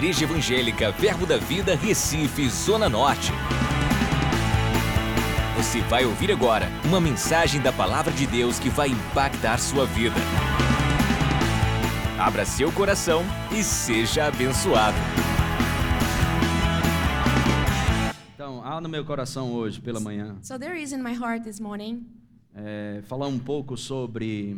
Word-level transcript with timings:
Igreja 0.00 0.24
Evangélica 0.24 0.90
Verbo 0.92 1.26
da 1.26 1.36
Vida, 1.36 1.76
Recife, 1.76 2.48
Zona 2.48 2.88
Norte. 2.88 3.32
Você 5.58 5.82
vai 5.82 6.06
ouvir 6.06 6.32
agora 6.32 6.68
uma 6.86 6.98
mensagem 6.98 7.60
da 7.60 7.70
Palavra 7.70 8.10
de 8.10 8.26
Deus 8.26 8.58
que 8.58 8.70
vai 8.70 8.88
impactar 8.88 9.58
sua 9.58 9.84
vida. 9.84 10.16
Abra 12.18 12.46
seu 12.46 12.72
coração 12.72 13.22
e 13.52 13.62
seja 13.62 14.24
abençoado. 14.24 14.96
Então, 18.34 18.64
há 18.64 18.80
no 18.80 18.88
meu 18.88 19.04
coração 19.04 19.52
hoje 19.52 19.82
pela 19.82 20.00
manhã 20.00 20.38
So 20.40 20.58
there 20.58 20.82
is 20.82 20.92
in 20.92 21.02
my 21.02 21.12
heart 21.12 21.44
this 21.44 21.60
morning 21.60 22.06
é, 22.54 23.02
falar 23.02 23.26
um 23.26 23.38
pouco 23.38 23.76
sobre 23.76 24.56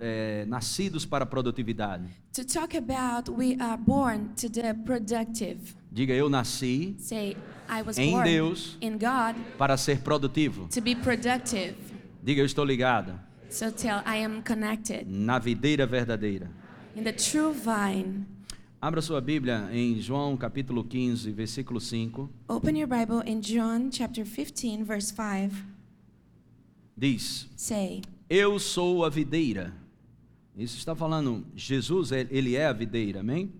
é, 0.00 0.44
nascidos 0.46 1.04
para 1.04 1.24
a 1.24 1.26
produtividade. 1.26 2.04
to 2.32 2.44
talk 2.44 2.74
about 2.76 3.28
we 3.30 3.56
are 3.60 3.76
born 3.76 4.30
to 4.40 4.48
the 4.48 4.72
productive. 4.74 5.74
Diga, 5.90 6.14
eu 6.14 6.28
nasci 6.30 6.96
Say, 6.98 7.36
I 7.68 7.82
was 7.82 7.98
Em 7.98 8.12
born 8.12 8.24
Deus. 8.24 8.76
in 8.80 8.92
God 8.92 9.36
para 9.58 9.76
ser 9.76 10.00
produtivo. 10.00 10.66
to 10.68 10.80
be 10.80 10.94
productive. 10.96 11.74
Diga, 12.22 12.40
eu 12.40 12.46
estou 12.46 12.64
ligado 12.64 13.18
So 13.50 13.70
tell, 13.70 14.02
I 14.06 14.24
am 14.24 14.42
connected 14.42 15.06
na 15.06 15.38
videira 15.38 15.86
verdadeira. 15.86 16.50
in 16.96 17.02
the 17.04 17.12
true 17.12 17.52
vine. 17.52 18.26
Abra 18.80 19.00
sua 19.00 19.20
Bíblia 19.20 19.68
em 19.72 20.00
João 20.00 20.36
capítulo 20.36 20.82
15, 20.82 21.30
versículo 21.30 21.78
5. 21.80 22.28
Open 22.48 22.76
your 22.76 22.88
Bible 22.88 23.22
in 23.30 23.40
John 23.40 23.90
chapter 23.92 24.24
15, 24.24 24.82
verse 24.82 25.12
5. 25.14 25.52
Diz: 26.96 27.48
Say, 27.56 28.02
Eu 28.34 28.58
sou 28.58 29.04
a 29.04 29.10
videira. 29.10 29.74
Isso 30.56 30.78
está 30.78 30.96
falando, 30.96 31.44
Jesus, 31.54 32.12
ele 32.12 32.56
é 32.56 32.64
a 32.64 32.72
videira, 32.72 33.20
amém? 33.20 33.52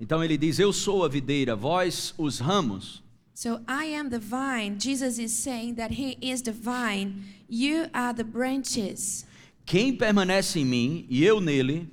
Então 0.00 0.24
ele 0.24 0.38
diz: 0.38 0.58
Eu 0.58 0.72
sou 0.72 1.04
a 1.04 1.08
videira, 1.08 1.54
vós 1.54 2.14
os 2.16 2.38
ramos. 2.38 3.02
So 3.34 3.60
I 3.68 3.94
am 3.94 4.08
the 4.08 4.18
vine. 4.18 4.80
Jesus 4.80 5.18
is 5.18 5.32
saying 5.32 5.74
that 5.74 5.92
He 5.92 6.16
is 6.22 6.40
the 6.40 6.50
vine. 6.50 7.24
You 7.46 7.90
are 7.92 8.14
the 8.16 8.24
branches. 8.24 9.26
Quem 9.66 9.94
permanece 9.94 10.60
em 10.60 10.64
mim 10.64 11.06
e 11.10 11.22
eu 11.22 11.38
nele, 11.38 11.86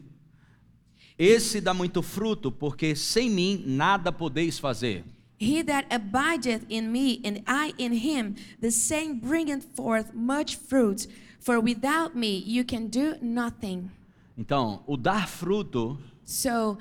esse 1.20 1.60
dá 1.60 1.74
muito 1.74 2.02
fruto, 2.02 2.50
porque 2.54 2.96
sem 2.96 3.30
mim 3.30 3.62
nada 3.66 4.14
podeis 4.14 4.58
fazer. 4.58 5.04
He 5.38 5.62
that 5.62 5.94
abideth 5.94 6.66
in 6.70 6.90
me 6.90 7.20
and 7.26 7.44
I 7.46 7.74
in 7.78 7.92
him, 7.92 8.36
the 8.62 8.72
same 8.72 9.16
bringeth 9.16 9.66
forth 9.76 10.14
much 10.14 10.56
fruit. 10.56 11.06
For 11.40 11.60
without 11.62 12.16
me 12.16 12.44
you 12.46 12.66
can 12.66 12.88
do 12.88 13.16
nothing. 13.22 13.90
Então, 14.38 14.84
o 14.86 14.98
dar 14.98 15.28
fruto 15.28 15.98
So 16.24 16.78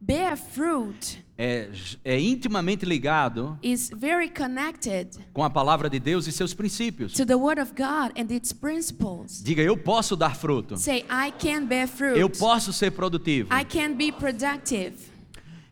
bear 0.00 0.36
fruit 0.36 1.24
é, 1.38 1.70
é 2.04 2.20
intimamente 2.20 2.84
ligado 2.84 3.58
is 3.62 3.90
very 3.94 4.28
connected 4.28 5.08
com 5.32 5.42
a 5.44 5.50
palavra 5.50 5.88
de 5.88 5.98
Deus 5.98 6.26
e 6.26 6.32
seus 6.32 6.52
princípios. 6.52 7.12
to 7.14 7.24
the 7.24 7.36
word 7.36 7.60
of 7.60 7.72
God 7.74 8.12
and 8.16 8.32
its 8.34 8.52
principles. 8.52 9.42
Diga, 9.42 9.62
eu 9.62 9.76
posso 9.76 10.16
dar 10.16 10.36
fruto. 10.36 10.76
Say, 10.76 11.04
I 11.08 11.32
can 11.38 11.64
bear 11.66 11.88
fruit. 11.88 12.18
Eu 12.18 12.28
posso 12.28 12.72
ser 12.72 12.90
produtivo. 12.90 13.48
I 13.54 13.64
can 13.64 13.94
be 13.94 14.12
productive. 14.12 15.11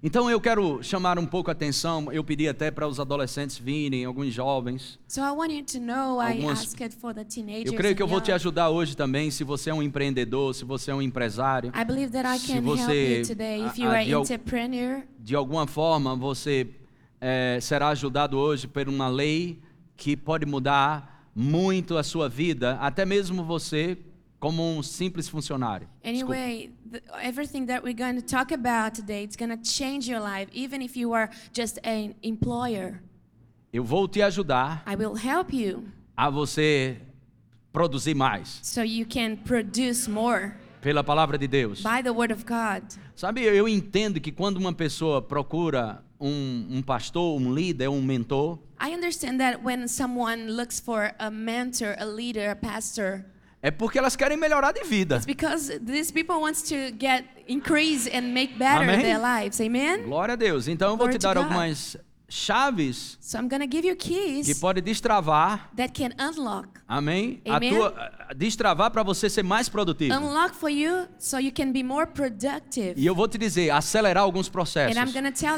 Então 0.03 0.31
eu 0.31 0.41
quero 0.41 0.83
chamar 0.83 1.19
um 1.19 1.27
pouco 1.27 1.51
a 1.51 1.53
atenção. 1.53 2.11
Eu 2.11 2.25
pedi 2.25 2.49
até 2.49 2.71
para 2.71 2.89
os 2.89 2.99
adolescentes 2.99 3.59
virem, 3.59 4.07
alguns 4.07 4.33
jovens. 4.33 4.99
So 5.07 5.21
I 5.21 5.31
want 5.31 5.53
you 5.53 5.63
to 5.65 5.79
know 5.81 6.23
I 6.23 6.33
Algumas- 6.33 6.61
asked 6.61 6.95
for 6.97 7.13
the 7.13 7.23
teenagers. 7.25 7.67
Eu 7.67 7.75
creio 7.75 7.95
que 7.95 8.03
eu 8.03 8.09
vou 8.09 8.21
te 8.21 8.33
ajudar 8.33 8.71
hoje 8.71 8.97
também, 8.97 9.31
se 9.31 9.45
você 9.45 9.69
é 9.69 9.75
um 9.75 9.83
empreendedor, 9.83 10.55
se 10.55 10.65
você 10.65 10.91
é 10.91 10.95
um 10.95 11.03
empresário. 11.03 11.71
I 11.79 11.85
believe 11.85 12.11
that 12.13 12.27
I 12.27 12.39
Se 12.39 12.61
você- 12.61 13.19
you 13.19 13.27
today. 13.27 13.67
If 13.67 13.73
a- 13.73 13.83
you 13.83 13.89
a- 13.91 13.93
are 13.93 14.05
de 14.07 14.13
De 15.19 15.37
alguma 15.37 15.67
forma, 15.67 16.17
você 16.17 16.67
eh, 17.21 17.59
será 17.61 17.89
ajudado 17.89 18.39
hoje 18.39 18.67
por 18.67 18.89
uma 18.89 19.07
lei 19.09 19.61
que 19.99 20.17
pode 20.17 20.47
mudar 20.47 21.29
muito 21.37 21.99
a 21.99 22.03
sua 22.03 22.27
vida, 22.27 22.79
até 22.81 23.05
mesmo 23.05 23.45
você 23.45 23.99
como 24.41 24.63
um 24.63 24.83
simples 24.83 25.29
funcionário. 25.29 25.87
Anyway, 26.03 26.71
the, 26.91 27.03
everything 27.23 27.67
that 27.67 27.85
we're 27.85 27.95
going 27.95 28.17
to 28.17 28.23
talk 28.23 28.51
about 28.51 28.95
today, 28.95 29.23
it's 29.23 29.37
going 29.37 29.51
to 29.51 29.63
change 29.63 30.09
your 30.09 30.21
life, 30.21 30.49
even 30.53 30.81
if 30.81 30.97
you 30.97 31.13
are 31.13 31.31
just 31.53 31.79
an 31.85 32.15
employer. 32.23 33.01
Eu 33.73 33.85
vou 33.85 34.09
te 34.09 34.21
ajudar 34.21 34.83
I 34.87 34.97
will 34.97 35.15
help 35.15 35.53
you 35.53 35.85
a 36.17 36.29
você 36.29 36.97
produzir 37.73 38.15
mais 38.15 38.59
so 38.63 38.83
you 38.83 39.07
can 39.07 39.37
produce 39.37 40.09
more 40.11 40.57
pela 40.81 41.05
palavra 41.05 41.39
de 41.39 41.47
Deus. 41.47 41.83
by 41.83 42.03
the 42.03 42.11
word 42.11 42.33
of 42.33 42.45
God. 42.45 42.83
Sabe, 43.15 43.43
eu 43.43 43.69
entendo 43.69 44.19
que 44.21 44.33
quando 44.33 44.57
uma 44.57 44.73
pessoa 44.73 45.23
procura 45.23 46.03
um, 46.19 46.67
um 46.71 46.83
pastor, 46.83 47.39
um 47.39 47.53
líder, 47.53 47.89
um 47.89 48.03
mentor, 48.03 48.59
I 48.81 48.95
understand 48.95 49.39
that 49.39 49.63
when 49.63 49.87
someone 49.87 50.51
looks 50.51 50.81
for 50.81 51.13
a 51.19 51.31
mentor, 51.31 51.95
a 51.99 52.07
leader, 52.07 52.51
a 52.51 52.57
pastor, 52.57 53.25
é 53.63 53.71
porque 53.71 53.99
elas 53.99 54.17
querem 54.17 54.37
melhorar 54.37 54.73
de 54.73 54.85
vida. 54.85 55.17
it's 55.17 55.27
because 55.27 55.79
these 55.81 56.13
people 56.13 56.37
wants 56.37 56.63
to 56.63 56.75
get 56.99 57.25
increase 57.47 58.09
and 58.13 58.33
make 58.33 58.55
better 58.59 58.85
Amém. 58.85 59.03
their 59.03 59.19
lives. 59.19 59.61
Amen. 59.61 60.05
Glória 60.05 60.33
a 60.33 60.37
Deus. 60.37 60.69
Então 60.69 60.91
eu 60.91 60.97
vou 60.97 61.07
Glory 61.07 61.19
te 61.19 61.23
dar 61.23 61.37
algumas 61.37 61.97
chaves 62.31 63.19
So 63.21 63.39
I'm 63.39 63.49
going 63.49 63.61
to 63.61 63.67
give 63.67 63.87
you 63.87 63.97
que 63.97 64.15
keys 64.15 64.59
pode 64.59 64.81
destravar, 64.81 65.71
that 65.77 65.93
can 65.93 66.13
unlock 66.19 66.81
amém? 66.89 67.43
A 67.49 67.61
tua 67.61 68.35
destravar 68.35 68.91
para 68.91 69.03
você 69.03 69.29
ser 69.29 69.43
mais 69.43 69.69
produtivo. 69.69 70.15
unlock 70.15 70.55
for 70.55 70.71
you 70.71 71.07
so 71.19 71.39
you 71.39 71.53
can 71.53 71.73
be 71.73 71.83
more 71.83 72.07
productive. 72.07 72.95
E 72.97 73.05
eu 73.05 73.15
vou 73.15 73.29
te 73.29 73.37
dizer, 73.37 73.71
acelerar 73.71 74.23
alguns 74.23 74.47
And 74.47 74.51
I'm 74.51 74.53
processos. 74.53 74.95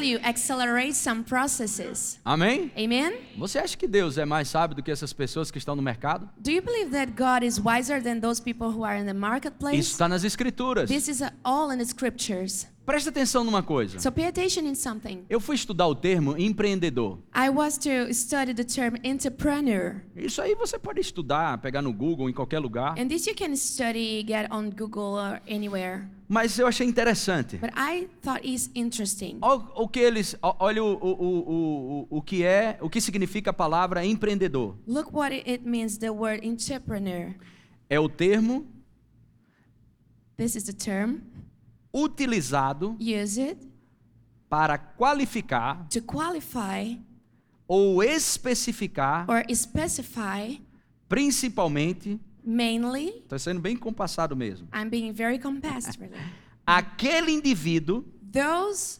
you, 0.03 0.21
accelerate 0.23 0.95
some 0.95 1.23
processes. 1.23 2.19
Amém? 2.25 2.73
Amen? 2.77 3.21
Você 3.39 3.59
acha 3.59 3.77
que 3.77 3.87
Deus 3.87 4.19
é 4.19 4.25
mais 4.25 4.49
sábio 4.49 4.75
do 4.77 4.83
que 4.83 4.91
essas 4.91 5.13
pessoas 5.13 5.51
que 5.51 5.59
estão 5.59 5.77
no 5.77 5.83
mercado? 5.83 6.29
Do 6.39 6.51
you 6.51 6.63
believe 6.63 6.91
that 6.93 7.13
God 7.13 7.45
is 7.45 7.59
wiser 7.59 8.03
than 8.03 8.21
those 8.21 8.41
people 8.41 8.69
who 8.69 8.85
are 8.85 8.99
in 8.99 9.07
the 9.07 9.13
Isso 9.77 9.93
está 9.93 10.09
nas 10.09 10.25
escrituras. 10.25 10.91
Presta 12.85 13.11
atenção 13.11 13.45
numa 13.45 13.63
coisa. 13.63 14.01
So 14.01 14.11
pay 14.11 14.27
attention 14.27 14.63
in 14.63 14.75
something. 14.75 15.25
Eu 15.31 15.39
fui 15.39 15.55
estudar 15.55 15.87
o 15.87 15.95
termo 15.95 16.37
empreendedor. 16.37 17.19
I 17.35 17.49
was 17.49 17.79
to 17.79 18.13
study 18.13 18.53
the 18.53 18.65
term 18.65 18.97
entrepreneur. 19.05 20.03
Isso 20.17 20.43
aí 20.43 20.57
você 20.57 20.79
pode 20.79 21.01
estudar, 21.01 21.59
pegar 21.59 21.81
no 21.81 21.93
Google, 21.93 22.29
em 22.29 22.33
qualquer 22.33 22.59
lugar. 22.59 22.99
And 22.99 23.07
this 23.07 23.27
you 23.27 23.37
can 23.37 23.55
study, 23.55 24.25
get 24.27 24.51
on 24.51 24.71
Google 24.71 25.15
or 25.15 25.41
anywhere. 25.49 26.09
Mas 26.29 26.59
eu 26.59 26.67
achei 26.67 26.87
interessante. 26.87 27.57
But 27.59 27.71
I 27.77 28.09
thought 28.21 28.45
is 28.45 28.69
interesting. 28.75 29.39
Olha 29.43 29.63
o 29.77 29.87
que 29.87 30.01
eles, 30.01 30.35
olha 30.43 30.83
o, 30.83 30.95
o, 30.95 31.11
o, 31.11 32.07
o, 32.11 32.19
o 32.19 32.23
que 32.23 32.43
é, 32.43 32.79
o 32.81 32.91
que 32.91 33.01
significa 33.01 33.51
a 33.51 33.55
palavra 33.55 34.05
empreendedor. 34.05 34.75
Look 34.89 35.15
what 35.15 35.33
it 35.33 35.49
it 35.49 35.69
means, 35.69 35.99
the 35.99 36.11
word 36.11 36.45
entrepreneur. 36.45 37.35
É 37.89 38.01
o 38.01 38.09
termo 38.09 38.67
This 40.37 40.57
is 40.57 40.65
the 40.65 40.73
term. 40.73 41.21
Utilizado 41.93 42.97
Use 43.01 43.41
it 43.41 43.69
para 44.49 44.77
qualificar 44.79 45.87
to 45.89 46.01
qualify 46.03 46.99
ou 47.69 48.03
especificar, 48.03 49.25
or 49.29 49.43
specify 49.55 50.59
principalmente, 51.09 52.21
mainly 52.45 53.09
está 53.25 53.39
sendo 53.39 53.61
bem 53.61 53.77
compassado 53.77 54.35
mesmo, 54.37 54.69
I'm 54.75 54.89
being 54.91 55.13
very 55.13 55.39
compassed 55.39 55.99
really. 56.01 56.15
aquele 56.67 57.33
indivíduo 57.33 58.05
Those 58.33 58.99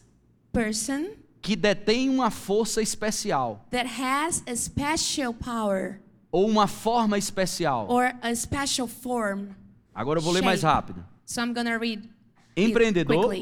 person 0.51 1.11
que 1.41 1.55
detém 1.55 2.09
uma 2.09 2.29
força 2.31 2.81
especial 2.81 3.65
that 3.71 3.87
has 3.99 4.43
a 4.47 4.55
special 4.55 5.33
power 5.33 5.99
ou 6.31 6.47
uma 6.47 6.67
forma 6.67 7.17
especial. 7.17 7.87
or 7.89 8.13
a 8.21 8.33
special 8.35 8.87
form. 8.87 9.49
Agora 9.93 10.19
eu 10.19 10.23
vou 10.23 10.31
ler 10.33 10.41
mais 10.43 10.61
shape. 10.61 10.73
rápido. 10.73 11.05
So 11.25 11.41
I'm 11.41 11.53
gonna 11.53 11.77
read 11.77 12.09
Empreendedor 12.55 13.33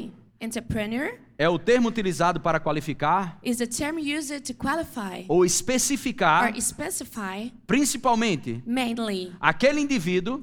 é 1.38 1.48
o 1.48 1.58
termo 1.58 1.88
utilizado 1.88 2.40
para 2.40 2.58
qualificar 2.58 3.38
is 3.42 3.58
the 3.58 3.66
term 3.66 3.98
used 3.98 4.40
to 4.40 4.54
qualify 4.54 5.24
ou 5.28 5.44
especificar, 5.44 6.52
or 6.52 6.60
specify 6.60 7.52
principalmente, 7.66 8.62
mainly 8.66 9.32
aquele 9.40 9.80
indivíduo 9.80 10.42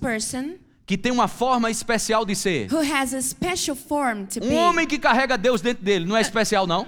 person 0.00 0.58
que 0.88 0.96
tem 0.96 1.12
uma 1.12 1.28
forma 1.28 1.70
especial 1.70 2.24
de 2.24 2.34
ser. 2.34 2.66
who 2.72 2.78
has 2.80 3.12
a 3.12 3.20
special 3.20 3.76
form 3.76 4.24
to 4.24 4.40
Um 4.42 4.48
be. 4.48 4.54
homem 4.54 4.86
que 4.86 4.98
carrega 4.98 5.36
Deus 5.36 5.60
dentro 5.60 5.84
dele 5.84 6.06
não 6.06 6.16
é 6.16 6.22
especial, 6.22 6.66
não? 6.66 6.86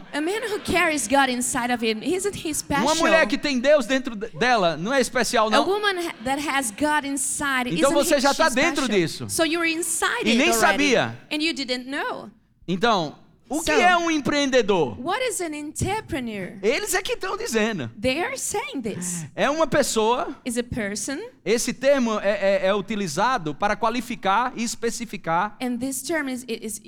Uma 2.83 2.95
mulher 2.95 3.27
que 3.27 3.37
tem 3.37 3.59
Deus 3.61 3.85
dentro 3.87 4.17
de- 4.17 4.29
dela 4.39 4.77
não 4.77 4.93
é 4.95 5.01
especial, 5.01 5.49
A 5.49 5.51
não? 5.51 5.69
woman 5.69 6.01
ha- 6.09 6.15
that 6.25 6.49
has 6.49 6.71
God 6.71 7.05
inside, 7.05 7.69
Então 7.79 7.93
você 7.93 8.19
já 8.21 8.33
tá 8.33 8.45
she's 8.47 8.55
dentro 8.55 8.89
disso. 8.89 9.29
So 9.29 9.45
you're 9.45 9.71
inside 9.71 10.25
E 10.25 10.35
nem 10.35 10.53
sabia. 10.53 11.15
And 11.31 11.37
you 11.43 11.53
didn't 11.53 11.87
know. 11.89 12.31
Então, 12.67 13.17
o 13.51 13.63
que 13.63 13.73
é 13.73 13.97
um 13.97 14.11
empreendedor? 14.11 14.97
What 15.01 15.21
is 15.23 15.41
an 15.41 15.55
entrepreneur? 15.55 16.57
Eles 16.63 16.95
é 16.95 17.03
que 17.03 17.13
estão 17.15 17.37
dizendo. 17.37 17.91
They 18.01 18.23
are 18.23 18.39
saying 18.39 18.81
this. 18.81 19.27
É 19.35 19.51
uma 19.51 19.67
pessoa, 19.67 20.35
Is 20.45 20.57
a 20.57 20.63
person, 20.63 21.19
esse 21.45 21.73
termo 21.75 22.19
é, 22.21 22.63
é- 22.63 22.67
é 22.69 22.75
utilizado 22.75 23.55
para 23.55 23.75
qualificar 23.77 24.53
e 24.57 24.63
especificar 24.63 25.57
and 25.61 25.77
this 25.79 26.01
term 26.03 26.29
is 26.29 26.45
is 26.49 26.81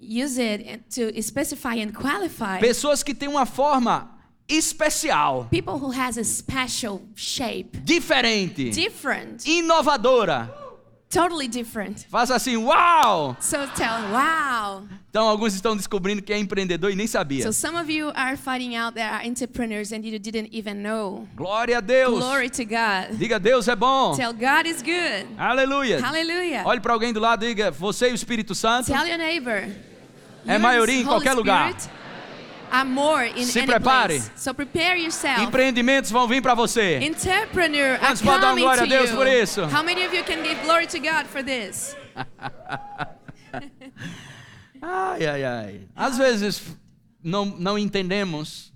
use 0.00 0.38
it 0.40 0.84
to 0.94 1.20
specify 1.20 1.80
and 1.82 1.92
qualify 1.92 2.60
Pessoas 2.60 3.02
que 3.02 3.12
têm 3.14 3.28
uma 3.28 3.44
forma 3.46 4.16
especial, 4.48 5.46
people 5.50 5.74
who 5.74 5.90
has 5.92 6.16
a 6.16 6.24
special 6.24 7.02
shape, 7.14 7.78
diferente, 7.84 8.70
different, 8.70 9.44
inovadora. 9.46 10.54
Totally 11.10 11.48
different. 11.48 12.06
Faça 12.10 12.34
assim, 12.34 12.56
uau! 12.56 13.36
So 13.40 13.66
tell, 13.74 13.88
wow. 14.10 14.86
Então 15.10 15.28
alguns 15.28 15.54
estão 15.54 15.76
descobrindo 15.76 16.22
que 16.22 16.32
é 16.32 16.38
empreendedor 16.38 16.90
e 16.90 16.96
nem 16.96 17.06
sabia. 17.06 17.42
So 17.42 17.52
some 17.52 17.78
of 17.78 17.90
you 17.90 18.10
are 18.14 18.36
finding 18.36 18.76
out 18.76 18.94
that 18.94 19.12
are 19.12 19.26
entrepreneurs 19.26 19.92
and 19.92 20.04
you 20.04 20.18
didn't 20.18 20.50
even 20.52 20.82
know. 20.82 21.26
Glória 21.34 21.78
a 21.78 21.80
Deus. 21.80 22.18
Glory 22.18 22.50
to 22.50 22.64
God. 22.64 23.18
Diga 23.18 23.38
Deus 23.38 23.68
é 23.68 23.76
bom. 23.76 24.14
Tell 24.16 24.32
God 24.32 24.66
is 24.66 24.82
good. 24.82 25.26
Aleluia. 25.38 26.00
Hallelujah. 26.00 26.62
Olhe 26.66 26.80
para 26.80 26.92
alguém 26.92 27.12
do 27.12 27.20
lado 27.20 27.44
e 27.44 27.48
diga, 27.48 27.70
você 27.70 28.08
e 28.08 28.12
o 28.12 28.14
Espírito 28.14 28.54
Santo 28.54 28.86
Tell 28.86 29.06
your 29.06 29.18
neighbor. 29.18 29.68
É 30.46 30.58
maioria 30.58 30.94
em 30.94 31.00
Holy 31.00 31.08
qualquer 31.08 31.34
lugar. 31.34 31.72
Spirit 31.72 31.98
Are 31.98 32.07
more 32.84 33.24
in 33.24 33.44
Se 33.44 33.60
any 33.60 33.66
prepare. 33.66 34.06
place. 34.08 34.30
So 34.36 34.52
prepare 34.54 34.96
yourself. 34.96 35.40
empreendimentos 35.40 36.10
vão 36.10 36.26
vir 36.28 36.42
para 36.42 36.54
você. 36.54 36.98
Entrepreneur 37.02 37.98
Quantos 37.98 38.22
podem 38.22 38.40
dar 38.40 38.54
glória 38.56 38.82
a 38.82 38.86
Deus 38.86 39.10
you. 39.10 39.16
por 39.16 39.26
isso? 39.26 39.62
How 39.64 39.82
many 39.82 40.04
of 40.04 40.14
you 40.14 40.24
can 40.24 40.42
give 40.42 40.60
glory 40.64 40.86
to 40.86 40.98
God 40.98 41.26
for 41.26 41.42
this? 41.42 41.96
Ai, 44.80 45.26
ai, 45.26 45.44
ai. 45.44 45.80
Às 45.96 46.16
vezes 46.16 46.62
não, 47.22 47.44
não 47.46 47.78
entendemos 47.78 48.72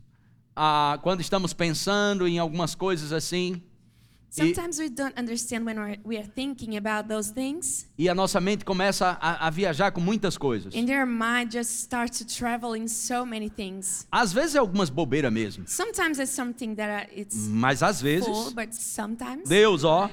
ah, 0.56 0.98
quando 1.02 1.20
estamos 1.20 1.52
pensando 1.52 2.26
em 2.26 2.38
algumas 2.38 2.74
coisas 2.74 3.12
assim 3.12 3.62
Sometimes 4.34 4.79
we 4.79 4.88
don't 4.88 5.12
understand 5.19 5.67
when 5.67 5.76
we're, 5.79 5.99
we 6.05 6.17
are 6.17 6.25
thinking 6.26 6.79
about 6.79 7.06
those 7.06 7.31
things, 7.31 7.87
e 7.99 8.08
a 8.08 8.14
nossa 8.14 8.40
mente 8.40 8.64
começa 8.64 9.19
a, 9.20 9.46
a 9.46 9.50
viajar 9.50 9.90
com 9.93 10.00
muitas 10.00 10.38
coisas. 10.38 10.75
and 10.75 10.88
your 10.88 11.05
mind 11.05 11.50
just 11.52 11.70
starts 11.82 12.19
to 12.19 12.25
travel 12.26 12.75
in 12.75 12.88
so 12.88 13.26
many 13.26 13.50
things. 13.50 14.06
Às 14.11 14.32
vezes 14.32 14.55
é 14.55 14.58
algumas 14.58 14.88
bobeiras 14.88 15.31
mesmo, 15.31 15.64
Sometimes 15.69 16.19
it's 16.19 16.32
something 16.32 16.75
that 16.76 17.08
uh, 17.11 17.12
it's 17.14 17.37
mas 17.46 17.82
às 17.82 18.00
vezes 18.00 18.26
full, 18.26 18.52
but 18.55 18.73
sometimes. 18.73 19.46
Deus, 19.49 19.84
ó, 19.84 20.08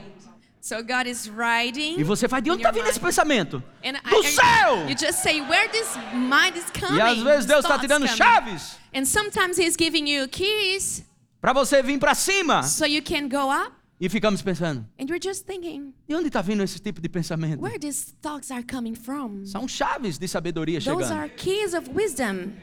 So 0.61 0.83
God 0.83 1.07
is 1.07 1.29
writing. 1.29 1.97
e 1.97 2.03
você 2.03 2.27
vai 2.27 2.41
de 2.41 2.51
onde 2.51 2.59
está 2.61 2.69
your 2.69 2.83
vindo 2.83 2.89
esse 2.89 2.99
mind. 2.99 3.05
pensamento? 3.07 3.63
And 3.81 3.95
I- 4.03 4.09
Do 4.09 4.21
I- 4.21 4.31
céu! 4.33 4.89
You 4.89 4.95
just 4.99 5.23
say 5.23 5.39
where 5.39 5.69
this 5.69 5.87
mind 6.13 6.57
is 6.57 6.65
coming. 6.77 6.97
E 6.97 7.01
às 7.01 7.19
vezes 7.19 7.45
Deus 7.45 7.63
está 7.63 7.79
te 7.79 7.87
dando 7.87 8.05
coming. 8.05 8.17
chaves 8.17 8.77
And 8.93 9.05
sometimes 9.05 9.57
He's 9.57 9.77
giving 9.79 10.05
you 10.09 10.27
keys 10.27 11.05
para 11.39 11.53
você 11.53 11.81
vir 11.81 11.97
para 11.97 12.13
cima. 12.13 12.63
so 12.63 12.85
you 12.85 13.01
can 13.01 13.29
go 13.29 13.49
up. 13.49 13.71
E 14.01 14.07
ficamos 14.07 14.41
pensando, 14.41 14.85
And 14.97 15.05
you're 15.09 15.19
just 15.21 15.45
thinking, 15.45 15.93
de 16.07 16.15
onde 16.15 16.27
está 16.27 16.41
vindo 16.41 16.63
esse 16.63 16.79
tipo 16.79 17.01
de 17.01 17.09
pensamento? 17.09 17.61
where 17.61 17.77
these 17.77 18.13
thoughts 18.21 18.49
are 18.49 18.63
coming 18.63 18.95
from. 18.95 19.45
São 19.45 19.67
chaves 19.67 20.17
de 20.17 20.27
sabedoria 20.27 20.79
Those 20.79 21.03
chegando. 21.03 21.19
are 21.19 21.29
keys 21.29 21.73
of 21.73 21.89
wisdom, 21.93 22.53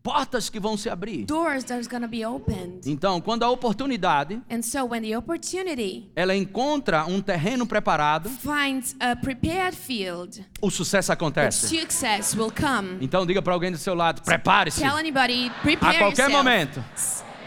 Portas 0.00 0.50
que 0.50 0.60
vão 0.60 0.76
se 0.76 0.88
abrir. 0.90 1.24
doors 1.24 1.64
that 1.64 1.80
are 1.80 1.88
going 1.88 2.02
to 2.02 2.08
be 2.08 2.24
opened. 2.26 2.82
Então, 2.86 3.20
quando 3.22 3.42
a 3.42 3.50
oportunidade 3.50 4.38
And 4.50 4.60
so 4.62 4.84
when 4.84 5.02
the 5.02 5.16
opportunity 5.16 6.10
ela 6.14 6.36
encontra 6.36 7.06
um 7.06 7.20
terreno 7.22 7.66
preparado, 7.66 8.28
finds 8.28 8.94
a 9.00 9.16
prepared 9.16 9.74
field, 9.74 10.44
o 10.60 10.70
sucesso 10.70 11.10
acontece. 11.10 11.66
success 11.66 12.36
will 12.36 12.52
come. 12.52 12.98
Então 13.00 13.24
diga 13.26 13.40
para 13.42 13.54
alguém 13.54 13.72
do 13.72 13.78
seu 13.78 13.94
lado, 13.94 14.20
prepare-se. 14.22 14.78
Tell 14.80 14.94
anybody, 14.96 15.50
prepare 15.62 15.96
A 15.96 16.00
qualquer 16.00 16.30
yourself. 16.30 16.32
momento 16.32 16.84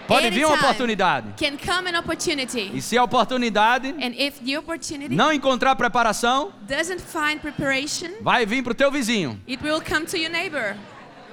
pode 0.08 0.30
vir 0.30 0.46
uma 0.46 0.56
oportunidade. 0.56 1.34
Can 1.38 1.58
come 1.58 1.90
an 1.90 2.00
opportunity. 2.00 2.72
E 2.74 2.82
se 2.82 2.98
a 2.98 3.04
oportunidade 3.04 3.90
And 3.90 4.14
if 4.16 4.40
the 4.40 4.58
opportunity 4.58 5.14
não 5.14 5.32
encontrar 5.32 5.76
preparação, 5.76 6.52
doesn't 6.68 7.02
find 7.02 7.40
preparation, 7.40 8.22
vai 8.22 8.46
vir 8.46 8.64
para 8.64 8.72
o 8.72 8.76
teu 8.76 8.92
vizinho. 8.92 9.40
it 9.48 9.64
will 9.64 9.82
come 9.82 10.06
to 10.06 10.18
your 10.18 10.32
neighbor. 10.32 10.76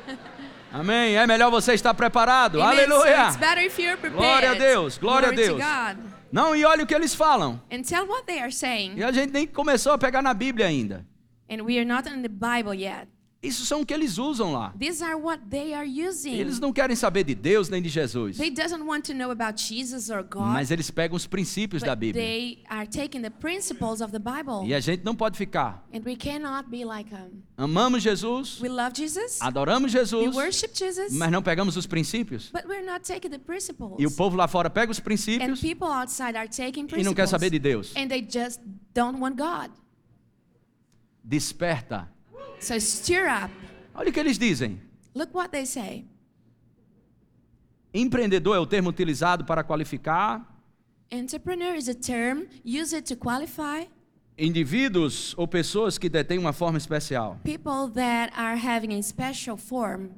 Amém. 0.73 1.17
É 1.17 1.27
melhor 1.27 1.51
você 1.51 1.75
estar 1.75 1.95
preparado. 1.95 2.61
Amen. 2.61 2.87
So 2.87 2.93
Aleluia. 2.95 3.27
it's 3.29 3.37
better 3.37 3.65
if 3.65 3.79
you're 3.79 3.97
prepared. 3.97 4.17
Glória 4.23 4.51
a 4.51 4.55
Deus, 4.55 4.99
glória 4.99 5.29
a 5.29 5.33
Deus. 5.33 5.63
Não, 6.33 6.57
e 6.57 6.65
olha 6.65 6.83
o 6.83 6.87
que 6.87 6.95
eles 6.95 7.15
falam. 7.15 7.61
And 7.73 7.83
tell 7.83 8.07
what 8.07 8.25
they 8.27 8.41
are 8.41 8.51
saying. 8.51 8.95
E 8.97 9.05
a 9.05 9.13
gente 9.13 9.33
nem 9.33 9.47
começou 9.47 9.93
a 9.93 9.99
pegar 9.99 10.21
na 10.21 10.35
Bíblia 10.35 10.67
ainda. 10.67 11.07
And 11.49 11.63
we 11.63 11.77
are 11.79 11.85
not 11.85 12.09
in 12.09 12.23
the 12.23 12.29
Bible 12.29 12.75
yet. 12.75 13.07
Isso 13.45 13.67
são 13.67 13.83
o 13.83 13.87
que 13.87 13.93
eles 13.93 14.17
usam 14.17 14.53
lá. 14.53 14.73
These 14.79 15.05
are 15.05 15.17
what 15.17 15.43
they 15.51 15.75
are 15.75 15.87
using. 15.87 16.33
Eles 16.33 16.59
não 16.59 16.73
querem 16.73 16.97
saber 16.97 17.25
de 17.25 17.35
Deus 17.35 17.69
nem 17.69 17.83
de 17.83 17.91
Jesus. 17.91 18.39
They 18.39 18.51
doesn't 18.51 18.83
want 18.83 19.05
to 19.07 19.15
know 19.15 19.31
about 19.31 19.61
Jesus 19.61 20.09
or 20.09 20.23
God. 20.23 20.53
Mas 20.53 20.71
eles 20.71 20.91
pegam 20.91 21.15
os 21.15 21.27
princípios 21.27 21.83
da 21.83 21.95
Bíblia. 21.95 22.25
they 22.25 22.63
are 22.69 22.87
taking 22.87 23.21
the 23.21 23.31
principles 23.31 24.01
of 24.01 24.13
the 24.13 24.19
Bible. 24.19 24.67
E 24.67 24.75
a 24.75 24.81
gente 24.81 25.05
não 25.05 25.15
pode 25.15 25.37
ficar. 25.37 25.87
And 25.93 26.01
we 26.07 26.17
cannot 26.17 26.71
be 26.71 26.85
like 26.85 27.11
Amamos 27.57 28.03
Jesus, 28.03 28.61
we 28.61 28.69
love 28.69 28.97
Jesus, 28.97 29.39
adoramos 29.41 29.93
we 29.93 30.01
Jesus, 30.01 30.35
worship 30.35 30.75
Jesus, 30.75 31.13
mas 31.13 31.31
não 31.31 31.43
pegamos 31.43 31.77
os 31.77 31.87
princípios. 31.87 32.51
but 32.51 32.65
we're 32.67 32.85
not 32.85 33.05
taking 33.05 33.31
the 33.31 33.39
principles. 33.39 33.97
E 33.99 34.07
o 34.07 34.11
povo 34.11 34.37
lá 34.37 34.49
fora 34.49 34.71
pega 34.71 34.91
os 34.91 34.99
and 34.99 35.03
princípios 35.03 35.63
e 35.63 37.03
não 37.03 37.15
quer 37.15 37.29
saber 37.29 37.51
de 37.51 37.59
Deus. 37.59 37.95
And 37.95 38.09
they 38.09 38.27
just 38.27 38.61
don't 38.95 39.21
want 39.21 39.37
God. 39.37 39.71
Desperta. 41.23 42.14
So 42.65 42.81
stir 42.81 43.27
up. 43.29 43.53
Olha 43.95 44.09
o 44.09 44.13
que 44.13 44.19
eles 44.19 44.39
dizem. 44.39 44.81
Look 45.15 45.35
what 45.35 45.51
they 45.51 45.67
say. 45.67 46.07
Empreendedor 47.93 48.57
é 48.57 48.59
o 48.59 48.65
termo 48.67 48.89
utilizado 48.89 49.45
para 49.45 49.63
qualificar 49.63 50.51
Entrepreneur 51.13 51.77
is 51.77 51.89
a 51.91 51.95
term 51.95 52.47
used 52.65 53.03
to 53.03 53.17
qualify 53.17 53.87
indivíduos 54.39 55.35
ou 55.37 55.47
pessoas 55.47 55.99
que 55.99 56.09
detêm 56.09 56.39
uma 56.39 56.55
forma 56.55 56.79
especial. 56.79 57.39
people 57.45 57.93
that 57.95 58.33
are 58.35 58.57
having 58.57 58.99
a 58.99 59.03
special 59.03 59.59
form. 59.59 60.09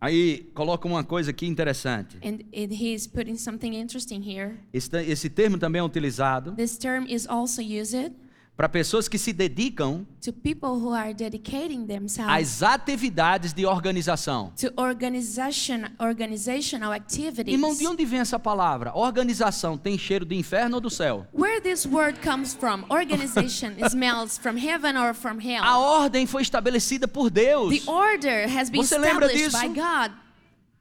Aí 0.00 0.50
coloca 0.54 0.88
uma 0.88 1.04
coisa 1.04 1.30
aqui 1.32 1.46
interessante. 1.46 2.16
And 2.22 2.40
it, 2.50 2.72
he's 2.72 3.06
putting 3.06 3.36
something 3.36 3.74
interesting 3.74 4.22
here. 4.22 4.56
Esse, 4.72 4.96
esse 5.02 5.28
termo 5.28 5.58
também 5.58 5.80
é 5.80 5.84
utilizado 5.84 6.52
This 6.52 6.78
term 6.78 7.04
is 7.06 7.26
also 7.28 7.60
used 7.60 8.12
para 8.56 8.70
pessoas 8.70 9.06
que 9.06 9.18
se 9.18 9.34
dedicam 9.34 10.06
to 10.24 10.32
people 10.32 10.70
who 10.70 10.94
are 10.94 11.12
dedicating 11.12 11.86
themselves 11.86 12.32
às 12.32 12.62
atividades 12.62 13.52
de 13.52 13.66
organização. 13.66 14.50
to 14.58 14.72
organization, 14.80 15.84
organizational 16.00 16.92
activities. 16.92 17.52
Irmão, 17.52 17.74
de 17.74 17.86
onde 17.86 18.04
vem 18.06 18.20
essa 18.20 18.38
palavra? 18.38 18.92
Organização 18.96 19.76
tem 19.76 19.98
cheiro 19.98 20.24
do 20.24 20.32
inferno 20.32 20.76
ou 20.76 20.80
do 20.80 20.88
céu? 20.88 21.26
Where 21.34 21.60
this 21.60 21.84
word 21.84 22.20
comes 22.20 22.54
from? 22.54 22.84
Organization 22.88 23.74
smells 23.90 24.38
from 24.38 24.56
heaven 24.56 24.96
or 24.96 25.12
from 25.12 25.38
hell? 25.38 25.62
A 25.62 25.78
ordem 25.78 26.26
foi 26.26 26.40
estabelecida 26.40 27.06
por 27.06 27.28
Deus. 27.28 27.84
The 27.84 27.90
order 27.90 28.48
has 28.48 28.70
been 28.70 28.82
Você 28.82 28.96
lembra 28.96 29.26
established 29.26 29.50
disso? 29.50 29.60
by 29.60 29.68
God. 29.68 30.26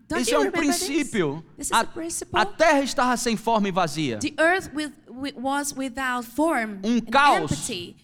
Don't 0.07 0.29
you 0.29 0.37
é 0.37 0.47
um 0.47 0.51
princípio. 0.51 1.43
This? 1.57 1.69
This 1.69 2.21
is 2.21 2.23
A, 2.31 2.41
a 2.41 2.45
terra 2.45 2.81
estava 2.81 3.17
sem 3.17 3.35
forma 3.35 3.67
e 3.67 3.71
vazia. 3.71 4.19
The 4.19 4.35
earth 4.39 4.69
with, 4.75 4.91
was 5.35 5.73
without 5.75 6.25
form 6.25 6.79
Um 6.83 6.99
caos. 7.01 7.51
empty, 7.51 7.95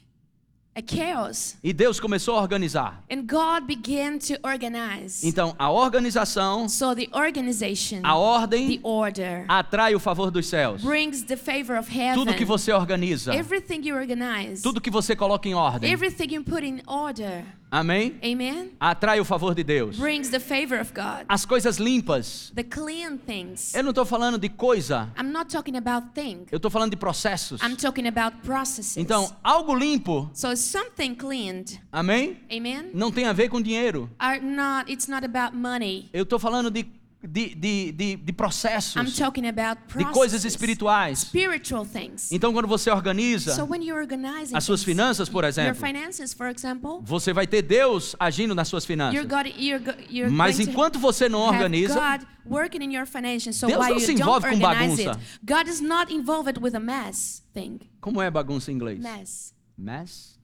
a 0.74 0.82
chaos. 0.82 1.58
E 1.64 1.74
Deus 1.74 2.00
começou 2.00 2.38
a 2.38 2.42
organizar. 2.42 3.04
And 3.12 3.24
God 3.24 3.66
began 3.68 4.18
to 4.20 4.36
organize. 4.42 5.28
Então, 5.28 5.54
a 5.60 5.70
organização, 5.70 6.70
so 6.70 6.96
the 6.96 7.10
organization, 7.14 8.00
a 8.04 8.16
ordem, 8.16 8.78
the 8.78 8.88
order, 8.88 9.46
atrai 9.50 9.94
o 9.94 10.00
favor 10.00 10.32
dos 10.32 10.46
céus. 10.48 10.82
brings 10.82 11.24
the 11.24 11.36
favor 11.36 11.78
of 11.78 11.90
heaven. 11.92 12.16
Tudo 12.24 12.34
que 12.34 12.46
você 12.46 12.72
organiza, 12.72 13.36
Everything 13.36 13.82
you 13.86 13.96
organize, 13.96 14.62
tudo 14.64 14.80
que 14.80 14.90
você 14.90 15.14
coloca 15.16 15.48
em 15.48 15.54
ordem. 15.54 15.92
everything 15.92 16.34
you 16.34 16.44
put 16.44 16.64
in 16.66 16.82
order, 16.88 17.44
Amém? 17.72 18.20
amen, 18.22 18.72
Atrai 18.78 19.22
o 19.22 19.24
favor 19.26 19.56
de 19.56 19.64
Deus. 19.64 19.98
brings 19.98 20.30
the 20.30 20.40
favor 20.42 20.78
of 20.82 20.92
God. 20.94 21.26
As 21.30 21.46
coisas 21.46 21.78
limpas. 21.78 22.52
The 22.54 22.64
clean 22.66 23.18
things. 23.18 23.74
Eu 23.74 23.82
não 23.84 23.92
estou 23.92 24.04
falando 24.06 24.38
de 24.38 24.50
coisa. 24.50 25.10
I'm 25.18 25.32
not 25.32 25.50
talking 25.50 25.78
about 25.78 26.10
thing. 26.14 26.46
Eu 26.52 26.58
estou 26.58 26.70
falando 26.70 26.92
de 26.92 26.98
processos. 26.98 27.62
I'm 27.62 27.78
talking 27.78 28.08
about 28.08 28.36
processes. 28.44 28.98
Então, 28.98 29.34
algo 29.42 29.74
limpo, 29.74 30.30
so 30.34 30.54
something 30.58 31.16
cleaned, 31.16 31.82
amém? 31.94 32.38
amen, 32.52 32.92
Não 32.94 33.10
tem 33.10 33.26
a 33.26 33.32
ver 33.32 33.48
com 33.48 33.62
dinheiro. 33.62 34.10
are 34.20 34.42
not. 34.42 34.92
It's 34.92 35.08
not 35.08 35.26
about 35.26 35.56
money. 35.56 36.10
Eu 36.12 36.24
estou 36.24 36.40
falando 36.40 36.70
de, 36.70 36.86
de, 37.24 37.54
de, 37.56 37.92
de, 37.92 38.16
de 38.16 38.34
processos, 38.34 38.96
I'm 38.96 39.12
talking 39.12 39.48
about 39.48 39.80
de 39.96 40.06
coisas 40.06 40.44
espirituais. 40.44 41.20
spiritual 41.20 41.86
things. 41.86 42.32
Então, 42.32 42.52
quando 42.52 42.68
você 42.68 42.90
organiza 42.90 43.56
So 43.56 43.66
you're 43.84 44.08
as 44.56 44.64
suas 44.64 44.84
finanças, 44.84 45.30
por 45.30 45.44
your 45.44 45.50
exemplo, 45.50 45.76
finances, 45.86 46.34
for 46.34 46.48
example, 46.48 47.00
você 47.04 47.32
vai 47.34 47.46
ter 47.46 47.62
Deus 47.62 48.16
agindo 48.20 48.56
nas 48.56 48.68
suas 48.68 48.84
you're 48.84 49.10
finanças. 49.12 49.26
God, 49.28 49.48
you're, 49.62 49.84
go- 49.84 49.98
you're 50.10 50.32
Mas 50.32 50.60
enquanto 50.60 50.98
você 51.00 51.30
não 51.30 51.40
organiza, 51.42 51.94
God 51.94 52.28
working 52.46 52.84
in 52.84 52.94
your 52.96 53.06
finances. 53.06 53.56
So 53.56 53.68
Deus 53.68 53.88
não 53.88 54.00
se 54.00 54.14
envolve 54.14 54.50
com 54.50 54.60
bagunça. 54.60 55.12
it, 55.12 55.20
God 55.44 55.68
is 55.68 55.80
not 55.82 56.12
involved 56.14 56.60
with 56.60 56.76
a 56.76 56.80
mess 56.80 57.44
thing. 57.54 57.80
como 58.00 58.22
é 58.22 58.32
bagunça 58.32 58.72
em 58.72 58.76
inglês? 58.76 59.00
Mess, 59.00 59.54
Mess? 59.78 60.40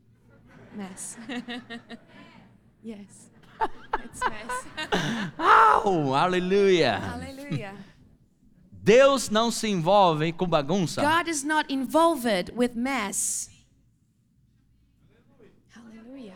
mess. 0.76 1.18
yes, 2.84 3.27
it's. 4.04 4.22
Au, 5.38 6.14
aleluia. 6.14 7.00
Hallelujah. 7.00 7.74
Deus 8.72 9.30
não 9.30 9.52
se 9.52 9.68
envolve 9.68 10.32
com 10.34 10.48
bagunça. 10.48 11.02
God 11.02 11.28
is 11.28 11.44
not 11.44 11.72
involved 11.72 12.54
with 12.56 12.72
mess. 12.76 13.50
Hallelujah. 15.76 16.36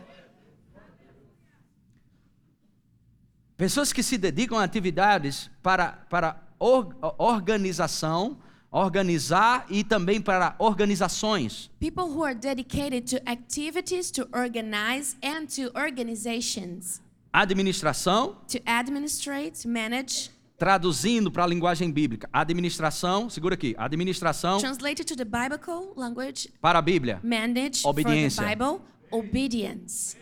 Pessoas 3.56 3.92
que 3.92 4.02
se 4.02 4.18
dedicam 4.18 4.58
a 4.58 4.64
atividades 4.64 5.50
para, 5.62 5.92
para 6.10 6.42
or- 6.58 6.94
organização, 7.18 8.38
organizar 8.70 9.66
e 9.70 9.84
também 9.84 10.20
para 10.20 10.54
organizações. 10.58 11.70
People 11.78 12.04
who 12.04 12.24
are 12.24 12.34
dedicated 12.34 13.06
to 13.06 13.22
activities 13.30 14.10
to 14.10 14.28
organize 14.32 15.16
and 15.22 15.46
to 15.46 15.70
organizations, 15.78 17.00
Administração, 17.32 18.36
to 18.46 18.58
administrate, 18.66 19.66
manage, 19.66 20.30
traduzindo 20.58 21.30
para 21.30 21.44
a 21.44 21.46
linguagem 21.46 21.90
bíblica. 21.90 22.28
Administração, 22.32 23.30
segura 23.30 23.54
aqui. 23.54 23.74
Administração 23.78 24.58
translated 24.58 25.04
to 25.06 25.16
the 25.16 25.24
biblical 25.24 25.94
language, 25.96 26.50
para 26.60 26.78
a 26.78 26.82
Bíblia. 26.82 27.20
manage 27.22 27.86
Obediência. 27.86 28.42
for 28.42 28.48
the 28.48 28.54
Bible, 28.54 28.80
obedience. 29.10 30.16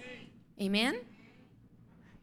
Amen? 0.60 1.00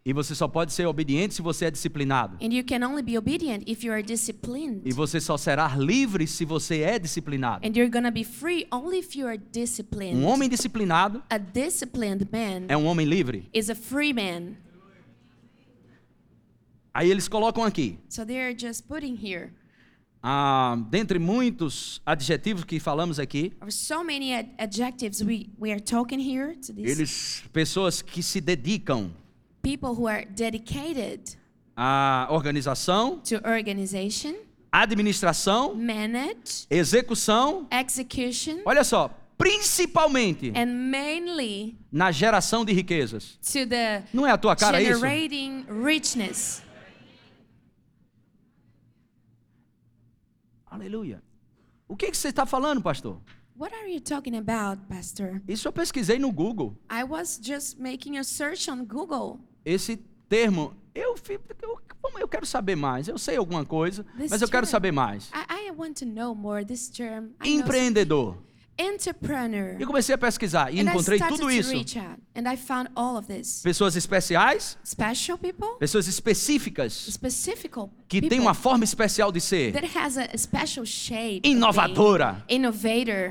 E 0.06 0.14
você 0.14 0.34
só 0.34 0.48
pode 0.48 0.72
ser 0.72 0.86
obediente 0.86 1.34
se 1.34 1.42
você 1.42 1.66
é 1.66 1.72
disciplinado. 1.72 2.38
And 2.42 2.54
you 2.54 2.64
can 2.64 2.82
only 2.88 3.02
be 3.04 3.18
obedient 3.18 3.70
if 3.70 3.84
you 3.84 3.92
are 3.92 4.02
disciplined. 4.02 4.84
E 4.86 4.94
você 4.94 5.20
só 5.20 5.36
será 5.36 5.68
livre 5.76 6.26
se 6.26 6.46
você 6.46 6.80
é 6.80 6.98
disciplinado. 6.98 7.68
And 7.68 7.72
you're 7.76 7.90
going 7.92 8.06
to 8.06 8.12
be 8.12 8.24
free 8.24 8.66
only 8.72 9.00
if 9.00 9.18
you 9.18 9.28
are 9.28 9.38
disciplined. 9.38 10.16
Um 10.16 10.24
homem 10.26 10.48
disciplinado 10.48 11.22
A 11.30 11.38
disciplined 11.38 12.26
man 12.32 12.68
é 12.70 12.78
um 12.78 12.86
homem 12.86 13.06
livre. 13.06 13.50
is 13.54 13.70
a 13.70 13.76
free 13.76 14.14
man. 14.14 14.56
Aí 16.98 17.12
eles 17.12 17.28
colocam 17.28 17.64
aqui, 17.64 18.00
So 18.10 18.26
they're 18.26 18.58
just 18.58 18.88
putting 18.88 19.16
here. 19.16 19.52
ah, 20.24 20.76
dentre 20.90 21.20
muitos 21.20 22.02
adjetivos 22.04 22.64
que 22.64 22.80
falamos 22.80 23.20
aqui, 23.20 23.50
There 23.52 23.66
are 23.66 23.72
so 23.72 24.04
many 24.04 24.34
ad- 24.34 24.50
adjectives 24.58 25.22
we, 25.22 25.52
we 25.60 25.72
are 25.72 25.80
talking 25.80 26.20
here 26.20 26.56
to 26.56 26.74
these 26.74 26.90
eles 26.92 27.44
pessoas 27.54 28.02
que 28.02 28.24
se 28.24 28.42
dedicam 28.42 29.12
people 29.62 29.90
who 29.92 30.08
are 30.08 30.26
dedicated 30.26 31.38
à 31.76 32.28
organização, 32.32 33.20
to 33.20 33.36
organization, 33.48 34.34
administração, 34.72 35.76
manage, 35.76 36.66
execução. 36.68 37.68
execution, 37.72 38.62
Olha 38.66 38.84
só, 38.84 39.10
principalmente 39.38 40.52
na 41.92 42.12
geração 42.12 42.66
de 42.66 42.74
riquezas. 42.74 43.38
Não 44.12 44.26
é 44.26 44.32
a 44.32 44.38
tua 44.38 44.56
cara 44.56 44.82
isso? 44.82 45.00
richness. 45.86 46.64
Aleluia. 50.70 51.24
O 51.88 51.96
que, 51.96 52.12
que 52.12 52.18
você 52.18 52.30
está 52.30 52.46
falando, 52.46 52.82
pastor? 52.82 53.22
What 53.58 53.74
are 53.74 53.92
you 53.92 54.00
talking 54.00 54.36
about, 54.38 54.84
Pastor? 54.88 55.42
Isso 55.48 55.68
eu 55.68 55.72
pesquisei 55.74 56.20
no 56.20 56.32
Google. 56.32 56.78
I 56.92 57.04
was 57.04 57.40
just 57.42 57.80
making 57.80 58.18
a 58.20 58.24
search 58.24 58.70
on 58.70 58.86
Google. 58.86 59.40
Esse 59.66 59.98
termo, 60.30 60.76
eu, 60.94 61.18
fi- 61.18 61.40
eu, 62.20 62.28
quero 62.28 62.46
saber 62.46 62.76
mais. 62.76 63.08
Eu 63.08 63.18
sei 63.18 63.36
alguma 63.36 63.66
coisa, 63.66 64.04
This 64.16 64.30
mas 64.30 64.42
eu 64.44 64.48
quero 64.48 64.68
saber 64.68 64.92
mais. 64.92 65.32
I, 65.34 65.70
I 65.70 65.72
want 65.72 65.98
to 66.00 66.06
know 66.06 66.36
more 66.36 66.64
this 66.64 66.88
term. 66.88 67.32
I 67.44 67.50
Empreendedor. 67.50 68.38
Entrepreneur. 68.80 69.76
E 69.80 69.86
comecei 69.86 70.14
a 70.14 70.18
pesquisar 70.18 70.74
e 70.74 70.80
and 70.80 70.84
encontrei 70.84 71.20
tudo 71.20 71.50
isso. 71.50 71.74
out. 71.76 73.28
Pessoas 73.64 73.96
especiais, 73.96 74.78
Special 74.86 75.38
people, 75.38 75.68
pessoas 75.80 76.08
específicas 76.08 77.10
que 78.08 78.22
têm 78.22 78.40
uma 78.40 78.54
forma 78.54 78.84
especial 78.84 79.32
de 79.32 79.42
ser. 79.42 79.74
that 79.74 79.98
has 79.98 80.18
a, 80.18 80.24
a 80.34 80.38
special 80.38 80.86
shape. 80.86 81.42
of 81.44 81.48
Inovadora. 81.48 82.44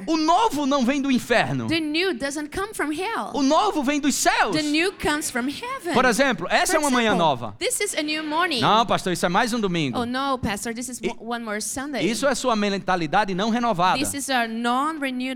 O 0.06 0.16
novo 0.16 0.66
não 0.66 0.84
vem 0.84 1.00
do 1.00 1.10
inferno. 1.10 1.66
The 1.68 1.80
new 1.80 2.14
doesn't 2.14 2.50
come 2.50 2.74
from 2.74 2.92
hell. 2.92 3.30
O 3.34 3.42
novo 3.42 3.82
vem 3.82 4.00
dos 4.00 4.14
céus. 4.14 4.54
The 4.54 4.62
new 4.62 4.92
comes 4.92 5.30
from 5.30 5.48
heaven. 5.48 5.94
Por 5.94 6.04
exemplo, 6.04 6.46
essa 6.50 6.72
For 6.72 6.76
é 6.76 6.78
uma 6.78 6.90
manhã 6.90 7.14
example, 7.14 7.24
nova. 7.24 7.56
This 7.58 7.80
is 7.80 7.94
a 7.94 8.02
new 8.02 8.22
morning. 8.24 8.60
Não, 8.60 8.84
pastor, 8.84 9.12
isso 9.12 9.24
é 9.24 9.28
mais 9.28 9.52
um 9.52 9.60
domingo. 9.60 9.98
Oh 9.98 10.04
no, 10.04 10.38
Pastor, 10.38 10.74
this 10.74 10.88
is 10.88 11.00
one 11.18 11.44
more 11.44 11.60
Sunday. 11.60 12.04
Isso 12.04 12.26
é 12.26 12.34
sua 12.34 12.56
mentalidade 12.56 13.34
não 13.34 13.50
renovada. 13.50 13.98
This 13.98 14.14
is 14.14 14.30
a 14.30 14.46
non-renewed 14.46 15.35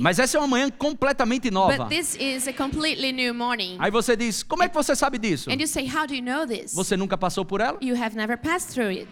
Mas 0.00 0.18
essa 0.18 0.36
é 0.36 0.40
uma 0.40 0.46
manhã 0.46 0.70
completamente 0.70 1.50
nova. 1.50 1.84
But 1.84 1.88
this 1.88 2.16
is 2.16 2.46
a 2.48 2.52
completely 2.52 3.12
new 3.12 3.34
morning. 3.34 3.76
Aí 3.78 3.90
você 3.90 4.16
diz: 4.16 4.42
Como 4.42 4.62
é 4.62 4.68
que 4.68 4.74
você 4.74 4.94
sabe 4.94 5.18
disso? 5.18 5.50
Say, 5.66 5.88
how 5.88 6.06
do 6.06 6.14
you 6.14 6.22
know 6.22 6.46
this? 6.46 6.74
Você 6.74 6.96
nunca 6.96 7.16
passou 7.16 7.44
por 7.44 7.60
ela? 7.60 7.78
You 7.80 7.96
have 7.96 8.14
never 8.16 8.36
passed 8.36 8.74
through 8.74 8.90
it. 8.90 9.08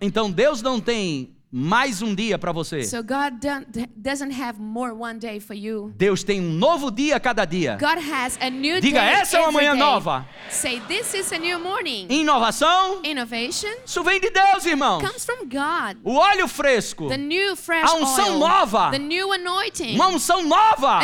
Então 0.00 0.30
Deus 0.30 0.62
não 0.62 0.80
tem 0.80 1.34
mais 1.52 2.00
um 2.00 2.14
dia 2.14 2.38
para 2.38 2.52
você. 2.52 2.84
So 2.84 3.02
God 3.02 3.40
don't, 3.40 3.66
doesn't 3.96 4.32
have 4.40 4.60
more 4.60 4.92
one 4.92 5.18
day 5.18 5.40
for 5.40 5.54
you. 5.54 5.92
Deus 5.96 6.22
tem 6.22 6.40
um 6.40 6.52
novo 6.52 6.92
dia 6.92 7.16
a 7.16 7.20
cada 7.20 7.44
dia. 7.44 7.76
God 7.80 7.98
has 7.98 8.38
a 8.40 8.48
new 8.48 8.80
Diga, 8.80 9.00
day 9.00 9.08
essa 9.14 9.36
é 9.38 9.40
uma 9.40 9.50
manhã 9.50 9.72
day. 9.72 9.80
nova. 9.80 10.24
Say, 10.48 10.80
this 10.86 11.12
is 11.12 11.32
a 11.32 11.38
new 11.38 11.58
morning. 11.58 12.06
Inovação, 12.08 13.00
Innovation 13.02 13.68
isso 13.84 14.00
vem 14.04 14.20
de 14.20 14.30
Deus, 14.30 14.64
irmãos. 14.64 15.02
comes 15.02 15.24
from 15.24 15.44
God. 15.48 15.96
O 16.04 16.14
óleo 16.14 16.46
fresco, 16.46 17.08
The 17.08 17.16
new 17.16 17.56
fresh 17.56 17.90
A 17.90 17.94
unção 17.94 18.28
oil. 18.30 18.38
nova. 18.38 18.90
The 18.92 18.98
new 19.00 19.32
anointing. 19.32 19.96
uma 19.96 20.06
unção 20.06 20.42
nova. 20.44 21.00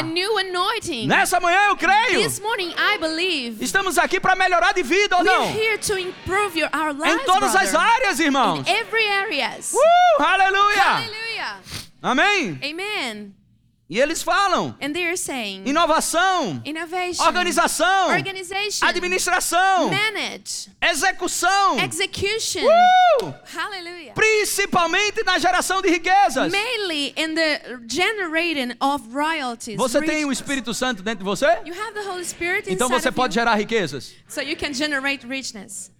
Nessa 1.06 1.40
manhã 1.40 1.58
eu 1.70 1.76
creio. 1.76 2.22
This 2.22 2.38
morning, 2.40 2.72
I 2.78 2.98
believe 2.98 3.64
Estamos 3.64 3.98
aqui 3.98 4.20
para 4.20 4.36
melhorar 4.36 4.72
de 4.72 4.84
vida 4.84 5.16
ou 5.16 5.22
we're 5.24 5.38
não? 5.38 5.46
here 5.50 5.78
to 5.78 5.98
improve 5.98 6.56
your, 6.56 6.70
our 6.72 6.92
lives, 6.92 7.14
Em 7.20 7.24
todas 7.24 7.54
as 7.56 7.72
brother. 7.72 7.80
áreas, 7.96 8.20
irmãos. 8.20 8.60
In 8.60 8.70
every 8.70 9.06
areas. 9.08 9.72
Uh, 9.72 10.22
aleluia. 10.36 10.82
Hallelujah. 10.82 11.60
Amém? 12.02 12.58
Amen. 12.62 13.34
E 13.88 14.00
eles 14.00 14.20
falam: 14.20 14.76
saying 15.16 15.62
inovação, 15.64 16.60
innovation, 16.64 17.24
organização, 17.24 18.08
organization, 18.08 18.84
administração, 18.84 19.90
manage, 19.90 20.70
execução. 20.82 21.78
execution. 21.78 22.64
Uh! 22.64 23.32
Hallelujah. 23.56 24.12
Principalmente 24.12 25.22
na 25.24 25.38
geração 25.38 25.80
de 25.80 25.88
riquezas. 25.88 26.50
Mainly 26.50 27.14
in 27.16 27.34
the 27.36 27.78
generating 27.88 28.74
of 28.80 29.08
royalties. 29.12 29.76
Você 29.76 30.02
tem 30.02 30.24
o. 30.24 30.32
Espírito 30.36 30.74
Santo 30.74 31.02
dentro 31.02 31.20
de 31.20 31.24
você? 31.24 31.46
You 31.64 31.72
have 31.80 31.94
the 31.94 32.10
Holy 32.10 32.24
Spirit 32.24 32.70
Então 32.70 32.88
você 32.88 33.10
pode 33.10 33.34
gerar 33.34 33.54
riquezas. 33.54 34.12
so 34.28 34.42
you 34.42 34.56
can 34.56 34.74
generate 34.74 35.24
richness. 35.26 35.92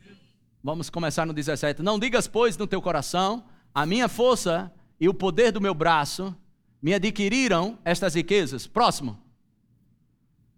Vamos 0.62 0.90
começar 0.90 1.24
no 1.24 1.32
17. 1.32 1.80
Não 1.82 1.98
digas, 1.98 2.26
pois, 2.26 2.56
no 2.56 2.66
teu 2.66 2.82
coração, 2.82 3.44
a 3.76 3.84
minha 3.84 4.08
força 4.08 4.72
e 4.98 5.06
o 5.06 5.12
poder 5.12 5.52
do 5.52 5.60
meu 5.60 5.74
braço 5.74 6.34
me 6.80 6.94
adquiriram 6.94 7.78
estas 7.84 8.14
riquezas. 8.14 8.66
Próximo. 8.66 9.22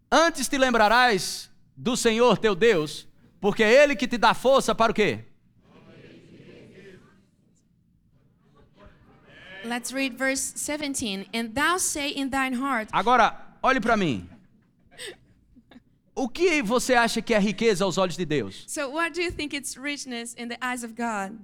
Antes 0.08 0.46
te 0.46 0.56
lembrarás 0.56 1.50
do 1.76 1.96
Senhor 1.96 2.38
teu 2.38 2.54
Deus, 2.54 3.08
porque 3.40 3.64
é 3.64 3.82
Ele 3.82 3.96
que 3.96 4.06
te 4.06 4.16
dá 4.16 4.34
força 4.34 4.72
para 4.72 4.92
o 4.92 4.94
quê? 4.94 5.24
Let's 9.64 9.90
read 9.90 10.16
verse 10.16 10.54
17. 10.54 11.28
And 11.34 11.52
thou 11.52 11.80
say 11.80 12.12
in 12.12 12.30
thine 12.30 12.54
heart, 12.54 12.88
Agora, 12.92 13.36
olhe 13.60 13.80
para 13.80 13.96
mim. 13.96 14.28
O 16.14 16.28
que 16.28 16.62
você 16.62 16.94
acha 16.94 17.20
que 17.20 17.34
é 17.34 17.38
riqueza 17.40 17.84
aos 17.84 17.98
olhos 17.98 18.16
de 18.16 18.24
Deus? 18.24 18.62
So 18.68 18.90
what 18.90 19.12
do 19.12 19.20
you 19.20 19.32
think 19.32 19.56
it's 19.56 19.76
richness 19.76 20.36
in 20.38 20.46
the 20.46 20.58
eyes 20.62 20.84
of 20.84 20.94
God? 20.94 21.36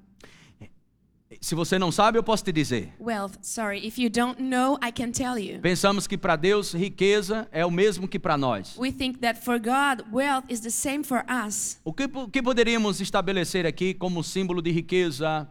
Se 1.40 1.54
você 1.54 1.78
não 1.78 1.90
sabe, 1.92 2.18
eu 2.18 2.22
posso 2.22 2.44
te 2.44 2.52
dizer. 2.52 2.92
Wealth. 3.00 3.32
Sorry, 3.42 3.86
if 3.86 3.98
you 3.98 4.08
don't 4.10 4.40
know, 4.42 4.78
I 4.82 4.90
can 4.92 5.10
tell 5.10 5.38
you. 5.38 5.60
Pensamos 5.60 6.06
que 6.06 6.16
para 6.18 6.36
Deus 6.36 6.72
riqueza 6.74 7.48
é 7.52 7.64
o 7.64 7.70
mesmo 7.70 8.06
que 8.08 8.18
para 8.18 8.36
nós. 8.36 8.76
We 8.78 8.92
think 8.92 9.18
that 9.20 9.40
for 9.44 9.58
God, 9.58 10.04
wealth 10.12 10.44
is 10.48 10.60
the 10.60 10.70
same 10.70 11.02
for 11.04 11.24
us. 11.28 11.78
O 11.84 11.92
que, 11.92 12.04
o 12.04 12.28
que 12.28 12.42
poderíamos 12.42 13.00
estabelecer 13.00 13.66
aqui 13.66 13.94
como 13.94 14.22
símbolo 14.22 14.60
de 14.62 14.70
riqueza 14.70 15.48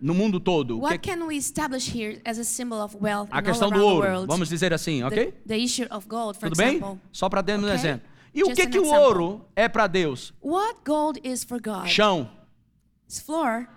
no 0.00 0.14
mundo 0.14 0.38
todo? 0.40 0.78
O 0.78 0.82
What 0.82 0.98
que- 0.98 1.10
can 1.16 1.24
we 1.26 1.36
establish 1.36 1.88
here 1.94 2.20
as 2.24 2.38
a 2.38 2.44
symbol 2.44 2.80
of 2.82 2.96
wealth 3.00 3.28
a 3.30 3.40
questão 3.42 3.70
do 3.70 3.84
ouro, 3.84 4.26
vamos 4.26 4.48
dizer 4.48 4.72
assim, 4.72 5.02
ok? 5.02 5.32
The, 5.32 5.38
the 5.48 5.58
issue 5.58 5.86
of 5.90 6.06
gold, 6.08 6.38
for 6.38 6.48
Tudo 6.48 6.56
bem? 6.58 6.76
example. 6.76 6.98
Só 7.12 7.28
para 7.28 7.42
termos 7.42 7.64
um 7.64 7.68
Okay. 7.72 7.78
exemplo. 7.80 8.08
E 8.34 8.42
o 8.42 8.46
Just 8.46 8.56
que 8.56 8.62
an 8.66 8.70
que 8.70 8.78
o 8.80 8.86
ouro 8.92 9.44
é 9.54 9.68
para 9.68 9.86
Deus? 9.86 10.34
What 10.42 10.80
gold 10.84 11.20
is 11.22 11.44
for 11.44 11.60
God? 11.62 11.86
Chão. 11.86 12.28
It's 13.06 13.20
floor. 13.20 13.68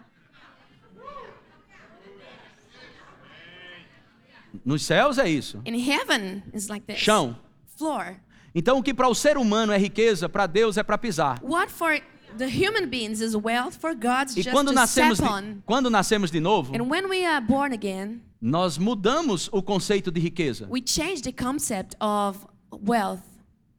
Nos 4.65 4.83
céus 4.83 5.17
é 5.17 5.29
isso. 5.29 5.61
In 5.65 5.75
heaven 5.75 6.43
is 6.53 6.67
like 6.67 6.85
this. 6.85 6.97
Chão. 6.99 7.35
Floor. 7.77 8.15
Então 8.55 8.79
o 8.79 8.83
que 8.83 8.93
para 8.93 9.07
o 9.07 9.13
ser 9.15 9.37
humano 9.37 9.71
é 9.71 9.77
riqueza, 9.77 10.27
para 10.27 10.47
Deus 10.47 10.77
é 10.77 10.83
para 10.83 10.97
pisar. 10.97 11.39
What 11.43 11.71
for 11.71 11.99
the 12.37 12.47
human 12.47 12.87
beings 12.87 13.21
is 13.21 13.35
wealth, 13.35 13.75
for 13.79 13.93
God's 13.95 14.35
E 14.35 14.41
just 14.41 14.51
quando 14.51 14.69
to 14.69 14.73
nascemos 14.73 15.17
step 15.19 15.29
de, 15.29 15.33
on. 15.33 15.61
quando 15.65 15.89
nascemos 15.89 16.31
de 16.31 16.39
novo, 16.39 16.75
And 16.75 16.83
when 16.89 17.07
we 17.07 17.25
are 17.25 17.39
born 17.45 17.73
again, 17.73 18.21
nós 18.41 18.77
mudamos 18.77 19.47
o 19.51 19.61
conceito 19.61 20.11
de 20.11 20.19
riqueza. 20.19 20.67
we 20.69 20.81
change 20.85 21.21
the 21.21 21.31
concept 21.31 21.95
of 22.01 22.39
wealth 22.85 23.21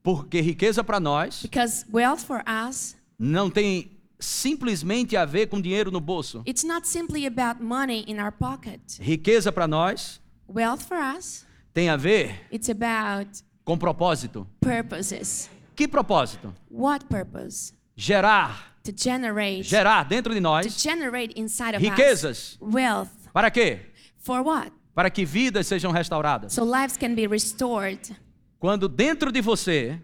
Porque 0.03 0.41
riqueza 0.41 0.83
para 0.85 0.99
nós 1.01 1.43
because 1.43 1.85
wealth 1.93 2.21
for 2.25 2.43
us, 2.47 2.97
não 3.19 3.51
tem 3.51 3.91
simplesmente 4.19 5.17
a 5.17 5.25
ver 5.25 5.47
com 5.49 5.61
dinheiro 5.61 5.91
no 5.91 6.01
bolso. 6.01 6.43
it's 6.47 6.65
not 6.65 6.87
simply 6.89 7.27
about 7.27 7.63
money 7.63 8.05
in 8.09 8.19
our 8.21 8.33
pocket. 8.33 8.81
Riqueza 9.01 9.51
para 9.53 9.67
nós 9.69 10.21
Wealth 10.49 10.83
for 10.87 10.97
us, 10.97 11.45
tem 11.75 11.89
a 11.91 11.97
ver 11.97 12.35
it's 12.51 12.69
about 12.71 13.43
com 13.65 13.77
propósito. 13.77 14.47
purposes. 14.61 15.51
Que 15.77 15.87
propósito? 15.87 16.55
What 16.71 17.07
purpose? 17.07 17.75
gerar, 17.97 18.75
to 18.83 18.93
generate, 18.97 19.63
gerar 19.65 20.05
dentro 20.05 20.33
de 20.33 20.41
to 20.41 20.43
nós 20.43 20.81
generate 20.81 21.35
inside 21.39 21.77
of 21.77 21.83
riquezas. 21.83 22.55
us 22.55 22.59
wealth. 22.61 23.11
Para 23.33 23.51
quê? 23.51 23.81
For 24.19 24.41
what? 24.43 24.73
Para 24.95 25.11
que 25.11 25.25
vidas 25.25 25.67
sejam 25.67 25.93
restauradas. 25.93 26.53
So 26.53 26.65
lives 26.65 26.97
can 26.97 27.15
be 27.15 27.27
restored. 27.27 28.01
Quando 28.61 28.89
dentro 28.89 29.31
de 29.31 29.41
você 29.41 30.01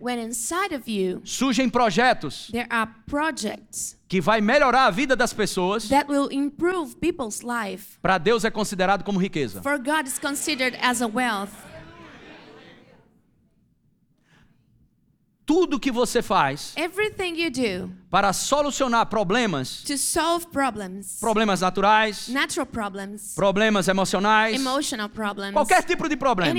you 0.86 1.20
surgem 1.24 1.68
projetos 1.68 2.48
there 2.52 2.66
are 2.70 2.88
projects 3.06 3.98
que 4.08 4.20
vai 4.20 4.40
melhorar 4.40 4.86
a 4.86 4.90
vida 4.90 5.16
das 5.16 5.32
pessoas, 5.32 5.88
para 8.00 8.18
Deus 8.18 8.44
é 8.44 8.50
considerado 8.50 9.02
como 9.02 9.18
riqueza. 9.18 9.60
for 9.60 9.76
God 9.78 10.06
is 10.06 10.18
considered 10.20 10.78
as 10.80 11.02
a 11.02 11.06
wealth. 11.06 11.50
Tudo 15.46 15.78
que 15.78 15.90
você 15.90 16.22
faz 16.22 16.72
Everything 16.76 17.36
you 17.36 17.50
do 17.50 17.92
para 18.10 18.32
solucionar 18.32 19.06
problemas, 19.06 19.82
to 19.82 19.98
solve 19.98 20.46
problems, 20.46 21.18
problemas 21.20 21.60
naturais, 21.60 22.28
natural 22.28 22.64
problems, 22.64 23.34
problemas 23.34 23.88
emocionais, 23.88 24.54
emotional 24.54 25.08
problems, 25.08 25.52
qualquer 25.52 25.82
tipo 25.82 26.08
de 26.08 26.16
problema 26.16 26.54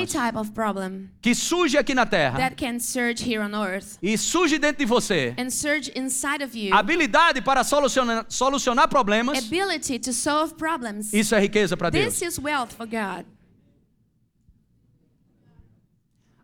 problem 0.53 1.09
que 1.21 1.33
surge 1.33 1.77
aqui 1.77 1.95
na 1.95 2.05
terra 2.05 2.37
that 2.37 2.55
can 2.55 2.77
surge 2.77 3.23
here 3.23 3.41
on 3.41 3.55
earth 3.55 3.97
e 4.03 4.17
surge 4.17 4.59
dentro 4.59 4.79
de 4.79 4.85
você, 4.85 5.33
and 5.37 5.49
surge 5.49 5.91
inside 5.95 6.43
of 6.43 6.55
you, 6.55 6.75
habilidade 6.75 7.41
para 7.41 7.63
solucionar, 7.63 8.25
solucionar 8.29 8.87
problemas, 8.87 9.37
ability 9.37 9.97
to 9.97 10.13
solve 10.13 10.53
problems. 10.55 11.11
isso 11.13 11.33
é 11.33 11.39
riqueza 11.39 11.75
para 11.75 11.89
Deus. 11.89 12.05
This 12.05 12.21
is 12.21 12.37
wealth 12.37 12.73
for 12.73 12.85
God. 12.85 13.25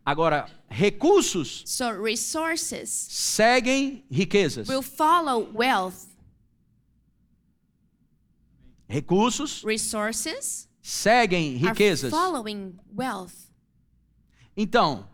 Agora, 0.05 0.47
recursos 0.69 1.63
So 1.65 1.91
resources 2.01 2.89
seguem 2.89 4.03
riquezas. 4.09 4.67
will 4.67 4.81
follow 4.81 5.47
wealth. 5.53 6.07
Recursos 8.89 9.63
Resources 9.63 10.67
seguem 10.81 11.55
riquezas. 11.57 12.09
following 12.11 12.75
wealth. 12.93 13.33
Então, 14.57 15.07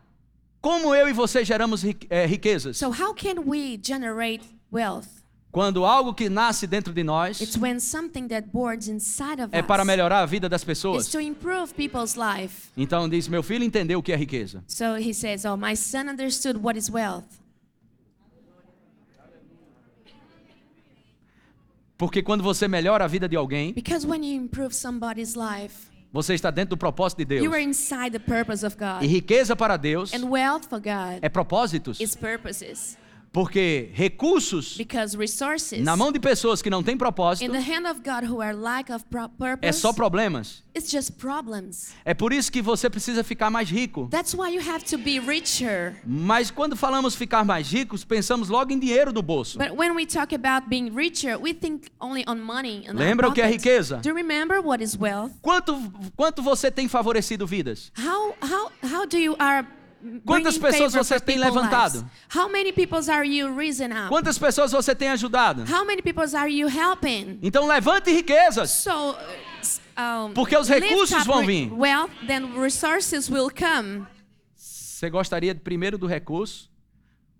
como 0.60 0.94
eu 0.94 1.08
e 1.08 1.12
você 1.12 1.44
geramos 1.44 1.84
eh, 1.84 2.26
riquezas? 2.26 2.76
So 2.76 2.90
how 2.90 3.14
can 3.14 3.44
we 3.46 3.76
generate 3.80 4.44
wealth? 4.72 5.17
Quando 5.58 5.84
algo 5.84 6.14
que 6.14 6.28
nasce 6.28 6.68
dentro 6.68 6.92
de 6.92 7.02
nós 7.02 7.40
It's 7.40 7.56
when 7.56 7.80
something 7.80 8.28
that 8.28 8.46
boards 8.52 8.86
inside 8.86 9.42
of 9.42 9.48
é 9.50 9.60
para 9.60 9.84
melhorar 9.84 10.20
a 10.20 10.24
vida 10.24 10.48
das 10.48 10.62
pessoas. 10.62 11.08
to 11.08 11.20
improve 11.20 11.74
people's 11.74 12.14
life. 12.14 12.68
Então 12.76 13.08
diz, 13.08 13.26
meu 13.26 13.42
filho 13.42 13.64
entendeu 13.64 13.98
o 13.98 14.02
que 14.02 14.12
é 14.12 14.16
riqueza. 14.16 14.62
So 14.68 14.96
he 14.96 15.12
says, 15.12 15.44
"Oh, 15.44 15.56
my 15.56 15.76
son 15.76 16.08
understood 16.10 16.60
what 16.62 16.78
is 16.78 16.88
wealth." 16.88 17.24
Porque 21.96 22.22
quando 22.22 22.44
você 22.44 22.68
melhora 22.68 23.04
a 23.04 23.08
vida 23.08 23.28
de 23.28 23.34
alguém, 23.34 23.72
Because 23.72 24.06
when 24.06 24.24
you 24.24 24.40
improve 24.40 24.72
somebody's 24.72 25.34
life, 25.34 25.88
você 26.12 26.34
está 26.34 26.52
dentro 26.52 26.76
do 26.76 26.78
propósito 26.78 27.18
de 27.18 27.24
Deus. 27.24 27.44
you 27.44 27.52
are 27.52 27.60
inside 27.60 28.12
the 28.12 28.20
purpose 28.20 28.64
of 28.64 28.76
E 29.02 29.08
riqueza 29.08 29.56
para 29.56 29.76
Deus 29.76 30.14
And 30.14 30.28
wealth 30.28 30.68
for 30.68 30.78
God 30.78 31.18
é 31.20 31.28
propósitos. 31.28 31.98
Porque 33.38 33.90
recursos 33.92 34.76
na 35.78 35.96
mão 35.96 36.10
de 36.10 36.18
pessoas 36.18 36.60
que 36.60 36.68
não 36.68 36.82
têm 36.82 36.98
propósito 36.98 37.44
pro- 39.08 39.20
é 39.22 39.28
purpose, 39.28 39.80
só 39.80 39.92
problemas. 39.92 40.64
it's 40.76 40.90
just 40.90 41.12
problems. 41.12 41.92
É 42.04 42.14
por 42.14 42.32
isso 42.32 42.50
que 42.50 42.60
você 42.60 42.90
precisa 42.90 43.22
ficar 43.22 43.48
mais 43.48 43.70
rico. 43.70 44.08
That's 44.10 44.34
why 44.34 44.52
you 44.56 44.60
have 44.68 44.84
to 44.86 44.98
be 44.98 45.20
richer. 45.20 46.00
Mas 46.04 46.50
quando 46.50 46.74
falamos 46.74 47.14
ficar 47.14 47.44
mais 47.44 47.70
ricos, 47.70 48.04
pensamos 48.04 48.48
logo 48.48 48.72
em 48.72 48.78
dinheiro 48.78 49.12
do 49.12 49.22
bolso. 49.22 49.56
Richer, 50.90 51.38
money. 52.44 52.86
Lembra 52.92 53.28
o 53.28 53.32
que 53.32 53.40
é 53.40 53.46
riqueza? 53.46 54.00
Quanto, 55.40 55.92
quanto 56.16 56.42
você 56.42 56.72
tem 56.72 56.88
favorecido 56.88 57.46
vidas? 57.46 57.92
How 57.96 58.34
how 58.42 58.72
how 58.82 59.06
do 59.06 59.16
you 59.16 59.36
are 59.38 59.64
Quantas 60.24 60.56
pessoas 60.58 60.92
você 60.94 61.18
tem 61.20 61.38
levantado? 61.38 62.08
How 62.34 62.48
many 62.48 62.72
are 63.10 63.28
you 63.28 63.54
raising 63.54 63.92
up? 63.92 64.08
Quantas 64.08 64.38
pessoas 64.38 64.72
você 64.72 64.94
tem 64.94 65.08
ajudado? 65.08 65.64
How 65.70 65.84
many 65.84 66.02
are 66.36 66.50
you 66.52 66.68
helping? 66.68 67.38
Então 67.42 67.66
levante 67.66 68.10
riquezas. 68.10 68.70
So, 68.70 68.90
uh, 69.10 70.26
um, 70.28 70.32
Porque 70.34 70.56
os 70.56 70.68
recursos 70.68 71.24
vão 71.24 71.44
vir. 71.44 71.72
Wealth, 71.72 72.10
then 72.26 72.46
resources 72.60 73.28
will 73.28 73.50
come. 73.50 74.06
Você 74.54 75.10
gostaria 75.10 75.54
primeiro 75.54 75.96
do 75.98 76.06
recurso 76.06 76.70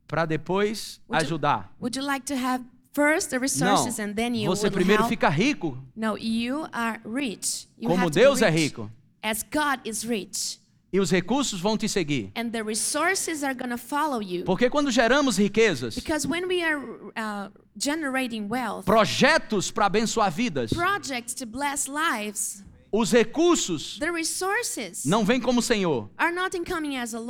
para 0.06 0.24
depois 0.24 1.00
Would 1.08 1.24
you- 1.24 1.26
ajudar? 1.26 1.72
Would 1.80 1.98
you 1.98 2.04
like 2.04 2.24
to 2.26 2.34
have 2.34 2.64
first 2.92 3.30
the 3.30 3.36
Não. 3.36 3.42
resources 3.42 3.98
and 4.00 4.14
then 4.14 4.34
you 4.34 4.46
Você 4.48 4.70
primeiro 4.70 5.02
help? 5.02 5.08
fica 5.08 5.28
rico. 5.28 5.78
No, 5.94 6.16
you 6.18 6.66
are 6.72 7.00
rich. 7.04 7.68
You 7.78 7.88
Como 7.88 8.10
Deus 8.10 8.42
é 8.42 8.48
rich. 8.48 8.62
rico. 8.74 8.90
As 9.22 9.42
God 9.42 9.80
is 9.84 10.04
rich. 10.04 10.58
E 10.90 10.98
os 11.00 11.10
recursos 11.10 11.60
vão 11.60 11.76
te 11.76 11.88
seguir. 11.88 12.32
And 12.34 12.50
the 12.50 12.62
resources 12.62 13.42
are 13.42 13.54
going 13.54 13.70
to 13.70 13.78
follow 13.78 14.22
you. 14.22 14.44
Porque 14.44 14.70
quando 14.70 14.90
geramos 14.90 15.36
riquezas, 15.36 15.94
Because 15.94 16.26
when 16.26 16.46
we 16.46 16.62
are 16.62 16.78
uh, 17.16 17.50
generating 17.76 18.48
wealth, 18.48 18.84
projetos 18.86 19.70
para 19.70 19.86
abençoar 19.86 20.30
vidas, 20.30 20.72
projects 20.72 21.34
to 21.34 21.44
bless 21.44 21.86
lives, 21.88 22.64
os 22.90 23.12
recursos 23.12 23.98
the 23.98 24.10
resources 24.10 25.04
não 25.04 25.24
vêm 25.24 25.40
como 25.40 25.60
Senhor. 25.60 26.08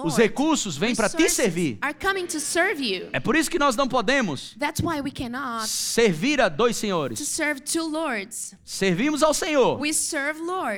Os 0.04 0.16
recursos 0.16 0.76
vêm 0.76 0.94
para 0.94 1.08
te 1.08 1.28
servir. 1.28 1.78
Are 1.80 1.94
coming 1.94 2.26
to 2.26 2.38
serve 2.38 2.80
you. 2.80 3.08
É 3.12 3.18
por 3.18 3.34
isso 3.34 3.50
que 3.50 3.58
nós 3.58 3.74
não 3.74 3.88
podemos 3.88 4.54
That's 4.58 4.80
why 4.80 5.00
we 5.00 5.10
cannot 5.10 5.66
servir 5.66 6.40
a 6.40 6.48
dois 6.48 6.76
to 6.76 6.80
senhores. 6.80 7.18
serve 7.28 7.60
two 7.60 7.88
lords. 7.88 8.54
Servimos 8.64 9.22
ao 9.22 9.34
Senhor 9.34 9.80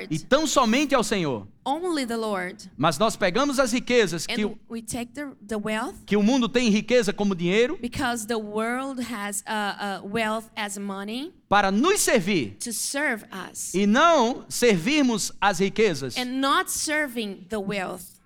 e 0.09 0.17
tão 0.17 0.47
somente 0.47 0.95
ao 0.95 1.03
Senhor. 1.03 1.47
Only 1.65 2.05
the 2.05 2.17
Lord. 2.17 2.69
Mas 2.77 2.97
nós 2.97 3.15
pegamos 3.15 3.59
as 3.59 3.71
riquezas 3.71 4.25
que, 4.25 4.45
o- 4.45 4.57
we 4.69 4.81
take 4.81 5.11
the, 5.13 5.27
the 5.47 5.55
wealth 5.57 5.95
que 6.05 6.17
o 6.17 6.23
mundo 6.23 6.49
tem 6.49 6.69
riqueza 6.69 7.13
como 7.13 7.35
dinheiro 7.35 7.77
because 7.81 8.25
the 8.25 8.37
world 8.37 8.99
has 9.01 9.43
uh, 9.47 10.01
uh, 10.03 10.07
wealth 10.07 10.49
as 10.55 10.77
money 10.77 11.31
para 11.47 11.71
nos 11.71 12.01
servir 12.01 12.57
to 12.59 12.71
serve 12.73 13.25
us 13.49 13.73
e 13.73 13.85
não 13.85 14.45
servirmos 14.49 15.31
as 15.39 15.59
riquezas. 15.59 16.17
and 16.17 16.39
not 16.41 16.69
serving 16.71 17.45
the 17.49 17.57
wealth. 17.59 18.19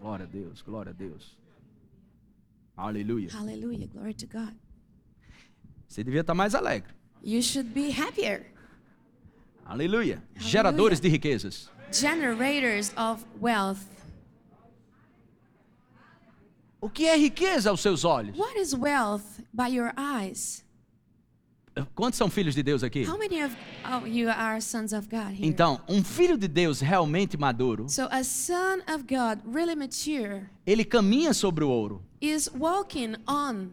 Glória 0.00 0.24
a 0.24 0.28
Deus, 0.28 0.62
glória 0.62 0.90
a 0.90 0.92
Deus. 0.94 1.36
Aleluia. 2.76 3.28
Hallelujah, 3.32 3.88
glory 3.88 4.14
to 4.14 4.26
God. 4.26 4.54
Você 5.88 6.04
devia 6.04 6.20
estar 6.20 6.34
mais 6.34 6.54
alegre. 6.54 6.92
You 7.22 7.42
should 7.42 7.70
be 7.74 7.90
happier. 7.90 8.46
Aleluia. 9.68 10.22
Geradores 10.34 10.98
de 10.98 11.08
riquezas. 11.10 11.70
Generators 11.92 12.90
of 12.96 13.22
wealth. 13.38 13.84
O 16.80 16.88
que 16.88 17.06
é 17.06 17.16
riqueza 17.16 17.68
aos 17.68 17.80
seus 17.80 18.02
olhos? 18.02 18.34
What 18.38 18.58
is 18.58 18.72
wealth 18.72 19.40
by 19.52 19.68
your 19.68 19.92
eyes? 19.98 20.64
Quantos 21.94 22.16
são 22.16 22.30
filhos 22.30 22.54
de 22.54 22.62
Deus 22.62 22.82
aqui? 22.82 23.04
How 23.04 23.18
many 23.18 23.42
of 23.44 23.54
oh, 23.84 24.06
you 24.06 24.30
are 24.30 24.58
sons 24.60 24.94
of 24.94 25.06
God 25.08 25.34
here? 25.34 25.46
Então, 25.46 25.80
um 25.86 26.02
filho 26.02 26.38
de 26.38 26.48
Deus 26.48 26.80
realmente 26.80 27.36
maduro, 27.36 27.88
So 27.90 28.08
a 28.10 28.24
son 28.24 28.80
of 28.88 29.04
God, 29.04 29.40
really 29.44 29.76
mature, 29.76 30.48
ele 30.66 30.84
caminha 30.84 31.34
sobre 31.34 31.62
o 31.62 31.68
ouro. 31.68 32.02
is 32.22 32.50
walking 32.54 33.16
on 33.28 33.70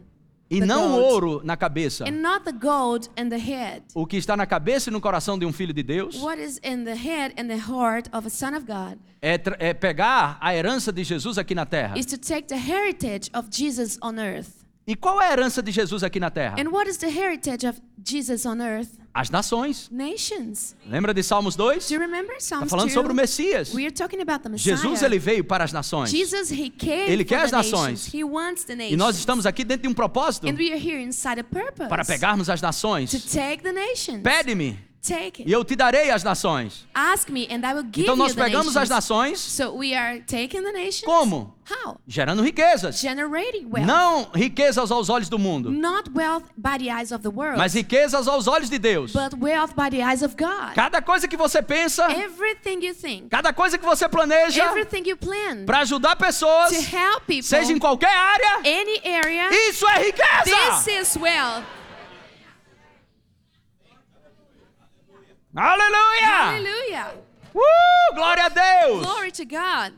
E 0.50 0.60
não 0.60 1.00
o 1.00 1.02
ouro 1.02 1.42
na 1.44 1.58
cabeça. 1.58 2.06
and 2.08 2.22
not 2.22 2.46
the 2.46 2.52
gold 2.52 3.10
and 3.18 3.30
the 3.30 3.38
head. 3.38 3.84
O 3.94 4.06
que 4.06 4.18
está 4.18 4.38
na 4.38 4.46
cabeça 4.46 4.90
e 4.90 4.94
no 4.94 5.02
coração 5.02 5.40
de 5.40 5.46
um 5.46 5.52
filho 5.52 5.74
de 5.74 5.82
Deus 5.82 6.16
What 6.22 6.42
is 6.42 6.60
in 6.64 6.84
the 6.84 6.94
head 6.96 7.34
and 7.40 7.48
the 7.48 7.58
heart 7.58 8.10
of 8.14 8.28
a 8.28 8.30
son 8.30 8.56
of 8.56 8.66
God 8.66 9.00
é, 9.22 9.42
é 9.60 9.74
pegar 9.74 10.38
a 10.40 10.56
herança 10.56 10.92
de 10.92 11.04
Jesus 11.04 11.40
aqui 11.40 11.56
na 11.56 11.66
terra. 11.66 11.96
To. 14.86 14.92
E 14.92 14.96
qual 14.96 15.22
é 15.22 15.30
a 15.30 15.34
herança 15.34 15.62
de 15.64 15.72
Jesus 15.72 16.04
aqui 16.04 16.20
na 16.20 16.30
terra? 16.30 16.56
And 16.60 16.70
what 16.70 16.90
is 16.90 16.98
the 16.98 17.10
heritage 17.10 17.66
of 17.68 17.80
Jesus 18.04 18.46
on 18.46 18.62
earth? 18.62 18.90
As 19.14 19.30
nações. 19.30 19.90
Nations. 19.90 20.76
Lembra 20.86 21.14
de 21.14 21.24
Salmos 21.24 21.56
2? 21.56 21.88
Do 21.88 21.94
you 21.94 22.00
remember 22.02 22.36
Está 22.36 22.58
Psalms 22.58 22.70
falando 22.70 22.88
2? 22.88 22.94
sobre 22.94 23.12
o 23.14 23.16
Messias. 23.16 23.74
We 23.74 23.86
are 23.86 23.92
talking 23.92 24.22
about 24.22 24.44
the 24.44 24.50
Messiah. 24.50 24.76
Jesus 24.76 25.02
ele 25.02 25.18
veio 25.18 25.44
para 25.44 25.64
as 25.64 25.72
nações. 25.72 26.10
Jesus, 26.10 26.52
he 26.52 26.70
came 26.70 27.10
Ele 27.10 27.24
quer 27.24 27.40
as 27.40 27.52
nações. 27.52 28.14
He 28.14 28.24
wants 28.24 28.66
the 28.66 28.76
nations. 28.76 28.94
E 28.94 28.98
nós 28.98 29.18
estamos 29.18 29.46
aqui 29.46 29.64
dentro 29.64 29.84
de 29.84 29.88
um 29.88 29.94
propósito 29.94 30.48
And 30.48 30.56
we 30.58 30.72
are 30.72 30.78
here 30.78 31.02
inside 31.02 31.40
a 31.40 31.44
purpose 31.44 31.88
para 31.88 32.04
pegarmos 32.04 32.50
as 32.50 32.60
to 32.60 32.66
nações. 32.66 33.12
take 33.32 33.64
the 33.64 33.72
nations. 33.72 34.22
Pede-me, 34.22 34.78
e 35.14 35.24
it. 35.26 35.44
eu 35.52 35.64
te 35.64 35.76
darei 35.76 36.10
as 36.12 36.24
nações. 36.24 36.88
Ask 36.94 37.30
me, 37.30 37.48
and 37.52 37.66
I 37.68 37.74
will 37.74 37.84
give 37.92 38.04
Então 38.04 38.16
you 38.16 38.24
nós 38.24 38.34
the 38.36 38.44
pegamos 38.44 38.76
as 38.78 38.90
nações 38.90 39.40
So 39.40 39.76
we 39.76 39.96
are 39.96 40.22
taking 40.22 40.62
the 40.64 40.72
nations. 40.72 41.04
como? 41.06 41.54
How? 41.68 42.00
Gerando 42.08 42.44
riquezas. 42.44 43.00
Generating 43.00 43.66
wealth. 43.72 43.88
Não 43.88 44.30
riquezas 44.34 44.92
aos 44.92 45.10
olhos 45.10 45.30
do 45.30 45.40
mundo, 45.40 45.72
Not 45.72 46.12
wealth 46.14 46.44
by 46.56 46.78
the 46.78 46.92
eyes 46.92 47.12
of 47.12 47.24
the 47.24 47.30
world, 47.30 47.58
mas 47.58 47.74
riquezas 47.74 48.28
aos 48.28 48.48
olhos 48.48 48.70
de 48.70 48.78
Deus. 48.78 49.12
but 49.14 49.34
wealth 49.40 49.74
by 49.76 49.90
the 49.90 50.04
eyes 50.04 50.22
of 50.22 50.36
God. 50.36 50.76
Cada 50.76 51.02
coisa 51.02 51.28
que 51.28 51.36
você 51.36 51.62
pensa, 51.64 52.06
Everything 52.12 52.86
you 52.86 52.94
think, 52.94 53.30
cada 53.30 53.52
coisa 53.52 53.78
que 53.80 53.86
você 53.86 54.08
planeja 54.08 54.64
everything 54.64 55.10
you 55.10 55.18
plan 55.18 55.66
para 55.66 55.80
ajudar 55.80 56.16
pessoas, 56.16 56.70
to 56.70 56.96
help 56.96 57.22
people, 57.26 57.42
seja 57.44 57.74
em 57.74 57.80
qualquer 57.80 58.16
área, 58.16 58.60
area, 59.04 59.50
isso 59.70 59.88
é 59.88 60.06
riqueza. 60.06 60.84
this 60.84 60.88
is 60.88 61.18
wealth. 61.18 61.64
Aleluia! 65.56 66.28
Hallelujah. 66.28 67.14
Uh, 67.56 68.14
glória 68.16 68.46
a 68.46 68.50
Deus! 68.50 69.06
Glory 69.06 69.32
to 69.32 69.46
God. 69.46 69.94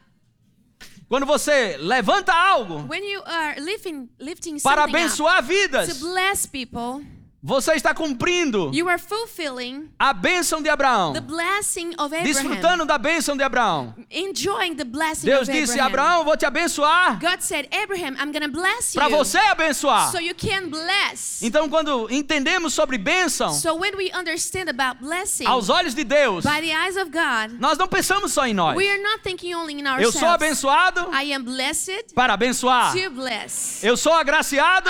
Quando 1.10 1.26
você 1.26 1.78
levanta 1.80 2.34
algo 2.34 2.86
When 2.88 3.04
you 3.04 3.24
are 3.26 3.60
lifting, 3.60 4.10
lifting 4.20 4.60
para 4.62 4.84
up 4.84 4.90
abençoar 4.94 5.42
to 5.42 5.48
vidas, 5.48 6.00
bless 6.00 6.46
people, 6.46 7.02
você 7.48 7.76
está 7.76 7.94
cumprindo 7.94 8.70
you 8.74 8.90
are 8.90 9.02
fulfilling 9.02 9.90
a 9.98 10.12
bênção 10.12 10.62
de 10.62 10.68
Abraão, 10.68 11.14
the 11.14 11.22
blessing 11.22 11.92
of 11.92 12.14
Abraham. 12.14 12.24
desfrutando 12.24 12.86
da 12.86 12.98
bênção 12.98 13.38
de 13.38 13.44
Abraão. 13.44 13.96
Enjoying 14.12 14.76
the 14.76 14.84
blessing 14.84 15.26
Deus 15.26 15.48
of 15.48 15.52
disse: 15.54 15.80
Abraham. 15.80 15.88
Abraão, 15.88 16.26
vou 16.26 16.36
te 16.36 16.46
abençoar 16.46 17.18
God 17.22 17.40
said, 17.40 17.70
Abraham, 17.74 18.18
I'm 18.20 18.34
going 18.34 18.42
to 18.42 18.52
bless 18.52 18.94
you 18.94 19.00
para 19.00 19.08
você 19.08 19.38
abençoar. 19.38 20.12
so 20.12 20.20
you 20.20 20.36
can 20.36 20.68
bless. 20.68 21.42
Então, 21.42 21.70
quando 21.70 22.12
entendemos 22.12 22.74
sobre 22.74 22.98
bênção 22.98 23.54
So 23.54 23.76
when 23.76 23.96
we 23.96 24.12
understand 24.14 24.70
about 24.70 25.02
blessing 25.02 25.46
aos 25.46 25.70
olhos 25.70 25.96
de 25.96 26.04
Deus, 26.04 26.44
by 26.44 26.60
the 26.60 26.74
eyes 26.74 26.98
of 26.98 27.10
God, 27.12 27.58
nós 27.62 27.78
não 27.78 27.88
pensamos 27.88 28.34
só 28.34 28.46
em 28.46 28.54
nós. 28.54 28.76
we 28.76 28.90
are 28.90 29.02
not 29.02 29.22
thinking 29.24 29.54
only 29.54 29.74
in 29.80 29.86
Eu 30.02 30.12
sou 30.12 30.28
abençoado 30.28 31.10
I 31.14 31.34
am 31.34 31.44
blessed 31.44 32.14
para 32.14 32.34
abençoar. 32.34 32.94
Eu 33.82 33.96
sou 33.96 34.12
agraciado 34.12 34.90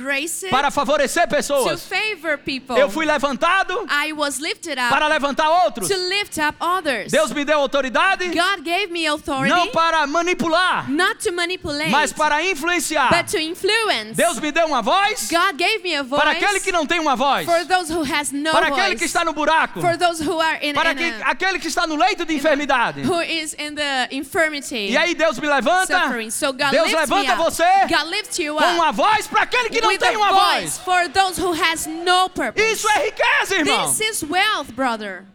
Graced 0.00 0.50
para 0.50 0.70
favorecer 0.70 1.24
to 1.24 1.28
pessoas. 1.34 1.82
favor 1.82 2.38
people. 2.38 2.76
Eu 2.78 2.88
fui 2.90 3.04
levantado 3.04 3.86
I 3.90 4.12
was 4.12 4.38
lifted 4.38 4.78
up 4.78 4.88
para 4.88 5.06
levantar 5.06 5.48
outros. 5.64 5.88
to 5.88 5.96
lift 6.08 6.38
up 6.38 6.56
others. 6.60 7.12
Deus 7.12 7.30
me 7.32 7.44
deu 7.44 7.58
autoridade 7.60 8.26
God 8.28 8.62
gave 8.64 8.86
me 8.88 9.06
authority 9.06 9.48
não 9.54 9.68
para 9.68 10.06
manipular, 10.06 10.90
not 10.90 11.16
to 11.22 11.32
manipulate, 11.32 11.90
mas 11.90 12.12
para 12.12 12.42
influenciar. 12.44 13.10
but 13.10 13.30
to 13.30 13.38
influence. 13.38 14.14
Deus 14.14 14.38
me 14.38 14.50
deu 14.50 14.66
uma 14.66 14.82
voz 14.82 15.28
God 15.30 15.56
gave 15.56 15.80
me 15.82 15.94
a 15.96 16.02
voice 16.02 16.20
para 16.22 16.30
aquele 16.32 16.60
que 16.60 16.72
não 16.72 16.86
tem 16.86 16.98
uma 16.98 17.14
voz, 17.16 17.44
for 17.46 17.64
those 17.66 17.92
who 17.92 18.02
has 18.02 18.32
no 18.32 18.50
para 18.50 18.68
aquele 18.68 18.82
voice, 18.88 18.96
que 18.98 19.04
está 19.04 19.24
no 19.24 19.32
buraco, 19.32 19.80
for 19.80 19.96
those 19.96 20.22
who 20.22 20.40
are 20.40 20.58
in, 20.66 20.72
para 20.72 20.92
in 20.92 20.96
que- 20.96 21.22
a, 21.22 21.30
aquele 21.30 21.58
que 21.58 21.68
está 21.68 21.86
no 21.86 21.96
leito 21.96 22.24
de 22.24 22.34
enfermidade. 22.34 23.02
who 23.02 23.20
is 23.20 23.54
in 23.58 23.74
the 23.74 24.08
infirmity, 24.10 24.90
E 24.90 24.96
aí 24.96 25.14
Deus 25.14 25.38
me 25.38 25.48
levanta. 25.48 26.00
So 26.30 26.52
Deus 26.52 26.92
levanta 26.92 27.34
up. 27.34 27.42
você 27.42 27.64
you 28.38 28.54
com 28.54 28.64
up 28.64 28.74
uma 28.74 28.92
voz 28.92 29.26
para 29.26 29.42
aquele 29.42 29.68
que 29.68 29.80
não 29.80 29.89
with 29.92 29.98
tem 30.00 30.16
uma 30.16 30.32
voz. 30.32 30.78
for 30.78 31.08
those 31.08 31.40
who 31.40 31.52
has 31.52 31.86
no 31.86 32.28
purpose. 32.30 32.64
Isso 32.72 32.88
é 32.88 33.06
riqueza, 33.06 33.54
irmão. 33.56 33.86
This 33.88 34.00
is 34.00 34.22
wealth, 34.22 34.72
brother. 34.72 35.26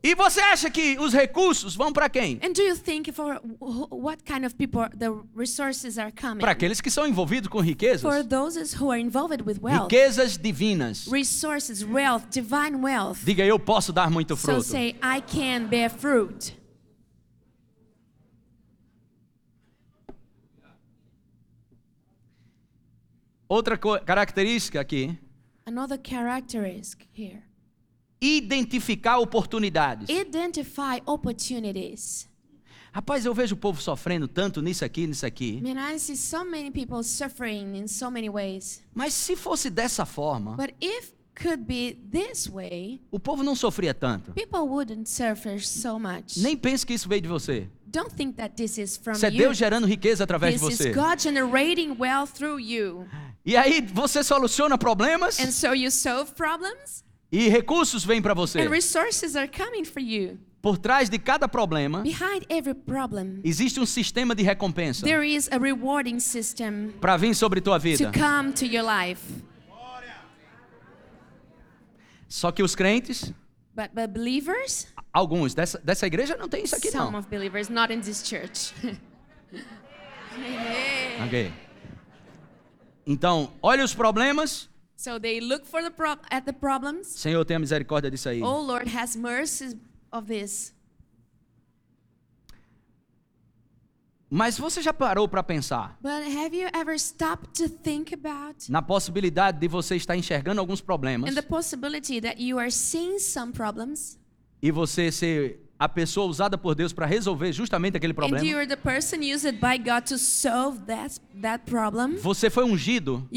E 0.00 0.14
você 0.14 0.40
acha 0.40 0.70
que 0.70 0.96
os 1.00 1.12
recursos 1.12 1.74
vão 1.74 1.92
para 1.92 2.08
quem? 2.08 2.38
And 2.42 2.52
do 2.52 2.62
you 2.62 2.76
think 2.76 3.10
for 3.12 3.34
wh- 3.60 3.92
what 3.92 4.22
kind 4.24 4.44
of 4.46 4.54
people 4.54 4.88
the 4.96 5.10
resources 5.36 5.98
are 5.98 6.12
coming? 6.12 6.38
Para 6.38 6.52
aqueles 6.52 6.80
que 6.80 6.88
são 6.88 7.04
envolvidos 7.04 7.48
com 7.48 7.58
riquezas. 7.60 8.00
For 8.00 8.24
those 8.24 8.76
who 8.80 8.90
are 8.92 9.00
involved 9.00 9.42
with 9.44 9.58
wealth, 9.60 9.90
Riquezas 9.90 10.38
divinas. 10.38 11.08
resources, 11.10 11.82
wealth, 11.84 12.26
divine 12.30 12.76
wealth. 12.80 13.18
Diga, 13.24 13.44
eu 13.44 13.58
posso 13.58 13.92
dar 13.92 14.08
muito 14.08 14.36
So 14.36 14.46
fruto. 14.46 14.62
say, 14.62 14.90
I 15.02 15.20
can 15.20 15.66
bear 15.66 15.90
fruit. 15.90 16.54
Outra 23.48 23.76
característica 23.78 24.80
aqui, 24.80 25.18
Another 25.66 25.98
characteristic 26.02 27.06
here. 27.16 27.42
identificar 28.20 29.18
oportunidades. 29.18 30.08
Identify 30.08 31.00
opportunities. 31.06 32.28
Rapaz, 32.92 33.24
eu 33.26 33.34
vejo 33.34 33.54
o 33.54 33.58
povo 33.58 33.80
sofrendo 33.80 34.26
tanto 34.26 34.60
nisso 34.62 34.84
aqui, 34.84 35.06
nisso 35.06 35.24
aqui. 35.26 35.60
Man, 35.62 35.78
I 35.94 35.98
see 35.98 36.16
so 36.16 36.44
many 36.44 36.70
people 36.70 37.02
suffering 37.04 37.76
in 37.76 37.86
so 37.86 38.10
many 38.10 38.28
ways. 38.30 38.82
Mas 38.94 39.12
se 39.14 39.36
fosse 39.36 39.70
dessa 39.70 40.04
forma, 40.06 40.56
But 40.56 40.74
if 40.80 41.12
could 41.40 41.64
be 41.64 41.96
this 42.10 42.48
way, 42.48 43.00
o 43.10 43.18
povo 43.20 43.42
não 43.42 43.54
sofria 43.54 43.94
tanto. 43.94 44.32
people 44.32 44.60
wouldn't 44.68 45.08
suffer 45.08 45.60
so 45.60 45.98
much. 45.98 46.36
Nem 46.38 46.56
pense 46.56 46.84
que 46.84 46.94
isso 46.94 47.08
veio 47.08 47.22
de 47.22 47.28
você. 47.28 47.68
Don't 47.86 48.14
think 48.14 48.36
that 48.36 48.54
this 48.54 48.76
is 48.76 48.96
from 48.98 49.12
Isso 49.14 49.24
é 49.24 49.30
you. 49.30 49.38
Deus 49.38 49.56
gerando 49.56 49.86
riqueza 49.86 50.24
através 50.24 50.60
de 50.60 50.66
This 50.66 50.76
você. 50.78 50.90
is 50.90 50.94
God 50.96 51.18
generating 51.20 51.96
wealth 51.98 52.32
through 52.34 52.60
you. 52.60 53.06
E 53.46 53.56
aí 53.56 53.80
você 53.80 54.22
soluciona 54.22 54.76
problemas 54.76 55.38
And 55.40 55.50
so 55.50 55.72
you 55.74 55.90
solve 55.90 56.32
problems 56.34 57.02
e 57.32 57.48
recursos 57.48 58.04
vêm 58.04 58.20
para 58.20 58.34
você. 58.34 58.60
and 58.60 58.68
resources 58.70 59.36
are 59.36 59.48
coming 59.48 59.84
for 59.84 60.00
you. 60.02 60.38
Por 60.60 60.76
trás 60.76 61.08
de 61.08 61.18
cada 61.18 61.48
problema 61.48 62.02
Behind 62.02 62.44
every 62.50 62.74
problem, 62.74 63.40
existe 63.44 63.78
um 63.80 63.86
sistema 63.86 64.34
de 64.34 64.42
recompensa 64.42 65.06
there 65.06 65.24
is 65.26 65.48
a 65.52 65.56
rewarding 65.56 66.18
system 66.20 66.90
para 67.00 67.16
vir 67.16 67.32
sobre 67.34 67.60
tua 67.60 67.78
to 67.78 67.82
vida. 67.84 68.12
come 68.12 68.52
to 68.52 68.66
your 68.66 68.84
life. 68.84 69.22
Só 72.28 72.52
que 72.52 72.62
os 72.62 72.74
crentes, 72.74 73.32
But, 73.74 73.90
but 73.94 74.08
believers, 74.12 74.86
alguns 75.12 75.54
dessa, 75.54 75.78
dessa 75.78 76.06
igreja 76.06 76.36
não 76.36 76.48
tem 76.48 76.64
isso 76.64 76.74
aqui 76.76 76.90
some 76.90 77.12
não. 77.12 77.18
of 77.20 77.28
believers, 77.28 77.68
not 77.68 77.92
in 77.92 78.00
this 78.00 78.22
church. 78.26 78.74
Ok. 81.26 81.52
Então, 83.06 83.50
olha 83.62 83.84
os 83.84 83.94
problemas. 83.94 84.68
so 84.96 85.18
they 85.18 85.40
look 85.40 85.64
for 85.66 85.82
the 85.82 85.90
prob- 85.90 86.20
at 86.30 86.44
the 86.44 86.52
problems. 86.52 87.06
Senhor, 87.08 87.44
tenha 87.44 87.58
misericórdia 87.58 88.10
disso 88.10 88.28
aí. 88.28 88.42
Oh 88.42 88.60
Lord, 88.60 88.88
has 88.96 89.16
mercy 89.16 89.78
of 90.12 90.26
this. 90.28 90.74
Mas 94.30 94.58
você 94.58 94.82
já 94.82 94.92
parou 94.92 95.26
para 95.26 95.42
pensar 95.42 95.96
But 96.02 96.22
have 96.36 96.54
you 96.54 96.68
ever 96.74 96.98
stopped 96.98 97.62
to 97.62 97.68
think 97.68 98.14
about 98.14 98.70
na 98.70 98.82
possibilidade 98.82 99.58
de 99.58 99.68
você 99.68 99.96
estar 99.96 100.16
enxergando 100.16 100.60
alguns 100.60 100.80
problemas 100.80 101.30
and 101.30 101.34
the 101.34 101.42
possibility 101.42 102.20
that 102.20 102.40
you 102.40 102.58
are 102.58 102.70
seeing 102.70 103.18
some 103.18 103.52
problems 103.52 104.18
e 104.62 104.70
você 104.70 105.10
ser 105.10 105.68
a 105.78 105.88
pessoa 105.88 106.26
usada 106.26 106.58
por 106.58 106.74
Deus 106.74 106.92
para 106.92 107.06
resolver 107.06 107.52
justamente 107.52 107.96
aquele 107.96 108.12
and 108.12 108.16
problema? 108.16 108.44
you 108.44 108.58
are 108.58 108.66
the 108.66 108.76
person 108.76 109.18
used 109.22 109.60
by 109.60 109.78
God 109.78 110.04
to 110.08 110.18
solve 110.18 110.80
that 110.86 111.20
that 111.40 111.64
problem? 111.64 112.16
Você 112.16 112.50
foi 112.50 112.64
ungido 112.64 113.28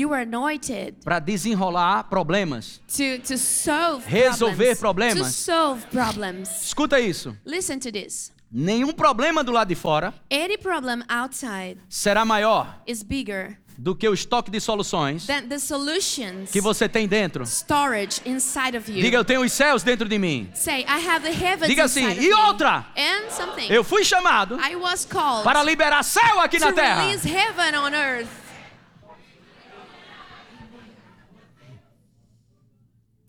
para 1.03 1.19
desenrolar 1.19 2.09
problemas. 2.09 2.81
to 2.87 3.21
to 3.25 3.37
solve 3.37 4.03
Resolver 4.07 4.75
problems. 4.75 4.79
problemas. 4.79 5.27
To 5.27 5.51
solve 5.51 5.85
problems. 5.87 6.63
Escuta 6.65 6.99
isso. 6.99 7.37
Listen 7.45 7.77
to 7.79 7.91
this. 7.91 8.31
Nenhum 8.51 8.91
problema 8.91 9.43
do 9.43 9.51
lado 9.51 9.69
de 9.69 9.75
fora 9.75 10.13
Any 10.29 10.57
problem 10.57 11.03
outside 11.07 11.77
será 11.87 12.25
maior 12.25 12.67
is 12.85 13.01
bigger 13.01 13.57
do 13.77 13.95
que 13.95 14.07
o 14.07 14.13
estoque 14.13 14.51
de 14.51 14.59
soluções 14.59 15.25
than 15.25 15.47
the 15.47 15.57
solutions 15.57 16.51
que 16.51 16.59
você 16.59 16.89
tem 16.89 17.07
dentro. 17.07 17.45
storage 17.45 18.21
inside 18.25 18.77
of 18.77 18.91
you. 18.91 19.01
Diga, 19.01 19.17
eu 19.17 19.25
tenho 19.25 19.41
os 19.41 19.51
céus 19.53 19.83
dentro 19.83 20.07
de 20.07 20.19
mim. 20.19 20.49
Say, 20.53 20.81
I 20.81 21.07
have 21.07 21.21
the 21.21 21.31
heavens 21.33 21.67
Diga 21.69 21.85
assim, 21.85 22.05
inside 22.05 22.25
e 22.25 22.33
outra? 22.33 22.85
And 22.97 23.31
something. 23.31 23.71
Eu 23.71 23.83
fui 23.83 24.03
chamado 24.03 24.59
I 24.59 24.75
was 24.75 25.05
called 25.05 25.43
para 25.43 25.63
liberar 25.63 26.03
céu 26.03 26.41
aqui 26.41 26.59
to 26.59 26.65
na 26.65 26.73
terra. 26.73 27.01
release 27.03 27.25
heaven 27.27 27.75
on 27.79 27.93
earth. 27.93 28.40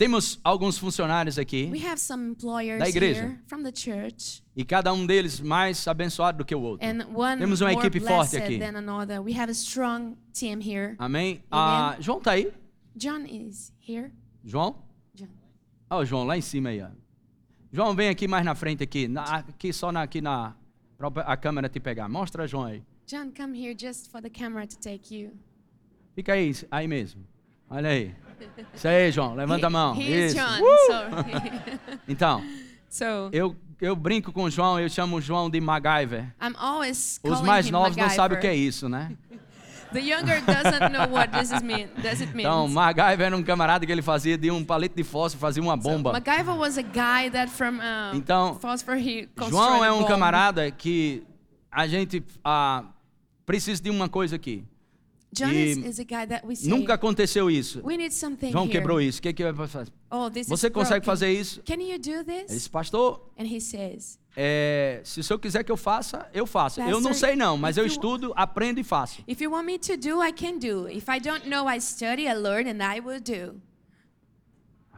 Temos 0.03 0.41
alguns 0.43 0.77
funcionários 0.79 1.39
aqui 1.39 1.69
We 1.71 1.87
have 1.87 2.01
some 2.01 2.31
employers 2.31 2.81
Da 2.81 2.89
igreja. 2.89 3.23
here 3.23 3.39
from 3.47 3.63
the 3.63 3.71
church, 3.73 4.43
e 4.57 4.65
cada 4.65 4.93
um 4.93 5.07
deles 5.07 5.39
mais 5.39 5.87
abençoado 5.87 6.39
do 6.39 6.45
que 6.45 6.53
o 6.57 6.61
outro. 6.61 6.85
and 6.85 7.07
one 7.15 7.39
Temos 7.39 7.61
uma 7.61 7.71
more 7.71 7.87
equipe 7.87 8.05
forte 8.05 8.37
aqui. 8.37 8.59
than 8.59 8.77
another. 8.77 9.21
We 9.23 9.33
have 9.39 9.49
a 9.49 9.55
strong 9.55 10.17
team 10.33 10.59
here. 10.61 10.97
Amém? 10.99 11.41
Ah, 11.53 11.97
João 12.01 12.21
tá 12.21 12.33
aí? 12.33 12.53
John 12.97 13.21
is 13.27 13.73
here. 13.89 14.11
João? 14.45 14.75
John. 15.15 15.29
Olha 15.89 16.03
o 16.03 16.05
João 16.05 16.25
lá 16.25 16.37
em 16.37 16.41
cima 16.43 16.71
aí. 16.71 16.83
Ó. 16.83 16.89
João, 17.73 17.95
vem 17.95 18.09
aqui 18.09 18.27
mais 18.27 18.45
na 18.45 18.57
frente 18.57 18.83
aqui. 18.83 19.07
Na- 19.07 19.37
aqui 19.37 19.73
só 19.73 19.93
na, 19.93 20.03
aqui 20.03 20.21
na 20.21 20.57
a 21.25 21.37
câmera 21.37 21.69
te 21.69 21.79
pegar. 21.79 22.09
Mostra 22.09 22.45
João 22.49 22.65
aí. 22.65 22.83
John, 23.07 23.31
come 23.37 23.57
here 23.57 23.77
just 23.79 24.11
for 24.11 24.21
the 24.21 24.29
camera 24.29 24.67
to 24.67 24.77
take 24.81 25.15
you. 25.15 25.31
Fica 26.15 26.33
aí, 26.33 26.53
aí 26.73 26.89
mesmo. 26.89 27.25
Olha 27.71 27.89
aí. 27.91 28.15
Isso 28.75 28.89
aí, 28.89 29.11
João. 29.13 29.35
Levanta 29.35 29.67
a 29.67 29.71
mão. 29.71 29.95
He, 29.97 30.03
he 30.03 30.27
is 30.27 30.35
Isso. 30.35 30.41
John. 30.45 30.63
Uh! 30.63 30.77
So, 30.87 31.99
Então, 32.09 32.45
so 32.89 33.05
eu, 33.33 33.57
eu 33.81 33.95
brinco 33.97 34.33
com 34.33 34.45
o 34.45 34.51
João, 34.51 34.79
eu 34.79 34.89
chamo 34.89 35.17
o 35.17 35.21
João 35.21 35.49
de 35.51 35.61
MacGyver. 35.61 36.35
I'm 36.41 36.55
always 36.57 37.21
Os 37.23 37.41
mais 37.41 37.71
novos 37.71 37.97
não 37.97 38.11
sabem 38.11 38.39
o 38.39 38.41
que 38.41 38.47
é 38.47 38.51
MacGyver. 38.51 38.69
isso, 38.69 38.89
né? 38.89 39.13
The 39.93 40.01
younger 40.01 40.41
doesn't 40.47 40.91
know 40.91 41.07
what 41.11 41.33
this 41.39 41.53
is 41.53 41.61
mean. 41.61 41.89
Does 42.03 42.23
it 42.23 42.35
mean? 42.35 42.47
Então, 42.47 42.67
MacGyver 42.67 43.27
era 43.27 43.37
um 43.37 43.43
camarada 43.43 43.85
que 43.85 43.93
ele 43.93 44.01
fazia 44.01 44.39
de 44.39 44.51
um 44.51 44.65
palito 44.65 44.97
de 44.97 45.05
fósforo, 45.05 45.39
fazia 45.39 45.63
uma 45.63 45.77
bomba. 45.77 46.13
MacGyver 46.13 46.55
was 46.57 46.79
a 46.79 46.83
guy 46.83 47.31
that 47.31 47.51
from 47.53 47.77
uh, 47.77 48.15
Então, 48.17 48.59
phosphor 48.59 48.97
he 48.97 49.29
João 49.51 49.85
é 49.85 49.93
um 49.93 49.99
bomb. 49.99 50.09
camarada 50.09 50.71
que 50.71 51.23
a 51.71 51.87
gente 51.87 52.25
ah, 52.43 52.85
precisa 53.45 53.83
de 53.83 53.91
uma 53.91 54.09
coisa 54.09 54.37
aqui. 54.37 54.65
Say. 55.35 56.69
Nunca 56.69 56.95
aconteceu 56.95 57.51
isso. 57.51 57.81
We 57.85 57.97
need 57.97 58.15
something 58.15 58.51
João 58.53 58.65
here. 58.65 58.73
quebrou 58.73 59.01
isso. 59.01 59.19
O 59.19 59.23
que, 59.23 59.33
que 59.33 59.53
vai 59.53 59.67
fazer? 59.67 59.93
Oh, 60.11 60.31
this 60.31 60.47
Você 60.49 60.67
is 60.67 60.73
consegue 60.73 61.01
broken. 61.01 61.07
fazer 61.07 61.33
isso? 61.33 61.63
Can 61.63 61.81
you 61.83 61.99
do 61.99 62.11
Ele 62.11 62.25
this? 62.25 62.53
disse, 62.53 62.71
pastor, 62.71 63.29
And 63.39 63.45
he 63.47 63.61
says, 63.61 64.19
é, 64.37 65.01
se 65.05 65.21
o 65.21 65.25
senhor 65.25 65.39
quiser 65.39 65.63
que 65.65 65.73
eu 65.73 65.77
faça, 65.77 66.29
eu 66.35 66.47
faço. 66.47 66.81
eu 66.81 67.01
não 67.01 67.11
Pastor, 67.11 67.15
sei 67.15 67.37
não, 67.37 67.57
mas 67.57 67.77
eu 67.77 67.85
you- 67.85 67.89
estudo, 67.91 68.33
aprendo 68.37 68.79
e 68.81 68.85
faço. 68.85 69.23
if 69.27 69.41
you 69.41 69.51
want 69.51 69.65
me 69.65 69.79
to 69.79 69.97
do, 69.97 70.23
I 70.23 70.33
can 70.33 70.59
do. 70.59 70.89
If 70.89 71.07
I 71.09 71.19
don't 71.21 71.49
know, 71.49 71.69
I 71.69 71.81
study, 71.81 72.25
I 72.27 72.35
learn, 72.35 72.69
and 72.71 72.83
I 72.83 73.01
will 73.01 73.21
do. 73.21 73.61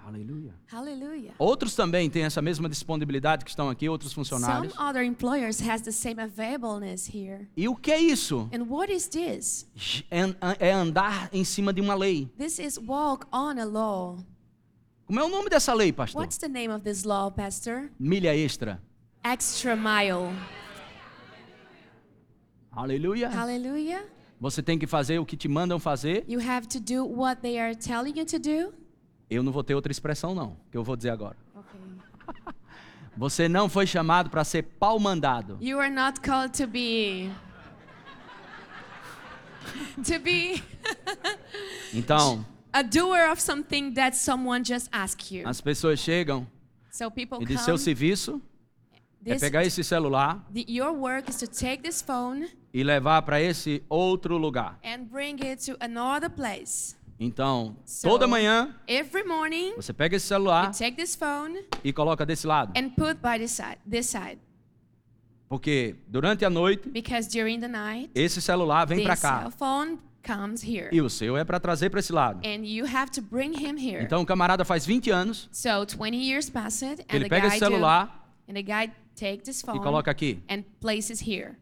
Aleluia. 0.07 0.55
Hallelujah. 0.71 1.35
Outros 1.39 1.75
também 1.75 2.11
têm 2.11 2.25
essa 2.25 2.43
mesma 2.43 2.69
disponibilidade 2.69 3.43
que 3.43 3.51
estão 3.51 3.71
aqui, 3.71 3.89
outros 3.89 4.13
Some 4.13 4.27
funcionários. 4.27 4.75
other 4.79 5.03
employers 5.03 5.67
has 5.67 5.81
the 5.81 5.91
same 5.91 6.21
availableness 6.21 7.09
here. 7.09 7.49
E 7.57 7.67
o 7.69 7.75
que 7.75 7.91
é 7.91 7.99
isso? 7.99 8.51
And 8.53 8.65
what 8.69 8.93
is 8.93 9.09
this? 9.09 9.67
É, 10.11 10.69
é 10.69 10.73
andar 10.73 11.31
em 11.33 11.43
cima 11.43 11.73
de 11.73 11.81
uma 11.81 11.95
lei. 11.95 12.31
This 12.37 12.59
is 12.59 12.79
walk 12.79 13.27
on 13.33 13.59
a 13.59 13.65
law. 13.65 14.19
Como 15.07 15.19
é 15.21 15.25
o 15.25 15.29
nome 15.29 15.49
dessa 15.49 15.73
lei, 15.73 15.91
pastor? 15.91 16.21
What's 16.21 16.37
the 16.39 16.49
name 16.49 16.73
of 16.73 16.85
this 16.85 17.05
law, 17.05 17.31
Pastor? 17.31 17.91
Milha 17.99 18.37
extra. 18.37 18.83
Extra 19.23 19.75
mile. 19.75 20.35
Aleluia. 22.71 23.29
Hallelujah. 23.29 24.05
Você 24.41 24.63
tem 24.63 24.79
que 24.79 24.87
fazer 24.87 25.19
o 25.19 25.25
que 25.25 25.37
te 25.37 25.49
mandam 25.49 25.79
fazer. 25.79 26.25
You 26.29 26.41
have 26.41 26.67
to 26.69 26.81
do 26.81 27.07
what 27.07 27.41
they 27.41 27.59
are 27.59 27.75
telling 27.75 28.19
you 28.19 28.27
to 28.27 28.39
do. 28.39 28.84
Eu 29.35 29.43
não 29.43 29.51
vou 29.53 29.65
ter 29.65 29.75
outra 29.75 29.91
expressão 29.91 30.35
não, 30.35 30.57
que 30.71 30.77
eu 30.77 30.85
vou 30.85 30.95
dizer 30.97 31.11
agora. 31.11 31.37
Okay. 31.55 32.55
Você 33.17 33.49
não 33.49 33.69
foi 33.69 33.87
chamado 33.87 34.31
para 34.31 34.45
ser 34.45 34.63
pau 34.63 34.99
mandado. 34.99 35.59
You 35.61 35.79
are 35.81 35.91
not 35.93 36.21
called 36.21 36.53
to 36.59 36.67
be 36.67 37.31
to 40.05 40.19
be 40.21 40.63
Então, 41.93 42.45
a 42.73 42.83
doer 42.83 43.31
of 43.31 43.41
something 43.41 43.93
that 43.95 44.17
someone 44.17 44.65
just 44.65 44.89
asked 44.93 45.35
you. 45.35 45.47
as 45.49 45.61
pessoas 45.61 45.99
chegam 45.99 46.47
So 46.91 47.11
people 47.11 47.39
e 47.43 47.47
diz 47.47 47.61
seu 47.63 47.77
serviço 47.79 48.41
é 49.25 49.33
This, 49.33 49.41
pegar 49.41 49.65
esse 49.65 49.83
celular 49.83 50.45
the, 50.53 50.65
your 50.69 50.93
work 50.93 51.31
is 51.31 51.37
to 51.39 51.47
take 51.47 51.83
this 51.83 52.03
phone 52.03 52.47
e 52.73 52.83
levar 52.85 53.23
para 53.23 53.41
esse 53.41 53.83
outro 53.89 54.37
lugar. 54.37 54.79
and 54.85 55.05
bring 55.11 55.41
it 55.45 55.65
to 55.65 55.77
another 55.81 56.29
place. 56.31 56.97
Então, 57.19 57.77
So, 57.85 58.09
toda 58.09 58.27
manhã 58.27 58.75
Every 58.89 59.25
morning, 59.27 59.75
você 59.77 59.93
pega 59.93 60.17
esse 60.17 60.27
celular 60.27 60.67
you 60.67 60.73
take 60.73 60.97
this 60.97 61.15
phone 61.15 61.65
e 61.85 61.93
coloca 61.93 62.27
desse 62.27 62.47
lado, 62.47 62.73
and 62.77 62.91
put 62.91 63.15
by 63.23 63.39
this 63.39 63.53
side, 63.53 63.79
this 63.89 64.07
side, 64.07 64.39
porque 65.49 65.95
durante 66.09 66.45
a 66.45 66.51
noite 66.51 66.89
because 66.89 67.29
during 67.29 67.61
the 67.61 67.69
night, 67.69 68.11
esse 68.15 68.41
celular 68.43 68.85
vem 68.87 69.05
para 69.05 69.17
cá 69.17 69.51
phone 69.51 69.99
comes 70.27 70.63
here, 70.65 70.89
e 70.91 71.01
o 71.01 71.09
seu 71.09 71.37
é 71.37 71.45
para 71.45 71.61
trazer 71.61 71.89
para 71.91 72.01
esse 72.01 72.13
lado. 72.13 72.41
and 72.45 72.65
you 72.67 72.85
have 72.87 73.11
to 73.13 73.23
bring 73.23 73.53
him 73.55 73.77
here. 73.79 74.03
Então 74.03 74.21
o 74.23 74.27
camarada 74.27 74.65
faz 74.65 74.85
20 74.85 75.11
anos, 75.11 75.49
So 75.53 75.87
20 75.87 76.17
years 76.17 76.51
passed, 76.51 76.83
and 76.85 77.05
ele 77.15 77.25
the 77.25 77.29
pega 77.29 77.49
guy 77.49 77.57
esse 77.57 77.61
do- 77.61 77.67
celular 77.67 78.29
this 79.45 79.61
e 79.61 79.79
coloca 79.81 80.11
aqui. 80.11 80.43
and 80.51 80.63
places 80.81 81.21
here. 81.27 81.53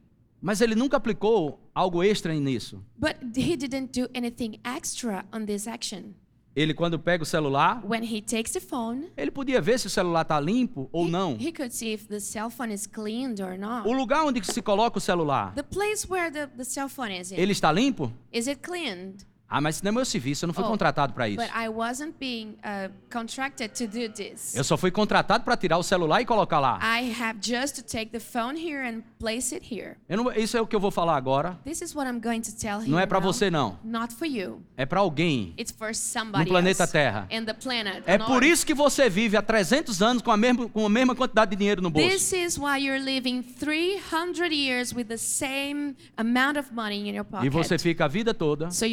Mas 0.40 0.60
ele 0.60 0.74
nunca 0.74 0.96
aplicou 0.96 1.60
algo 1.74 2.02
extra 2.02 2.32
nisso. 2.34 2.82
But 2.98 3.16
he 3.36 3.56
didn't 3.56 3.92
do 3.92 4.08
anything 4.14 4.58
extra 4.64 5.24
on 5.32 5.44
this 5.46 5.66
action. 5.66 6.14
Ele 6.54 6.74
quando 6.74 6.98
pega 6.98 7.22
o 7.22 7.26
celular, 7.26 7.82
When 7.82 8.02
he 8.04 8.20
takes 8.20 8.52
the 8.52 8.60
phone, 8.60 9.08
ele 9.16 9.30
podia 9.30 9.58
ver 9.58 9.78
se 9.78 9.86
o 9.86 9.90
celular 9.90 10.22
tá 10.24 10.38
limpo 10.38 10.86
ou 10.92 11.06
he, 11.06 11.10
não. 11.10 11.36
he 11.40 11.50
could 11.50 11.72
see 11.74 11.94
if 11.94 12.06
the 12.08 12.20
cell 12.20 12.50
phone 12.50 12.70
is 12.74 12.86
cleaned 12.86 13.40
or 13.42 13.56
not. 13.56 13.88
O 13.88 13.92
lugar 13.94 14.24
onde 14.26 14.44
se 14.44 14.60
coloca 14.60 14.98
o 14.98 15.00
celular, 15.00 15.54
The 15.54 15.62
place 15.62 16.06
where 16.06 16.30
the, 16.30 16.46
the 16.54 16.64
cell 16.64 16.90
phone 16.90 17.18
is 17.18 17.32
in, 17.32 17.36
ele 17.40 17.52
está 17.52 17.72
limpo? 17.72 18.12
is 18.30 18.46
it 18.48 18.60
cleaned? 18.62 19.24
Ah, 19.52 19.60
mas 19.60 19.76
isso 19.76 19.84
não 19.84 19.90
é 19.90 19.92
meu 19.92 20.04
serviço, 20.06 20.44
eu 20.44 20.46
não 20.46 20.54
fui 20.54 20.64
Oh, 20.64 20.68
contratado 20.68 21.12
para 21.12 21.28
isso. 21.28 21.36
But 21.36 21.50
I 21.54 21.68
wasn't 21.68 22.14
being 22.18 22.56
uh, 22.64 22.90
contracted 23.12 23.74
to 23.74 23.86
do 23.86 24.08
this. 24.08 24.56
Eu 24.56 24.64
só 24.64 24.78
fui 24.78 24.90
contratado 24.90 25.44
para 25.44 25.54
tirar 25.58 25.76
o 25.76 25.82
celular 25.82 26.22
e 26.22 26.24
colocar 26.24 26.58
lá. 26.58 26.78
I 26.82 27.12
have 27.20 27.38
just 27.42 27.76
to 27.76 27.82
take 27.82 28.06
the 28.12 28.18
phone 28.18 28.58
here 28.58 28.80
and 28.80 29.02
place 29.18 29.54
it 29.54 29.62
here. 29.62 29.96
Eu 30.08 30.16
não- 30.16 30.32
isso 30.32 30.56
é 30.56 30.60
o 30.62 30.66
que 30.66 30.74
eu 30.74 30.80
vou 30.80 30.90
falar 30.90 31.16
agora. 31.18 31.58
This 31.64 31.82
is 31.82 31.94
what 31.94 32.08
I'm 32.10 32.18
going 32.18 32.40
to 32.40 32.56
tell 32.56 32.80
Não 32.80 32.98
é 32.98 33.04
para 33.04 33.18
você 33.18 33.50
não. 33.50 33.78
Not 33.84 34.14
for 34.14 34.26
you. 34.26 34.62
É 34.74 34.86
para 34.86 35.00
alguém. 35.00 35.52
It's 35.58 35.70
for 35.70 35.94
somebody 35.94 36.48
planeta 36.48 36.84
else. 36.84 36.92
Terra. 36.92 37.28
And 37.30 37.44
the 37.44 37.52
planet. 37.52 38.02
É 38.06 38.16
por 38.16 38.42
isso 38.42 38.64
que 38.64 38.72
você 38.72 39.10
vive 39.10 39.36
há 39.36 39.42
300 39.42 40.00
anos 40.00 40.22
com 40.22 40.30
a 40.30 40.36
mesma, 40.36 40.66
com 40.70 40.86
a 40.86 40.88
mesma 40.88 41.14
quantidade 41.14 41.50
de 41.50 41.56
dinheiro 41.56 41.82
no 41.82 41.90
bolso. 41.90 42.08
This 42.08 42.32
is 42.32 42.56
why 42.58 42.78
you're 42.78 42.98
living 43.04 43.42
300 43.42 44.50
years 44.50 44.94
with 44.94 45.04
the 45.04 45.18
same 45.18 45.94
amount 46.16 46.58
of 46.58 46.72
money 46.72 47.08
in 47.08 47.14
your 47.14 47.24
pocket. 47.24 47.46
E 47.46 47.50
você 47.50 47.78
fica 47.78 48.06
a 48.06 48.08
vida 48.08 48.32
toda. 48.32 48.70
So 48.70 48.86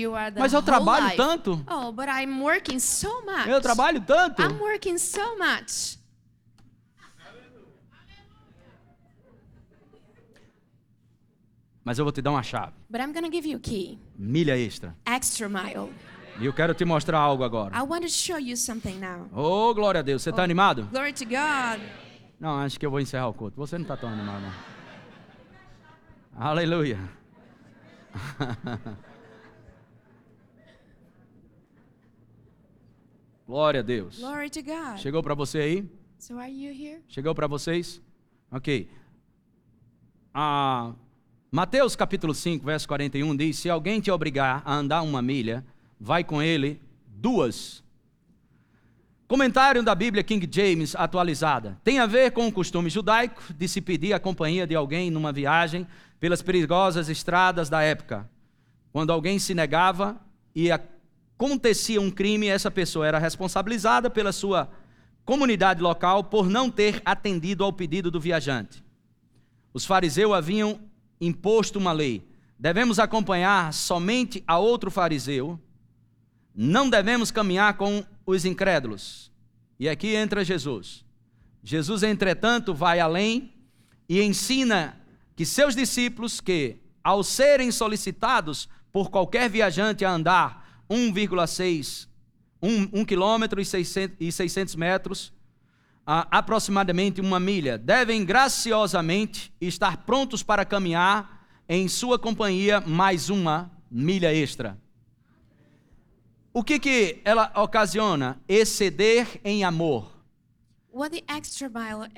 Mas 0.49 0.53
eu 0.55 0.63
trabalho 0.63 1.05
life. 1.05 1.17
tanto. 1.17 1.63
Oh, 1.69 1.91
but 1.91 2.07
I'm 2.07 2.41
working 2.41 2.79
so 2.79 3.21
much. 3.21 3.47
Eu 3.47 3.61
trabalho 3.61 4.01
tanto. 4.01 4.41
I'm 4.41 4.59
working 4.59 4.97
so 4.97 5.37
much. 5.37 5.99
Mas 11.83 11.99
eu 11.99 12.05
vou 12.05 12.11
te 12.11 12.19
dar 12.19 12.31
uma 12.31 12.41
chave. 12.41 12.73
But 12.89 12.99
I'm 12.99 13.13
gonna 13.13 13.31
give 13.31 13.47
you 13.47 13.57
a 13.57 13.59
key. 13.59 13.99
Milha 14.17 14.57
extra. 14.57 14.95
Extra 15.05 15.47
mile. 15.47 15.93
E 16.39 16.45
eu 16.47 16.53
quero 16.53 16.73
te 16.73 16.83
mostrar 16.83 17.19
algo 17.19 17.43
agora. 17.43 17.77
I 17.77 17.83
want 17.83 18.01
to 18.01 18.09
show 18.09 18.39
you 18.39 18.57
something 18.57 18.95
now. 18.95 19.29
Oh, 19.31 19.71
glória 19.75 19.99
a 19.99 20.03
Deus. 20.03 20.23
Você 20.23 20.31
está 20.31 20.41
animado? 20.41 20.87
Glory 20.91 21.13
to 21.13 21.25
God. 21.25 21.79
Não, 22.39 22.57
acho 22.57 22.79
que 22.79 22.85
eu 22.87 22.89
vou 22.89 22.99
encerrar 22.99 23.27
o 23.27 23.33
culto. 23.35 23.55
Você 23.57 23.77
não 23.77 23.83
está 23.83 23.95
tão 23.95 24.09
animado, 24.09 24.41
não. 24.41 24.53
Aleluia. 26.35 26.97
Glória 33.49 33.79
a 33.79 33.83
Deus. 33.83 34.19
Glory 34.19 34.47
to 34.51 34.61
God. 34.61 34.97
Chegou 34.97 35.23
para 35.23 35.33
você 35.33 35.57
aí? 35.57 35.91
So 36.19 36.37
are 36.37 36.51
you 36.51 36.71
here? 36.71 37.01
Chegou 37.07 37.33
para 37.33 37.47
vocês? 37.47 37.99
Ok. 38.51 38.87
Ah, 40.31 40.93
Mateus 41.49 41.95
capítulo 41.95 42.35
5, 42.35 42.63
verso 42.63 42.87
41 42.87 43.35
diz: 43.35 43.57
Se 43.57 43.67
alguém 43.67 43.99
te 43.99 44.11
obrigar 44.11 44.61
a 44.63 44.75
andar 44.75 45.01
uma 45.01 45.19
milha, 45.19 45.65
vai 45.99 46.23
com 46.23 46.43
ele 46.43 46.79
duas. 47.07 47.83
Comentário 49.27 49.81
da 49.81 49.95
Bíblia 49.95 50.23
King 50.23 50.47
James 50.51 50.95
atualizada. 50.95 51.75
Tem 51.83 51.97
a 51.97 52.05
ver 52.05 52.29
com 52.29 52.47
o 52.47 52.51
costume 52.51 52.87
judaico 52.87 53.41
de 53.51 53.67
se 53.67 53.81
pedir 53.81 54.13
a 54.13 54.19
companhia 54.19 54.67
de 54.67 54.75
alguém 54.75 55.09
numa 55.09 55.33
viagem 55.33 55.87
pelas 56.19 56.43
perigosas 56.43 57.09
estradas 57.09 57.67
da 57.67 57.81
época. 57.81 58.29
Quando 58.91 59.11
alguém 59.11 59.39
se 59.39 59.55
negava 59.55 60.21
e 60.53 60.69
acontecia 61.39 62.01
um 62.01 62.11
crime, 62.11 62.47
essa 62.47 62.69
pessoa 62.69 63.07
era 63.07 63.17
responsabilizada 63.17 64.09
pela 64.09 64.33
sua 64.33 64.69
comunidade 65.23 65.81
local 65.81 66.25
por 66.25 66.49
não 66.49 66.69
ter 66.69 67.01
atendido 67.05 67.63
ao 67.63 67.71
pedido 67.71 68.11
do 68.11 68.19
viajante. 68.19 68.83
Os 69.73 69.85
fariseus 69.85 70.33
haviam 70.33 70.81
imposto 71.21 71.79
uma 71.79 71.93
lei: 71.93 72.27
devemos 72.59 72.99
acompanhar 72.99 73.71
somente 73.71 74.43
a 74.45 74.59
outro 74.59 74.91
fariseu, 74.91 75.57
não 76.53 76.89
devemos 76.89 77.31
caminhar 77.31 77.77
com 77.77 78.03
os 78.25 78.43
incrédulos. 78.43 79.31
E 79.79 79.87
aqui 79.87 80.13
entra 80.13 80.43
Jesus. 80.43 81.05
Jesus, 81.63 82.03
entretanto, 82.03 82.73
vai 82.73 82.99
além 82.99 83.53
e 84.09 84.21
ensina 84.21 85.01
que 85.37 85.45
seus 85.45 85.73
discípulos, 85.73 86.41
que 86.41 86.81
ao 87.01 87.23
serem 87.23 87.71
solicitados 87.71 88.67
por 88.91 89.09
qualquer 89.09 89.49
viajante 89.49 90.03
a 90.03 90.11
andar 90.11 90.68
1,6 90.89 92.09
1, 92.61 92.89
1 92.93 93.05
quilômetro 93.05 93.61
e 93.61 93.65
600, 93.65 94.17
e 94.19 94.31
600 94.31 94.75
metros, 94.75 95.33
a, 96.05 96.39
aproximadamente 96.39 97.21
uma 97.21 97.39
milha, 97.39 97.77
devem 97.77 98.25
graciosamente 98.25 99.53
estar 99.61 99.97
prontos 100.05 100.43
para 100.43 100.65
caminhar 100.65 101.47
em 101.67 101.87
sua 101.87 102.19
companhia 102.19 102.81
mais 102.81 103.29
uma 103.29 103.71
milha 103.89 104.33
extra. 104.33 104.77
O 106.51 106.63
que, 106.63 106.79
que 106.79 107.21
ela 107.23 107.51
ocasiona? 107.55 108.41
Exceder 108.47 109.39
em 109.43 109.63
amor. 109.63 110.11
What 110.91 111.15
the 111.15 111.33
extra 111.33 111.69
mile 111.69 112.11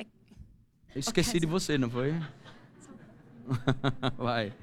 esqueci 0.96 1.40
de 1.40 1.46
você, 1.46 1.78
não 1.78 1.90
foi? 1.90 2.14
Vai. 4.18 4.54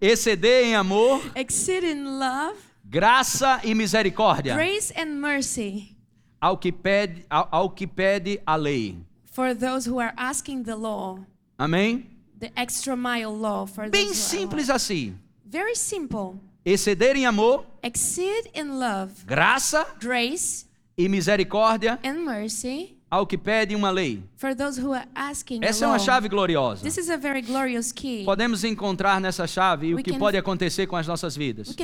Exceder 0.00 0.64
em 0.64 0.74
amor, 0.74 1.20
exceed 1.36 1.84
in 1.84 2.04
love, 2.18 2.58
graça 2.90 3.60
e 3.62 3.72
misericórdia 3.72 4.54
grace 4.56 4.92
and 5.00 5.14
mercy 5.20 5.96
ao 6.40 6.58
que 6.58 6.72
pede, 6.72 7.24
ao, 7.30 7.48
ao 7.52 7.70
que 7.70 7.86
pede 7.86 8.40
a 8.44 8.56
lei. 8.56 8.98
for 9.30 9.54
those 9.54 9.88
who 9.88 10.00
are 10.00 10.12
asking 10.16 10.64
the 10.64 10.74
law, 10.74 11.18
Amém? 11.56 12.06
the 12.40 12.50
extra 12.56 12.96
mile 12.96 13.30
law 13.32 13.64
for 13.64 13.88
Bem 13.88 14.08
those 14.08 14.18
who 14.18 14.38
are 14.38 14.40
simples 14.40 14.68
assim. 14.70 15.14
Very 15.44 15.76
simple. 15.76 16.40
exceder 16.64 17.14
em 17.16 17.26
amor, 17.26 17.64
exceed 17.80 18.50
in 18.56 18.78
love, 18.80 19.24
graça 19.24 19.86
grace, 20.00 20.66
e 20.98 21.08
misericórdia 21.08 21.96
and 22.02 22.24
mercy 22.24 22.98
ao 23.10 23.26
que 23.26 23.36
pede 23.36 23.74
uma 23.74 23.90
lei. 23.90 24.22
for 24.36 24.54
those 24.54 24.80
who 24.80 24.92
are 24.92 25.06
asking. 25.14 25.60
Essa 25.62 25.84
é 25.84 25.88
uma 25.88 25.98
chave 25.98 26.28
gloriosa. 26.28 26.82
This 26.84 26.96
is 26.96 27.10
a 27.10 27.16
very 27.16 27.42
glorious 27.42 27.90
key. 27.90 28.24
Podemos 28.24 28.62
encontrar 28.62 29.20
nessa 29.20 29.46
chave 29.46 29.92
o 29.92 29.96
We 29.96 30.02
que 30.02 30.12
can- 30.12 30.18
pode 30.18 30.36
acontecer 30.36 30.86
com 30.86 30.96
as 30.96 31.06
nossas 31.06 31.36
vidas. 31.36 31.74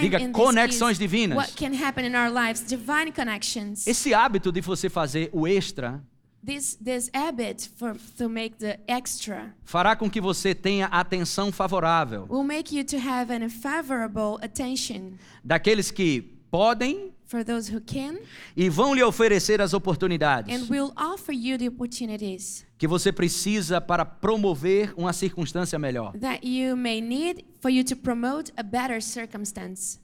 Diga, 0.00 0.28
conexões 0.30 0.98
divinas. 0.98 1.36
what 1.36 1.52
can 1.54 1.74
happen 1.74 2.06
in 2.06 2.14
our 2.16 2.30
lives, 2.32 2.64
divine 2.66 3.12
connections. 3.12 3.86
Esse 3.86 4.14
hábito 4.14 4.50
de 4.50 4.60
você 4.60 4.88
fazer 4.88 5.28
o 5.32 5.46
extra 5.46 6.02
This 6.42 6.74
this 6.82 7.10
habit 7.12 7.68
for 7.76 7.94
to 8.16 8.26
make 8.30 8.56
the 8.56 8.80
extra 8.88 9.54
fará 9.62 9.94
com 9.94 10.08
que 10.08 10.22
você 10.22 10.54
tenha 10.54 10.86
atenção 10.86 11.52
favorável 11.52 12.26
will 12.30 12.42
make 12.42 12.74
you 12.74 12.82
to 12.82 12.96
have 12.96 13.30
an 13.30 13.50
favorable 13.50 14.42
attention 14.42 15.18
daqueles 15.44 15.90
que 15.90 16.22
podem 16.50 17.12
for 17.30 17.44
those 17.44 17.72
who 17.72 17.80
can 17.80 18.18
e 18.56 18.68
vão 18.68 18.92
lhe 18.92 19.02
oferecer 19.04 19.60
as 19.60 19.72
oportunidades 19.72 20.52
and 20.52 20.66
offer 20.96 21.32
you 21.32 21.56
the 21.56 21.68
opportunities 21.68 22.66
que 22.76 22.88
você 22.88 23.12
precisa 23.12 23.80
para 23.80 24.04
promover 24.04 24.92
uma 24.96 25.12
circunstância 25.12 25.78
melhor. 25.78 26.12
that 26.18 26.44
you 26.44 26.76
may 26.76 27.00
need 27.00 27.44
for 27.60 27.70
you 27.70 27.84
to 27.84 27.94
promote 27.94 28.52
a 28.56 28.62
better 28.64 29.00
circumstance. 29.00 30.00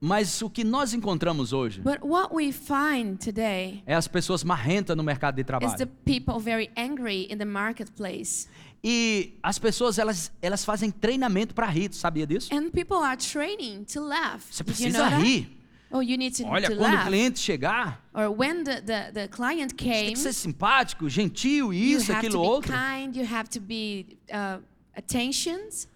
Mas 0.00 0.40
o 0.42 0.48
que 0.48 0.62
nós 0.62 0.94
encontramos 0.94 1.52
hoje 1.52 1.80
But 1.80 2.04
what 2.04 2.32
we 2.32 2.52
find 2.52 3.18
today 3.18 3.82
é 3.84 3.96
as 3.96 4.06
pessoas 4.06 4.44
marrentas 4.44 4.96
no 4.96 5.02
mercado 5.02 5.34
de 5.34 5.40
is 5.40 5.46
the 5.46 5.52
trabalho. 5.58 5.86
people 6.04 6.38
very 6.38 6.70
angry 6.76 7.26
in 7.28 7.36
the 7.36 7.44
marketplace. 7.44 8.46
E 8.84 9.36
as 9.42 9.58
pessoas 9.58 9.98
elas 9.98 10.30
elas 10.40 10.64
fazem 10.64 10.92
treinamento 10.92 11.52
para 11.52 11.66
rir, 11.66 11.92
sabia 11.92 12.24
disso? 12.24 12.54
And 12.54 12.70
people 12.70 12.98
are 12.98 13.16
training 13.16 13.82
to 13.92 14.00
laugh. 14.00 14.44
Você 14.48 14.62
Did 14.62 14.78
you 14.78 14.92
precisa 14.92 15.10
know 15.10 15.18
that? 15.18 15.57
Oh, 15.90 16.00
you 16.02 16.18
need 16.18 16.34
to, 16.36 16.44
Olha, 16.46 16.68
to 16.68 16.76
quando 16.76 16.92
o 16.92 16.96
laugh. 16.96 17.06
cliente 17.06 17.38
chegar, 17.40 17.98
Or 18.12 18.28
when 18.30 18.62
the, 18.62 18.80
the, 18.82 19.10
the 19.12 19.28
client 19.28 19.72
você 19.72 19.76
tem 19.76 19.92
came, 19.92 20.12
que 20.12 20.18
ser 20.20 20.32
simpático, 20.34 21.08
gentil, 21.08 21.72
you 21.72 21.98
isso, 21.98 22.12
have 22.12 22.18
aquilo, 22.26 22.32
to 22.34 22.38
be 22.42 22.46
outro. 22.46 22.72
kind, 22.72 23.16
you 23.16 23.24
have 23.24 23.48
to 23.48 23.58
be 23.60 24.18
uh, 24.30 24.62
attentions. 24.94 25.88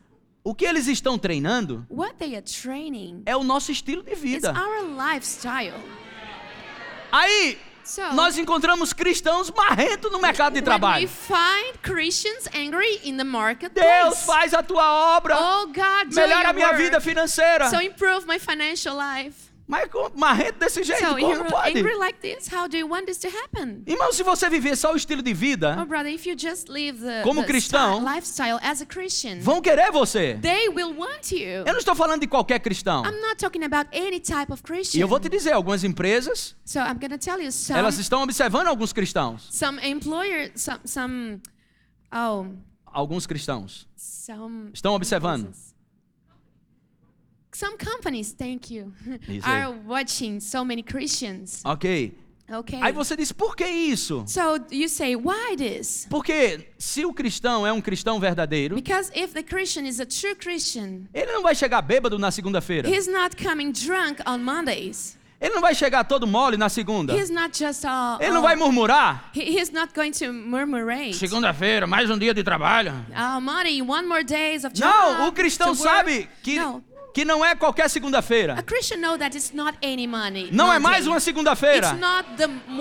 O 0.44 0.54
que 0.54 0.64
eles 0.64 0.88
estão 0.88 1.18
treinando 1.18 1.86
What 1.90 2.14
they 2.18 2.34
are 2.34 2.42
training 2.42 3.22
é 3.26 3.36
o 3.36 3.44
nosso 3.44 3.70
estilo 3.70 4.02
de 4.02 4.12
is 4.12 4.18
vida. 4.20 4.52
our 4.52 4.82
lifestyle. 4.96 5.74
Aí 7.10 7.58
So, 7.84 8.00
nós 8.14 8.38
encontramos 8.38 8.92
cristãos 8.92 9.50
marrentos 9.50 10.10
no 10.12 10.20
mercado 10.20 10.52
de 10.54 10.60
when 10.60 10.62
we 10.62 10.64
trabalho. 10.64 11.08
find 11.08 11.76
Christians 11.82 12.48
angry 12.54 13.00
in 13.04 13.16
the 13.16 13.24
Deus 13.24 13.32
marketplace, 13.32 14.24
faz 14.24 14.54
a 14.54 14.62
tua 14.62 15.16
obra, 15.16 15.36
oh 15.36 15.66
God, 15.66 16.08
do 16.08 16.14
melhora 16.14 16.50
a 16.50 16.52
minha 16.52 16.68
work. 16.68 16.78
vida 16.82 17.00
financeira. 17.00 17.68
So 17.70 17.80
improve 17.82 18.24
my 18.26 18.38
financial 18.38 18.96
life. 18.96 19.51
Mas 19.66 19.88
marrento 20.14 20.58
desse 20.58 20.82
jeito, 20.82 21.00
So 21.06 21.14
como 21.16 21.44
pode? 21.46 21.78
angry 21.78 21.94
like 21.96 22.18
this? 22.20 22.52
How 22.52 22.68
do 22.68 22.76
you 22.76 22.86
want 22.88 23.06
this 23.06 23.18
to 23.18 23.28
happen? 23.28 23.82
Irmão, 23.86 24.12
se 24.12 24.22
você 24.22 24.50
viver 24.50 24.76
só 24.76 24.92
o 24.92 24.96
estilo 24.96 25.22
de 25.22 25.32
Oh, 25.32 25.34
vida, 25.34 25.84
brother, 25.86 26.12
if 26.12 26.26
you 26.26 26.36
just 26.38 26.68
live 26.68 26.98
the, 27.00 27.22
Como 27.22 27.40
the 27.40 27.46
cristão, 27.46 28.04
lifestyle 28.04 28.58
as 28.62 28.82
a 28.82 28.86
Christian, 28.86 29.38
vão 29.40 29.62
querer 29.62 29.90
você. 29.90 30.38
they 30.42 30.68
will 30.68 30.94
want 30.96 31.30
you. 31.32 31.64
Eu 31.64 31.72
não 31.72 31.78
estou 31.78 31.94
falando 31.94 32.20
de 32.20 32.26
qualquer 32.26 32.58
cristão. 32.60 33.02
I'm 33.04 33.20
not 33.22 33.36
talking 33.36 33.64
about 33.64 33.88
any 33.96 34.20
type 34.20 34.52
of 34.52 34.62
Christian. 34.62 34.98
E 34.98 35.00
eu 35.00 35.08
vou 35.08 35.18
te 35.20 35.28
dizer, 35.28 35.52
algumas 35.52 35.84
empresas, 35.84 36.54
So 36.64 36.80
I'm 36.80 36.98
gonna 37.00 37.16
tell 37.18 37.40
you 37.40 37.50
some 37.52 37.78
elas 37.78 37.98
estão 37.98 38.22
observando 38.22 38.66
alguns 38.66 38.92
cristãos. 38.92 39.48
some 39.50 39.78
employer 39.86 40.50
some 40.56 40.80
some 40.84 41.40
oh 42.12 42.46
Alguns 42.84 43.26
cristãos. 43.26 43.88
some 43.96 44.70
Estão 44.74 44.92
observando. 44.94 45.50
Some 47.54 47.76
companies, 47.76 48.32
thank 48.32 48.72
you, 48.74 48.92
Isso 49.28 49.46
aí. 49.46 49.62
are 49.62 49.74
watching 49.86 50.40
so 50.40 50.64
many 50.64 50.82
Christians. 50.82 51.60
Ok. 51.64 52.16
Okay. 52.50 52.78
Aí 52.82 52.92
você 52.92 53.16
diz, 53.16 53.32
por 53.32 53.54
que 53.56 53.64
isso? 53.66 54.24
So 54.26 54.58
you 54.70 54.88
say, 54.88 55.16
why 55.16 55.56
this? 55.56 56.06
Porque 56.10 56.68
se 56.76 57.04
o 57.06 57.12
cristão 57.12 57.66
é 57.66 57.72
um 57.72 57.80
cristão 57.80 58.18
verdadeiro, 58.20 58.74
Because 58.74 59.10
if 59.14 59.32
the 59.32 59.42
Christian 59.42 59.86
is 59.86 60.00
a 60.00 60.06
true 60.06 60.34
Christian, 60.34 61.02
ele 61.14 61.32
não 61.32 61.42
vai 61.42 61.54
chegar 61.54 61.80
bêbado 61.80 62.18
na 62.18 62.30
segunda-feira. 62.30 62.88
he's 62.88 63.06
not 63.06 63.36
coming 63.42 63.70
drunk 63.72 64.20
on 64.26 64.38
Mondays. 64.38 65.16
Ele 65.40 65.54
não 65.54 65.60
vai 65.60 65.74
chegar 65.74 66.04
todo 66.04 66.26
mole 66.26 66.56
na 66.56 66.68
segunda. 66.68 67.12
He's 67.16 67.30
not 67.30 67.56
just 67.58 67.84
all. 67.84 68.20
Ele 68.20 68.30
não 68.30 68.42
vai 68.42 68.54
murmurar. 68.54 69.30
he, 69.34 69.58
he's 69.58 69.70
not 69.70 69.92
going 69.94 70.12
to 70.12 70.32
murmurate. 70.32 71.14
Segunda-feira, 71.14 71.86
mais 71.86 72.08
um 72.10 72.18
dia 72.18 72.32
de 72.34 72.44
trabalho. 72.44 72.92
Oh, 73.10 73.40
money, 73.40 73.82
one 73.82 74.06
more 74.06 74.22
days 74.22 74.64
of 74.64 74.72
job. 74.74 74.88
Não, 74.88 75.28
o 75.28 75.32
cristão 75.32 75.68
work. 75.68 75.82
sabe 75.82 76.28
que, 76.42 76.56
No. 76.60 76.84
Que 77.14 77.24
não 77.24 77.44
é 77.44 77.54
qualquer 77.54 77.88
segunda-feira. 77.90 78.56
Não 80.50 80.72
é 80.72 80.78
mais 80.78 81.06
uma 81.06 81.20
segunda-feira. 81.20 81.96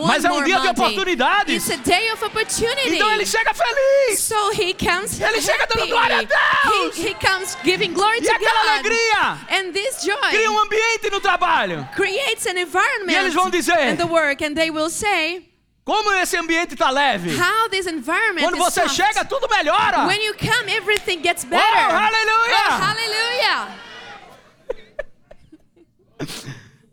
Mas 0.05 0.23
é 0.25 0.31
um 0.31 0.43
dia 0.43 0.59
de 0.59 0.67
oportunidades. 0.69 1.67
It's 1.67 1.79
a 1.79 1.83
day 1.83 2.11
of 2.11 2.23
opportunity. 2.23 2.95
Então 2.95 3.11
ele 3.11 3.25
chega 3.25 3.53
feliz. 3.53 4.19
So 4.19 4.51
he 4.53 4.73
comes 4.73 5.19
Ele 5.19 5.41
chega 5.41 5.65
dando 5.67 5.81
happy. 5.83 5.91
glória 5.91 6.17
a 6.19 6.23
Deus. 6.23 6.97
He, 6.97 7.09
he 7.09 7.13
comes 7.15 7.57
giving 7.63 7.93
glory 7.93 8.19
E 8.19 8.21
to 8.21 8.31
aquela 8.31 8.61
God. 8.61 8.69
alegria 8.71 9.37
And 9.49 9.71
this 9.73 10.03
joy 10.03 10.29
cria 10.29 10.51
um 10.51 10.59
ambiente 10.59 11.09
no 11.11 11.19
trabalho. 11.19 11.87
creates 11.95 12.45
an 12.47 12.57
environment 12.57 13.11
E 13.11 13.15
eles 13.15 13.33
vão 13.33 13.49
dizer- 13.49 13.89
in 13.91 13.97
the 13.97 14.05
work 14.05 14.43
and 14.43 14.53
they 14.55 14.69
will 14.71 14.89
say 14.89 15.47
Como 15.83 16.11
esse 16.13 16.37
ambiente 16.37 16.73
está 16.75 16.89
leve. 16.89 17.35
how 17.37 17.67
this 17.69 17.85
environment 17.87 18.41
Quando 18.43 18.57
você 18.57 18.81
soft. 18.83 18.95
chega, 18.95 19.25
tudo 19.25 19.47
melhora. 19.49 20.05
When 20.07 20.21
you 20.23 20.33
come, 20.35 20.71
everything 20.71 21.21
gets 21.21 21.43
Oh, 21.43 21.49
better. 21.49 21.95
aleluia! 21.95 22.67
Oh, 22.69 22.81
hallelujah! 22.83 23.67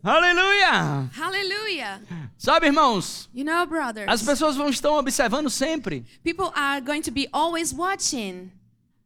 Aleluia! 0.01 1.09
Hallelujah! 1.13 2.01
Sabe, 2.37 2.67
irmãos, 2.67 3.29
You 3.33 3.43
know, 3.43 3.65
brothers, 3.65 4.07
as 4.07 4.21
pessoas 4.23 4.55
vão 4.55 4.69
estão 4.69 4.93
observando 4.97 5.49
sempre. 5.49 6.05
people 6.23 6.51
are 6.55 6.79
going 6.79 7.01
to 7.01 7.11
be 7.11 7.27
always 7.33 7.73
watching. 7.73 8.51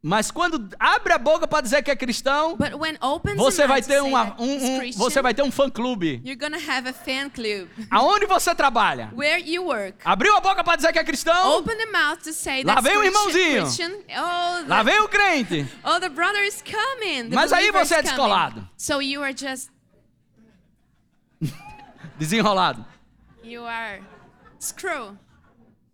Mas 0.06 0.30
quando 0.30 0.68
abre 0.78 1.14
a 1.14 1.18
boca 1.18 1.48
para 1.48 1.62
dizer 1.62 1.82
que 1.82 1.90
é 1.90 1.96
cristão, 1.96 2.56
But 2.58 2.74
when 2.74 2.94
opens 3.00 3.36
você 3.38 3.66
vai 3.66 3.80
ter 3.80 4.02
uma, 4.02 4.36
um, 4.38 4.52
um- 4.86 4.92
você 4.92 5.22
vai 5.22 5.32
ter 5.32 5.42
um 5.42 5.50
fã 5.50 5.68
clube. 5.70 6.20
you're 6.22 6.36
gonna 6.36 6.58
have 6.58 6.86
a 6.86 6.92
fan 6.92 7.30
club. 7.30 7.68
Aonde 7.90 8.26
você 8.26 8.54
trabalha? 8.54 9.10
Where 9.16 9.42
you 9.42 9.64
work. 9.64 9.96
Abriu 10.04 10.36
a 10.36 10.40
boca 10.42 10.62
para 10.62 10.76
dizer 10.76 10.92
que 10.92 10.98
é 10.98 11.04
cristão? 11.04 11.56
Open 11.58 11.74
the 11.78 11.86
mouth 11.86 12.18
to 12.22 12.34
say 12.34 12.62
Lá 12.62 12.82
vem 12.82 12.98
o 12.98 13.02
irmãozinho. 13.02 13.62
Christian. 13.62 13.92
Oh, 14.10 14.62
the, 14.62 14.68
Lá 14.68 14.82
vem 14.82 15.00
o 15.00 15.08
crente. 15.08 15.66
oh, 15.82 15.98
the 15.98 16.10
brother 16.10 16.44
is 16.44 16.62
coming. 16.62 17.30
The 17.30 17.34
Mas 17.34 17.50
aí 17.50 17.72
você 17.72 17.94
é 17.96 18.02
descolado. 18.02 18.68
So 18.76 19.00
you 19.00 19.22
are 19.22 19.34
just, 19.34 19.70
Desenrolado. 22.18 22.84
you 23.42 23.64
are 23.64 24.00
screw. 24.58 25.16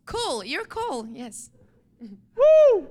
Cool, 0.06 0.44
you're 0.44 0.66
cool, 0.66 1.06
yes. 1.14 1.50
Uh! 2.36 2.86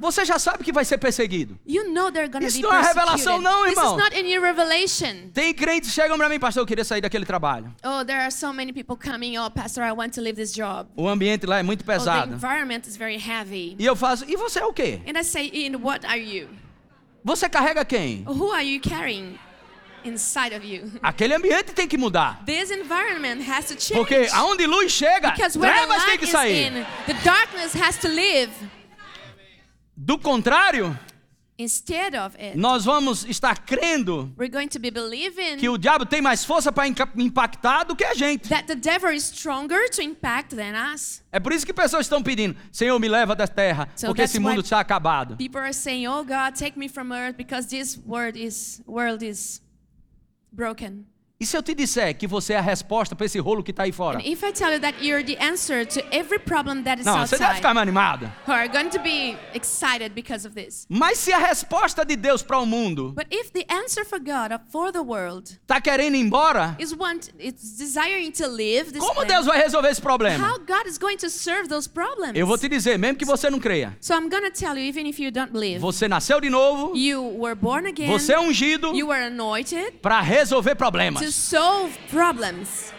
Você 0.00 0.24
já 0.24 0.38
sabe 0.38 0.62
que 0.62 0.72
vai 0.72 0.84
ser 0.84 0.96
perseguido. 0.98 1.58
You 1.66 1.90
know 1.92 2.12
they're 2.12 2.28
gonna 2.30 2.46
Isso 2.46 2.58
be 2.58 2.62
não 2.62 2.72
é 2.72 2.82
persecuted. 2.82 3.00
revelação 3.10 3.40
não, 3.40 3.64
This 3.64 3.72
irmão. 3.76 3.96
is 3.98 4.04
not 4.04 4.16
in 4.16 4.28
your 4.32 4.40
revelation. 4.44 5.30
Tem 5.34 5.52
crentes 5.52 5.88
que 5.90 5.94
chegam 5.96 6.16
para 6.16 6.28
mim, 6.28 6.38
pastor, 6.38 6.62
eu 6.62 6.66
queria 6.66 6.84
sair 6.84 7.00
daquele 7.00 7.26
trabalho. 7.26 7.74
Oh, 7.84 8.04
there 8.04 8.20
are 8.20 8.30
so 8.30 8.52
many 8.52 8.72
people 8.72 8.96
coming. 8.96 9.36
Oh, 9.38 9.50
pastor, 9.50 9.82
I 9.82 9.90
want 9.90 10.12
to 10.14 10.20
leave 10.20 10.36
this 10.36 10.54
job. 10.54 10.88
O 10.96 11.08
ambiente 11.08 11.46
lá 11.46 11.58
é 11.58 11.64
muito 11.64 11.80
Oh, 11.80 11.84
the 11.84 11.92
pesado. 11.94 12.32
environment 12.34 12.82
is 12.86 12.96
very 12.96 13.16
heavy. 13.16 13.74
E 13.76 13.84
eu 13.84 13.96
faço, 13.96 14.24
e 14.28 14.36
você 14.36 14.60
é 14.60 14.64
o 14.66 14.72
quê? 14.72 15.00
And 15.04 15.18
I 15.18 15.24
say, 15.24 15.50
in 15.52 15.74
what 15.82 16.06
are 16.06 16.20
you? 16.20 16.48
Você 17.28 17.46
carrega 17.46 17.84
quem? 17.84 18.24
Who 18.26 18.50
are 18.52 18.64
you 18.64 18.80
carrying 18.80 19.38
inside 20.02 20.56
of 20.56 20.64
you? 20.66 20.90
Aquele 21.02 21.34
ambiente 21.34 21.74
tem 21.74 21.86
que 21.86 21.98
mudar. 21.98 22.42
This 22.46 22.70
environment 22.70 23.46
has 23.46 23.66
to 23.66 23.74
change. 23.74 23.98
Porque 23.98 24.30
aonde 24.32 24.66
luz 24.66 24.90
chega, 24.90 25.32
Because 25.32 25.58
trevas 25.58 26.04
tem 26.06 26.16
que 26.16 26.26
sair. 26.26 26.68
in, 26.68 26.86
the 27.04 27.12
darkness 27.22 27.74
has 27.74 27.98
to 27.98 28.08
live. 28.08 28.50
Do 29.94 30.16
contrário, 30.16 30.98
nós 32.54 32.84
vamos 32.84 33.24
estar 33.24 33.58
crendo 33.64 34.32
we're 34.38 34.50
going 34.50 34.68
to 34.68 34.78
be 34.78 34.90
believing 34.90 35.56
que 35.58 35.68
o 35.68 35.76
diabo 35.76 36.06
tem 36.06 36.22
mais 36.22 36.44
força 36.44 36.70
para 36.70 36.86
impactar 36.86 37.84
do 37.84 37.96
que 37.96 38.04
a 38.04 38.14
gente. 38.14 38.48
that 38.48 38.66
the 38.66 38.76
devil 38.76 39.10
is 39.12 39.24
stronger 39.24 39.88
to 39.90 40.00
impact 40.00 40.54
than 40.54 40.74
us. 40.94 41.22
É 41.32 41.40
por 41.40 41.52
isso 41.52 41.66
que 41.66 41.72
pessoas 41.72 42.06
estão 42.06 42.22
pedindo: 42.22 42.56
Senhor, 42.70 42.98
me 42.98 43.08
leva 43.08 43.34
da 43.34 43.48
terra, 43.48 43.88
So 43.96 44.06
porque 44.06 44.22
esse 44.22 44.38
mundo 44.38 44.60
está 44.60 44.78
acabado. 44.80 45.36
People 45.36 45.60
are 45.60 45.72
saying, 45.72 46.06
"Oh 46.06 46.22
God, 46.24 46.54
take 46.56 46.78
me 46.78 46.88
from 46.88 47.12
earth 47.12 47.36
because 47.36 47.68
this 47.68 47.98
world 48.06 48.38
is 48.38 48.80
world 48.86 49.24
is 49.24 49.60
broken." 50.52 51.06
E 51.40 51.46
se 51.46 51.56
eu 51.56 51.62
te 51.62 51.72
disser 51.72 52.16
que 52.16 52.26
você 52.26 52.54
é 52.54 52.56
a 52.58 52.60
resposta 52.60 53.14
para 53.14 53.24
esse 53.24 53.38
rolo 53.38 53.62
que 53.62 53.70
está 53.70 53.84
aí 53.84 53.92
fora? 53.92 54.20
If 54.26 54.42
I 54.42 54.50
tell 54.50 54.72
you 54.72 54.80
that 54.80 54.98
you're 55.00 55.22
the 55.22 55.40
answer 55.40 55.86
to 55.86 56.00
every 56.10 56.40
problem 56.40 56.82
that 56.82 56.98
is 56.98 57.06
Não, 57.06 57.16
você 57.18 57.36
deve 57.36 57.44
outside, 57.44 57.56
ficar 57.58 57.74
mais 57.74 57.82
animada. 57.86 58.34
who 58.44 58.52
are 58.52 58.66
going 58.66 58.88
to 58.88 58.98
be 59.00 59.36
excited 59.54 60.14
because 60.16 60.44
of 60.44 60.56
this. 60.56 60.84
Mas 60.88 61.18
se 61.18 61.32
a 61.32 61.38
resposta 61.38 62.04
de 62.04 62.16
Deus 62.16 62.42
para 62.42 62.58
o 62.58 62.66
mundo 62.66 63.12
But 63.14 63.28
if 63.30 63.52
the 63.52 63.64
answer 63.72 64.04
for 64.04 64.18
God 64.18 64.60
for 64.72 64.90
the 64.90 64.98
world 64.98 65.60
está 65.62 65.80
querendo 65.80 66.16
ir 66.16 66.22
embora, 66.22 66.74
is 66.76 66.92
want, 66.92 67.28
it's 67.38 67.76
desiring 67.78 68.32
to 68.32 68.48
live 68.48 68.90
this 68.90 68.98
como 68.98 69.24
Deus 69.24 69.46
vai 69.46 69.62
resolver 69.62 69.90
esse 69.90 70.02
problema? 70.02 70.44
how 70.44 70.58
God 70.58 70.88
is 70.88 70.98
going 70.98 71.18
to 71.18 71.30
serve 71.30 71.68
those 71.68 71.88
problems. 71.88 72.32
Eu 72.34 72.48
vou 72.48 72.58
te 72.58 72.68
dizer, 72.68 72.98
mesmo 72.98 73.16
que 73.16 73.24
você 73.24 73.48
não 73.48 73.60
creia, 73.60 73.96
So 74.00 74.12
I'm 74.12 74.28
going 74.28 74.42
to 74.42 74.50
tell 74.50 74.76
you, 74.76 74.82
even 74.82 75.06
if 75.06 75.20
you 75.20 75.30
don't 75.30 75.52
believe, 75.52 75.78
você 75.78 76.08
nasceu 76.08 76.40
de 76.40 76.50
novo, 76.50 76.96
you 76.96 77.22
were 77.38 77.54
born 77.54 77.86
again, 77.86 78.08
você 78.08 78.32
é 78.32 78.40
ungido 78.40 78.88
you 78.92 79.06
were 79.06 79.22
anointed 79.24 80.00
para 80.02 80.20
resolver 80.20 80.74
to 81.28 81.32
solve 81.32 81.92
problems. 82.10 82.92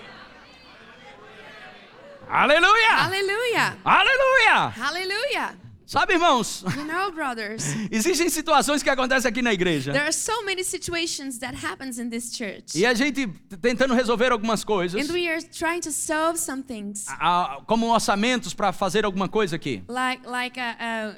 Aleluia! 2.29 2.91
Hallelujah. 2.91 3.77
Aleluia! 3.83 4.69
Hallelujah. 4.69 5.55
Sabe, 5.87 6.13
irmãos, 6.13 6.63
You 6.77 6.85
know, 6.85 7.11
brothers, 7.11 7.63
existem 7.91 8.29
situações 8.29 8.83
que 8.83 8.89
acontecem 8.91 9.27
aqui 9.27 9.41
na 9.41 9.51
igreja. 9.51 9.91
there 9.91 10.03
are 10.05 10.11
so 10.13 10.43
many 10.45 10.63
situations 10.63 11.39
that 11.39 11.55
happens 11.55 11.97
in 11.97 12.11
this 12.11 12.31
church. 12.37 12.75
E 12.75 12.85
a 12.85 12.93
gente 12.93 13.25
tentando 13.59 13.95
resolver 13.95 14.31
algumas 14.31 14.63
coisas, 14.63 15.01
And 15.01 15.11
we 15.11 15.27
are 15.27 15.41
trying 15.41 15.81
to 15.81 15.91
solve 15.91 16.37
some 16.37 16.61
things. 16.61 17.07
como 17.65 17.87
orçamentos 17.91 18.53
para 18.53 18.71
fazer 18.71 19.03
alguma 19.03 19.27
coisa 19.27 19.55
aqui. 19.55 19.81
like 19.87 20.23
like 20.27 20.59
uh, 20.59 20.75
uh, 20.79 21.15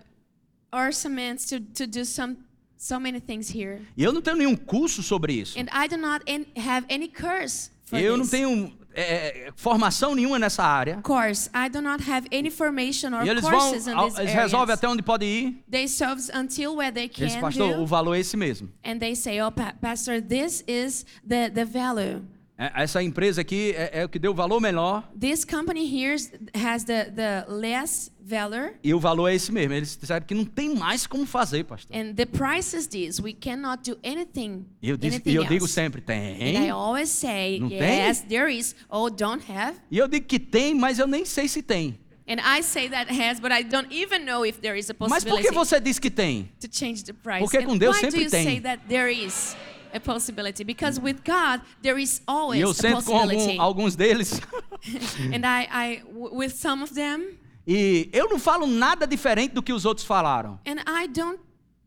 ornaments 0.71 1.45
to 1.47 1.59
to 1.59 1.85
do 1.85 2.05
some 2.05 2.37
so 2.81 2.99
many 2.99 3.19
things 3.19 3.47
here. 3.53 3.79
E 3.95 4.03
eu 4.03 4.11
não 4.11 4.21
tenho 4.21 4.37
nenhum 4.37 4.55
curso 4.55 5.03
sobre 5.03 5.33
isso. 5.33 5.57
And 5.59 5.65
I 5.71 5.87
do 5.87 5.97
not 5.97 6.23
have 6.57 6.85
any 6.89 7.07
curse 7.07 7.69
for 7.85 7.99
Eu 7.99 8.17
não 8.17 8.25
tenho 8.27 8.73
é, 8.93 9.47
é, 9.47 9.51
formação 9.55 10.15
nenhuma 10.15 10.39
nessa 10.39 10.63
área. 10.63 10.99
course. 11.03 11.47
I 11.53 11.69
do 11.69 11.79
not 11.81 12.03
have 12.09 12.27
any 12.31 12.49
formation 12.49 13.13
or 13.13 13.23
E 13.25 13.29
eles 13.29 13.43
vão, 13.43 13.51
courses 13.51 13.85
in 13.87 13.91
these 13.95 14.05
eles 14.05 14.17
areas. 14.19 14.33
resolvem 14.33 14.73
até 14.73 14.87
onde 14.87 15.03
pode 15.03 15.25
ir. 15.25 15.63
They 15.69 15.87
solve 15.87 16.21
until 16.33 16.75
where 16.75 16.91
they 16.91 17.05
Eles, 17.17 17.35
can 17.35 17.41
pastor, 17.41 17.75
do, 17.75 17.81
o 17.81 17.85
valor 17.85 18.15
é 18.15 18.19
esse 18.19 18.35
mesmo. 18.35 18.67
and 18.83 18.97
they 18.99 19.15
say, 19.15 19.39
"Oh, 19.41 19.51
pa- 19.51 19.73
pastor, 19.79 20.21
this 20.21 20.63
is 20.67 21.05
the 21.27 21.49
the 21.51 21.63
value. 21.65 22.21
É, 22.61 22.83
Essa 22.83 23.01
empresa 23.01 23.41
aqui 23.41 23.73
é, 23.75 24.01
é 24.01 24.05
o 24.05 24.09
que 24.09 24.19
deu 24.19 24.31
o 24.31 24.35
valor 24.35 24.59
menor 24.61 25.03
This 25.19 25.43
company 25.43 25.81
here 25.83 26.15
has 26.53 26.83
the 26.83 27.05
the 27.05 27.45
less 27.49 28.11
value." 28.19 28.73
e 28.83 28.93
o 28.93 28.99
valor 28.99 29.29
é 29.29 29.35
esse 29.35 29.51
mesmo. 29.51 29.73
Eles 29.73 29.97
disseram 29.97 30.23
que 30.25 30.35
não 30.35 30.45
tem 30.45 30.75
mais 30.75 31.07
como 31.07 31.25
fazer, 31.25 31.63
pastor. 31.63 31.95
And 31.95 32.13
the 32.13 32.25
price 32.25 32.75
is 32.77 32.85
this. 32.85 33.19
We 33.19 33.33
cannot 33.33 33.89
do 33.89 33.97
anything. 34.05 34.65
E 34.81 34.89
eu, 34.89 34.95
anything 35.01 35.31
eu 35.31 35.43
digo 35.45 35.67
sempre, 35.67 36.01
And 36.07 36.13
I 36.13 36.37
tem. 36.53 36.69
always 36.69 37.09
say, 37.09 37.59
Não 37.59 37.69
tem? 37.69 37.79
yes, 38.07 38.21
there 38.21 38.53
is. 38.55 38.75
Oh, 38.89 39.09
don't 39.09 39.43
have. 39.51 39.77
E 39.89 39.97
eu 39.97 40.07
digo 40.07 40.27
que 40.27 40.39
tem, 40.39 40.75
mas 40.75 40.99
eu 40.99 41.07
nem 41.07 41.25
sei 41.25 41.47
se 41.47 41.63
tem. 41.63 41.97
And 42.27 42.37
I 42.39 42.61
say 42.61 42.87
that 42.89 43.11
has, 43.11 43.39
but 43.39 43.51
I 43.51 43.63
don't 43.63 43.91
even 43.93 44.23
know 44.23 44.45
if 44.45 44.59
there 44.61 44.77
is 44.77 44.89
a 44.89 44.93
Mas 44.99 45.23
por 45.23 45.31
possibility 45.31 45.47
que 45.49 45.53
você 45.55 45.79
diz 45.79 45.97
que 45.97 46.11
tem? 46.11 46.49
to 46.59 46.67
change 46.71 47.03
the 47.03 47.13
price. 47.13 47.39
Porque 47.39 47.61
com 47.65 47.75
Deus 47.77 47.97
why 47.97 48.05
do 48.05 48.11
sempre 48.11 48.23
you 48.25 48.29
tem. 48.29 48.43
say 48.45 48.59
that 48.61 48.81
there 48.87 49.11
is 49.11 49.55
a 49.93 49.99
possibility? 49.99 50.63
Because 50.63 50.99
with 50.99 51.21
God 51.23 51.61
there 51.81 51.99
is 52.01 52.21
always 52.27 52.59
E 52.59 52.63
eu 52.63 52.69
a 52.71 52.73
sento 52.73 53.03
com 53.03 53.19
possibility. 53.19 53.51
algum- 53.57 53.61
alguns 53.61 53.95
deles. 53.95 54.39
and 55.33 55.45
I, 55.45 55.67
I 55.71 56.03
with 56.13 56.53
some 56.55 56.83
of 56.83 56.93
them, 56.93 57.37
E 57.67 58.09
eu 58.11 58.27
não 58.29 58.39
falo 58.39 58.65
nada 58.65 59.05
diferente 59.05 59.53
do 59.53 59.61
que 59.61 59.71
os 59.71 59.85
outros 59.85 60.05
falaram. 60.05 60.59
and 60.65 60.79
I 60.87 61.07
don't 61.07 61.39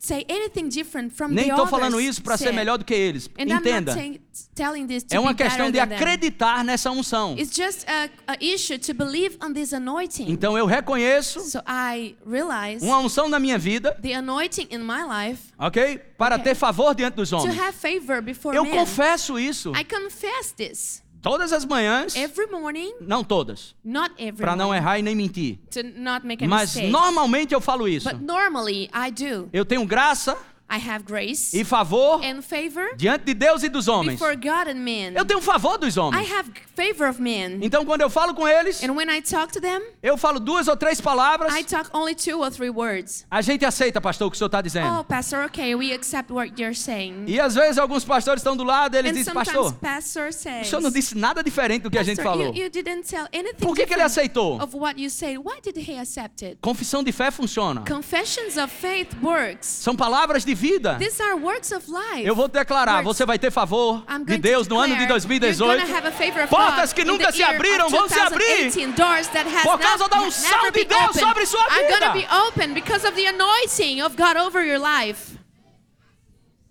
say 0.05 0.25
anything 0.29 0.69
different 0.69 1.13
from 1.13 1.29
Nem 1.29 1.49
estou 1.49 1.67
falando 1.67 2.01
isso 2.01 2.23
para 2.23 2.37
ser 2.37 2.53
melhor 2.53 2.79
do 2.79 2.85
que 2.85 2.95
eles. 2.95 3.29
And 3.39 3.45
I'm 3.49 3.59
Entenda. 3.59 3.93
not 3.93 4.01
saying, 4.01 4.21
telling 4.55 4.87
this 4.87 5.03
to 5.05 5.15
É 5.15 5.21
uma 5.21 5.35
questão 5.35 5.71
de 5.71 5.79
acreditar 5.81 6.65
nessa 6.65 6.91
unção. 6.91 7.37
It's 7.39 7.55
just 7.57 7.85
a, 7.89 8.09
a 8.33 8.37
issue 8.41 8.79
to 8.79 8.95
believe 8.95 9.39
on 9.43 9.53
this 9.53 9.73
anointing. 9.73 10.27
Então 10.31 10.57
eu 10.59 10.67
reconheço 10.67 11.41
so 11.41 11.59
I 11.67 12.17
realize 12.27 12.85
uma 12.85 12.99
unção 12.99 13.29
na 13.29 13.39
minha 13.39 13.59
vida, 13.59 13.97
the 14.03 14.15
anointing 14.15 14.69
in 14.71 14.79
my 14.79 15.03
life 15.05 15.43
ok? 15.59 15.99
Para 16.19 16.37
Ok. 16.37 16.45
ter 16.45 16.55
favor 16.55 16.95
diante 16.95 17.15
dos 17.17 17.31
to 17.31 17.37
homens. 17.37 17.59
have 17.59 17.73
favor 17.77 18.21
before 18.23 18.57
Eu 18.57 18.65
men. 18.65 18.73
confesso 18.73 19.39
isso 19.39 19.73
I 19.75 19.85
confess 19.85 20.53
this 20.57 21.03
todas 21.25 21.53
as 21.53 21.65
manhãs, 21.65 22.15
every 22.15 22.49
morning, 22.51 22.93
não 23.01 23.25
todas, 23.25 23.75
not 23.83 24.15
every 24.19 24.37
para 24.45 24.55
não 24.55 24.73
errar 24.75 24.99
e 24.99 25.03
nem 25.03 25.15
mentir. 25.17 25.59
to 25.71 25.83
not 25.97 26.25
make 26.27 26.45
a 26.45 26.47
Mas 26.49 26.75
mistake. 26.75 26.93
normalmente 26.93 27.53
eu 27.55 27.61
falo 27.61 27.89
isso. 27.89 28.09
But 28.09 28.21
normally 28.21 28.91
I 28.95 29.11
do. 29.11 29.49
Eu 29.53 29.65
tenho 29.65 29.85
graça 29.87 30.37
I 30.69 30.79
have 30.79 31.05
grace 31.05 31.55
e 31.57 31.63
favor 31.63 32.21
and 32.25 32.41
favor 32.43 32.97
diante 32.97 33.25
de 33.27 33.35
Deus 33.35 33.63
e 33.63 33.69
dos 33.69 33.87
homens. 33.87 34.19
before 34.19 34.35
God 34.35 34.69
and 34.69 34.81
men. 34.81 35.13
Eu 35.15 35.25
tenho 35.25 35.41
favor 35.41 35.79
dos 35.79 35.97
I 35.97 36.01
homens. 36.01 36.29
have 36.33 36.51
favor 36.75 37.09
of 37.09 37.21
men. 37.23 37.59
Então 37.63 37.85
quando 37.85 38.01
eu 38.01 38.11
falo 38.11 38.35
com 38.35 38.49
eles, 38.49 38.83
And 38.83 38.93
when 38.93 39.09
I 39.09 39.21
talk 39.23 39.53
to 39.53 39.61
them, 39.61 39.81
eu 40.03 40.17
falo 40.17 40.41
duas 40.41 40.67
ou 40.67 40.77
três 40.77 41.01
palavras. 41.01 41.55
I 41.55 41.63
talk 41.63 41.91
only 41.93 42.15
two 42.15 42.41
or 42.41 42.51
three 42.51 42.71
words. 42.71 43.25
A 43.31 43.41
gente 43.41 43.65
aceita, 43.65 44.01
pastor, 44.01 44.27
o 44.27 44.31
que 44.31 44.37
o 44.37 44.39
senhor 44.39 44.47
está 44.49 44.61
dizendo. 44.61 45.01
Oh, 45.01 45.05
pastor, 45.05 45.45
okay, 45.45 45.75
we 45.77 45.93
accept 45.93 46.33
what 46.33 46.53
you're 46.61 46.75
saying. 46.75 47.25
E 47.29 47.39
às 47.39 47.55
vezes 47.55 47.79
alguns 47.79 48.05
pastores 48.05 48.41
estão 48.41 48.57
do 48.57 48.65
lado, 48.65 48.97
eles 48.97 49.13
and 49.13 49.15
dizem, 49.15 49.35
pastor, 49.35 49.73
pastor 49.75 50.29
o 50.29 50.33
says, 50.33 50.67
senhor 50.67 50.81
não 50.81 50.91
disse 50.91 51.17
nada 51.17 51.43
diferente 51.45 51.83
do 51.83 51.91
que 51.91 51.99
a 51.99 52.03
gente 52.03 52.17
Pastor, 52.17 52.33
falou. 52.33 52.55
You, 52.55 52.65
you 52.65 52.71
didn't 52.71 53.03
tell 53.07 53.29
anything 53.33 53.61
Por 53.65 53.77
que, 53.77 53.87
que 53.87 53.93
ele 53.95 54.03
aceitou? 54.03 54.61
of 54.61 54.75
what 54.77 55.01
you 55.01 55.09
said. 55.11 55.37
Why 55.39 55.61
did 55.63 55.77
he 55.77 55.97
accept 55.99 56.43
it? 56.45 56.59
Confissão 56.61 57.05
de 57.05 57.13
fé 57.13 57.31
funciona. 57.31 57.83
Confessions 57.87 58.57
of 58.57 58.69
faith 58.75 59.15
works. 59.23 59.67
São 59.69 59.95
palavras 59.95 60.45
de 60.45 60.53
vida. 60.53 60.64
These 60.99 61.21
are 61.23 61.37
works 61.37 61.73
of 61.73 61.87
life. 61.91 62.25
Eu 62.27 62.35
vou 62.35 62.49
declarar, 62.49 63.05
Works. 63.05 63.05
você 63.19 63.27
vai 63.27 63.39
ter 63.39 63.51
favor 63.51 64.05
de 64.27 64.39
Deus 64.39 64.67
no 64.67 64.79
ano 64.79 64.95
de 64.95 65.01
declare 65.01 65.21
2018. 65.21 65.63
you're 65.63 65.81
gonna 65.81 65.99
have 65.99 66.07
a 66.09 66.13
favor 66.13 66.43
of 66.43 66.49
Portas 66.49 66.93
que 66.93 67.05
nunca 67.05 67.31
se 67.33 67.43
abriram 67.43 67.89
vão 67.91 68.09
se 68.09 68.19
abrir. 68.19 68.71
2018, 68.73 68.97
Doors 68.97 69.29
that 69.29 69.47
has 69.49 69.63
Por 69.63 69.79
causa 69.79 70.09
da 70.09 70.23
unção 70.23 70.71
de 70.71 70.85
Deus 70.85 71.01
opened 71.03 71.21
sobre 71.21 71.47
sua 71.47 71.69
vida. 71.69 71.99
gonna 72.01 72.13
be 72.13 72.27
open 72.49 72.73
because 72.75 73.07
of 73.07 73.15
the 73.15 73.27
anointing 73.27 74.01
of 74.03 74.17
God 74.17 74.37
over 74.37 74.65
your 74.65 74.79
life. 74.79 75.37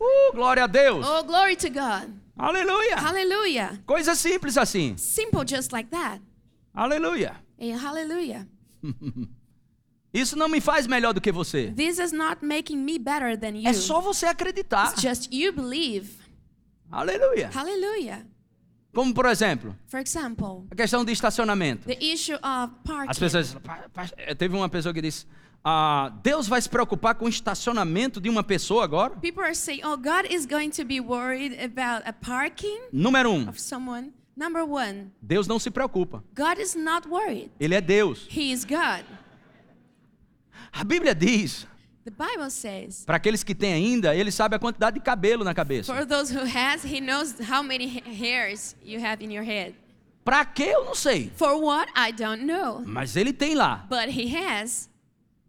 Uh, 0.02 0.34
glória 0.36 0.64
a 0.64 0.68
Deus. 0.68 1.06
Oh, 1.08 1.24
glory 1.24 1.56
to 1.56 1.70
God. 1.70 2.12
Aleluia. 2.38 2.96
Hallelujah. 2.98 3.80
Coisa 3.86 4.16
simples 4.16 4.58
assim. 4.58 4.98
Simple 4.98 5.46
just 5.46 5.72
like 5.72 5.90
that. 5.92 6.20
Aleluia. 6.76 7.36
Eh, 7.60 7.72
hallelujah. 7.72 8.48
Isso 10.14 10.38
não 10.38 10.48
me 10.48 10.62
faz 10.62 10.86
melhor 10.86 11.14
do 11.14 11.20
que 11.20 11.32
você. 11.32 11.74
This 11.76 11.98
is 12.00 12.12
not 12.12 12.46
making 12.46 12.78
me 12.78 13.00
better 13.00 13.38
than 13.38 13.58
you. 13.58 13.68
É 13.68 13.74
só 13.74 14.00
você 14.00 14.26
acreditar. 14.28 14.92
It's 14.92 15.02
just 15.02 15.30
you 15.34 15.52
believe. 15.52 16.12
Aleluia. 16.92 17.50
Hallelujah. 17.54 18.26
Como 18.94 19.12
por 19.14 19.26
exemplo, 19.26 19.76
For 19.88 20.00
example, 20.00 20.68
a 20.70 20.76
questão 20.76 21.04
de 21.04 21.12
estacionamento. 21.12 21.88
the 21.88 21.98
issue 22.00 22.36
of 22.36 22.74
parking. 22.86 23.10
As 23.10 23.18
pessoas. 23.18 23.56
"Pa- 23.56 23.90
pa- 23.92 24.36
Teve 24.38 24.56
uma 24.56 24.70
pessoa 24.70 24.94
que 24.94 25.02
disse: 25.02 25.26
ah, 25.66 26.14
Deus 26.22 26.48
vai 26.48 26.62
se 26.62 26.70
preocupar 26.70 27.16
com 27.16 27.26
o 27.26 27.30
estacionamento 27.30 28.22
de 28.22 28.30
uma 28.30 28.44
pessoa 28.44 28.84
agora? 28.84 29.16
People 29.16 29.42
are 29.44 29.56
saying, 29.56 29.82
"Oh, 29.84 29.98
God 29.98 30.30
is 30.30 30.46
going 30.46 30.70
to 30.70 30.86
be 30.86 31.00
worried 31.00 31.58
about 31.60 32.08
a 32.08 32.14
parking 32.14 32.82
Número 32.94 33.32
um, 33.32 33.50
of 33.50 33.60
someone." 33.60 34.14
Number 34.38 34.64
one, 34.64 35.12
Deus 35.22 35.48
não 35.48 35.58
se 35.58 35.72
preocupa. 35.72 36.24
God 36.36 36.60
is 36.60 36.76
not 36.76 37.08
worried. 37.08 37.52
Ele 37.60 37.74
é 37.74 37.82
Deus. 37.82 38.28
He 38.30 38.52
is 38.52 38.64
God. 38.64 39.04
A 40.74 40.84
Bíblia 40.84 41.14
diz, 41.14 41.68
The 42.04 42.12
Bible 42.12 42.50
says, 42.50 43.06
para 43.06 43.16
aqueles 43.18 43.44
que 43.44 43.56
têm 43.56 43.74
ainda, 43.74 44.14
ele 44.16 44.32
sabe 44.32 44.56
a 44.56 44.60
quantidade 44.60 44.96
de 45.00 45.04
cabelo 45.06 45.44
na 45.44 45.54
cabeça. 45.54 45.94
for 45.94 46.06
those 46.06 46.36
who 46.36 46.42
has, 46.44 46.84
He 46.84 47.00
knows 47.00 47.36
how 47.50 47.64
many 47.64 47.88
ha- 47.88 48.12
hairs 48.12 48.76
you 48.84 49.00
have 49.06 49.24
in 49.24 49.32
your 49.32 49.46
head. 49.46 49.76
Para 50.26 50.44
quê? 50.46 50.64
Eu 50.74 50.86
não 50.86 50.96
sei. 50.96 51.32
For 51.36 51.56
what? 51.62 51.92
I 51.96 52.12
don't 52.12 52.44
know. 52.46 52.82
Mas 52.86 53.16
ele 53.16 53.32
tem 53.34 53.56
lá. 53.56 53.86
But 53.90 54.10
He 54.10 54.36
has. 54.36 54.90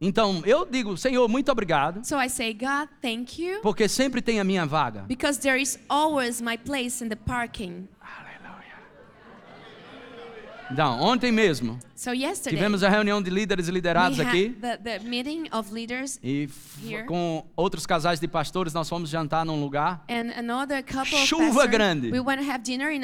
Então, 0.01 0.43
eu 0.45 0.67
digo, 0.67 0.97
Senhor, 0.99 1.27
muito 1.29 1.51
obrigado, 1.51 2.05
So 2.05 2.21
I 2.21 2.29
say, 2.29 2.53
God, 2.53 2.89
thank 3.01 3.41
you. 3.41 3.61
porque 3.63 3.89
sempre 3.89 4.21
tem 4.21 4.39
a 4.39 4.45
minha 4.45 4.67
vaga. 4.67 5.03
Because 5.09 5.41
there 5.41 5.61
is 5.61 5.79
always 5.89 6.41
my 6.43 6.59
place 6.59 7.03
in 7.03 7.09
the 7.09 7.17
parking. 7.17 7.89
Então, 10.71 11.01
ontem 11.01 11.31
mesmo, 11.31 11.79
So 11.95 12.11
tivemos 12.49 12.83
a 12.83 12.89
reunião 12.89 13.23
de 13.23 13.31
líderes 13.31 13.69
e 13.69 13.71
liderados 13.71 14.19
aqui. 14.19 14.57
the, 14.61 14.77
the 14.79 14.99
E 16.23 16.49
com 17.07 17.45
outros 17.57 17.87
casais 17.87 18.19
de 18.19 18.27
pastores, 18.27 18.73
nós 18.73 18.89
fomos 18.89 19.11
jantar 19.11 19.45
num 19.45 19.61
lugar. 19.61 20.05
Chuva 21.27 21.67
grande. 21.67 22.11
We 22.11 22.21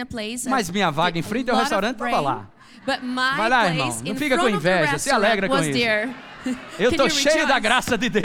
place. 0.07 0.49
Mas 0.49 0.71
minha 0.71 0.91
vaga 0.91 1.19
em 1.19 1.23
frente 1.23 1.51
ao 1.51 1.57
restaurante 1.57 1.97
tava 1.97 2.11
rain, 2.11 2.25
lá. 2.25 2.51
But 2.87 3.03
my 3.03 3.37
Vai 3.37 3.49
lá, 3.49 3.67
irmão. 3.69 3.99
Não 4.05 4.17
fica 4.17 4.39
com 4.39 4.49
inveja, 4.49 4.99
se 4.99 5.11
alegra 5.11 5.49
com 5.49 5.59
isso. 5.59 5.73
there. 5.73 6.11
Eu 6.79 6.91
you 6.91 7.11
cheio 7.11 7.47
da 7.47 7.59
graça 7.59 7.99
de 7.99 8.09
Deus. 8.09 8.25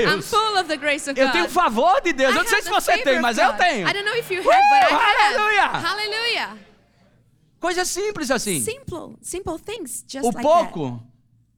Eu 1.18 1.32
tenho 1.32 1.50
favor 1.50 2.02
de 2.02 2.14
Deus. 2.14 2.34
I 2.34 2.38
Eu 2.38 2.44
não 2.44 2.50
sei 2.50 2.62
se 2.62 2.70
você 2.70 2.98
tem, 3.00 3.20
mas 3.20 3.38
eu 3.38 3.52
tenho. 3.54 3.88
I 3.88 3.92
don't 3.94 4.06
know 4.06 4.16
if 4.16 4.32
you 4.32 4.40
have, 4.40 4.48
Uh, 4.48 4.70
but 4.70 4.90
I 4.90 4.94
have. 4.94 5.36
aleluia! 5.36 5.68
Hallelujah. 5.68 6.75
Coisa 7.66 7.84
simples 7.84 8.30
assim. 8.30 8.62
Simple, 8.62 9.16
simple 9.22 9.58
things 9.58 10.06
just 10.08 10.24
O 10.24 10.28
like 10.28 10.44
pouco 10.44 11.02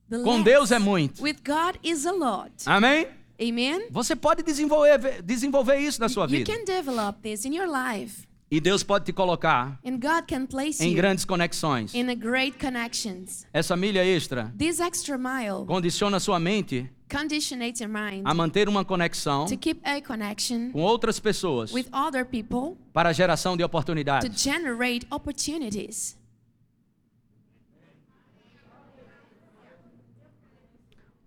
that. 0.09 0.23
Com 0.23 0.41
Deus 0.41 0.71
é 0.71 0.79
muito. 0.79 1.21
With 1.21 1.35
God 1.45 1.77
is 1.83 2.05
a 2.05 2.13
lot. 2.13 2.49
Amém? 2.65 3.07
Amen. 3.41 3.87
Você 3.91 4.15
pode 4.15 4.41
desenvolver, 4.41 5.21
desenvolver 5.21 5.77
isso 5.79 5.99
na 5.99 6.07
sua 6.07 6.23
You 6.23 6.29
vida. 6.29 6.49
can 6.49 6.63
develop 6.63 7.19
this 7.21 7.43
in 7.43 7.53
your 7.53 7.67
life. 7.67 8.25
E 8.49 8.61
Deus 8.61 8.83
pode 8.83 9.03
te 9.03 9.11
colocar 9.11 9.77
em 9.83 9.99
you 9.99 10.95
grandes 10.95 11.25
conexões. 11.25 11.93
in 11.93 12.09
a 12.09 12.15
great 12.15 12.57
connections. 12.57 13.45
Essa 13.51 13.75
milha 13.75 14.05
extra 14.05 14.53
This 14.57 14.79
extra 14.79 15.17
mile 15.17 15.65
condiciona 15.67 16.21
sua 16.21 16.39
mente 16.39 16.89
conditionates 17.09 17.79
your 17.81 17.89
mind 17.89 18.23
a 18.25 18.33
manter 18.33 18.67
uma 18.67 18.83
conexão 18.83 19.45
to 19.45 19.57
keep 19.57 19.81
a 19.83 20.01
connection 20.01 20.71
com 20.71 20.81
outras 20.81 21.19
pessoas 21.19 21.71
with 21.73 21.87
other 21.93 22.25
people 22.25 22.77
para 22.93 23.09
a 23.09 23.13
geração 23.13 23.55
de 23.55 23.63
to 23.63 23.65
oportunidades. 23.65 24.41
generate 24.41 25.05
opportunities. 25.11 26.17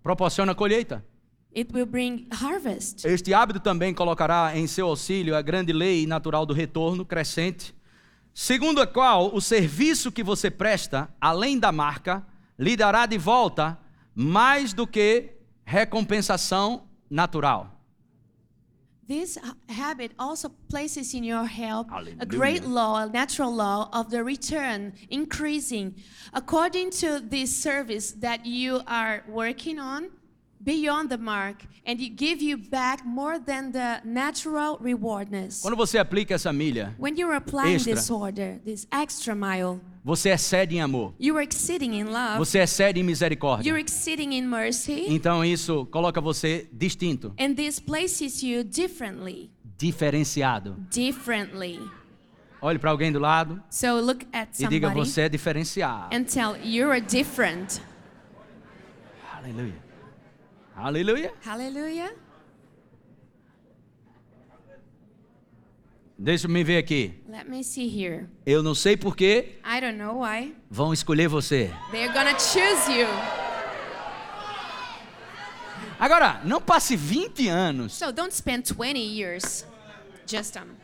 Proporciona 0.02 0.54
colheita. 0.54 1.04
It 1.54 1.72
will 1.74 1.86
bring 1.86 2.28
harvest. 2.30 3.04
Este 3.04 3.34
hábito 3.34 3.60
também 3.60 3.92
colocará 3.92 4.56
em 4.56 4.66
seu 4.66 4.86
auxílio 4.86 5.36
a 5.36 5.42
grande 5.42 5.72
lei 5.72 6.06
natural 6.06 6.46
do 6.46 6.54
retorno 6.54 7.04
crescente, 7.04 7.74
segundo 8.32 8.80
a 8.80 8.86
qual 8.86 9.34
o 9.34 9.40
serviço 9.40 10.12
que 10.12 10.22
você 10.22 10.50
presta, 10.50 11.12
além 11.20 11.58
da 11.58 11.72
marca, 11.72 12.24
lhe 12.58 12.76
dará 12.76 13.04
de 13.04 13.18
volta 13.18 13.78
mais 14.14 14.72
do 14.72 14.86
que 14.86 15.39
recompensação 15.70 16.82
natural. 17.08 17.68
This 19.06 19.38
habit 19.68 20.12
also 20.18 20.50
places 20.68 21.14
in 21.14 21.24
your 21.24 21.44
help 21.44 21.88
a 22.20 22.26
great 22.26 22.64
law, 22.64 23.02
a 23.02 23.08
natural 23.08 23.52
law 23.52 23.88
of 23.92 24.08
the 24.10 24.22
return 24.22 24.92
increasing 25.10 25.96
according 26.32 26.90
to 27.02 27.18
this 27.18 27.50
service 27.50 28.12
that 28.20 28.46
you 28.46 28.82
are 28.86 29.24
working 29.28 29.80
on 29.80 30.10
beyond 30.60 31.08
the 31.08 31.16
mark 31.16 31.64
and 31.86 32.00
it 32.00 32.16
give 32.16 32.42
you 32.42 32.58
back 32.58 33.04
more 33.04 33.38
than 33.38 33.72
the 33.72 34.00
natural 34.04 34.76
rewardness. 34.80 35.60
Quando 35.62 35.76
você 35.76 35.98
aplica 35.98 36.34
essa 36.34 36.52
milha, 36.52 36.94
When 36.98 37.16
you're 37.18 37.34
applying 37.36 37.76
Extra. 37.76 37.94
this 37.94 38.10
order, 38.10 38.60
this 38.64 38.86
extra 38.92 39.34
mile, 39.34 39.80
você 40.04 40.30
excede 40.30 40.76
em 40.76 40.80
amor, 40.80 41.14
you 41.18 41.34
are 41.36 41.44
exceeding 41.44 41.94
in 41.98 42.04
love, 42.04 42.38
você 42.38 42.58
excede 42.60 43.00
em 43.00 43.02
misericórdia. 43.02 43.68
you're 43.68 43.80
exceeding 43.80 44.32
in 44.34 44.42
mercy, 44.46 45.06
Então 45.08 45.44
isso 45.44 45.86
coloca 45.86 46.20
você 46.20 46.68
distinto, 46.72 47.32
and 47.38 47.54
this 47.54 47.80
places 47.80 48.42
you 48.42 48.62
differently. 48.62 49.50
diferenciado. 49.78 50.76
Differently. 50.90 51.80
Olhe 52.62 52.78
para 52.78 52.90
alguém 52.90 53.10
do 53.10 53.18
lado 53.18 53.58
So 53.70 53.98
look 54.00 54.26
at 54.34 54.48
e 54.60 54.66
diga: 54.68 54.90
Você 54.90 55.22
é 55.22 55.28
diferenciado. 55.30 56.14
and 56.14 56.24
tell 56.24 56.54
you're 56.62 57.00
different. 57.00 57.80
Aleluia. 59.34 59.89
Aleluia. 60.82 61.32
Hallelujah. 61.44 62.14
Deixa 66.18 66.46
eu 66.46 66.50
me 66.50 66.64
ver 66.64 66.78
aqui. 66.78 67.22
Let 67.28 67.48
me 67.48 67.62
see 67.62 67.86
here. 67.86 68.28
Eu 68.46 68.62
não 68.62 68.74
sei 68.74 68.96
porquê 68.96 69.58
I 69.64 69.80
don't 69.80 69.98
know 69.98 70.22
why. 70.22 70.54
vão 70.70 70.92
escolher 70.92 71.28
você. 71.28 71.70
They're 71.90 72.12
gonna 72.12 72.38
choose 72.38 72.90
you. 72.90 73.06
Agora, 75.98 76.40
não 76.44 76.62
passe 76.62 76.96
20 76.96 77.46
anos 77.48 77.92
So 77.92 78.10
don't 78.10 78.34
spend 78.34 78.72
20 78.72 78.98
years 78.98 79.66
just 80.26 80.56
um 80.56 80.80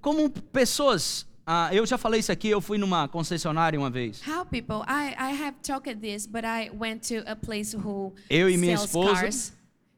como 0.00 0.30
pessoas. 0.30 1.26
Ah, 1.52 1.74
eu 1.74 1.84
já 1.84 1.98
falei 1.98 2.20
isso 2.20 2.30
aqui, 2.30 2.48
eu 2.48 2.60
fui 2.60 2.78
numa 2.78 3.08
concessionária 3.08 3.78
uma 3.78 3.90
vez. 3.90 4.20
how 4.26 4.44
people 4.44 4.82
I, 4.86 5.14
I 5.18 5.32
have 5.42 5.56
talked 5.62 5.96
this, 6.00 6.26
but 6.26 6.44
I 6.44 6.70
went 6.70 7.00
to 7.08 7.24
a 7.28 7.34
place 7.34 7.74
who 7.76 8.12
Eu 8.28 8.48
e 8.48 8.56
minha 8.56 8.76
sells 8.76 8.90
esposa 8.90 9.14
cars. 9.20 9.52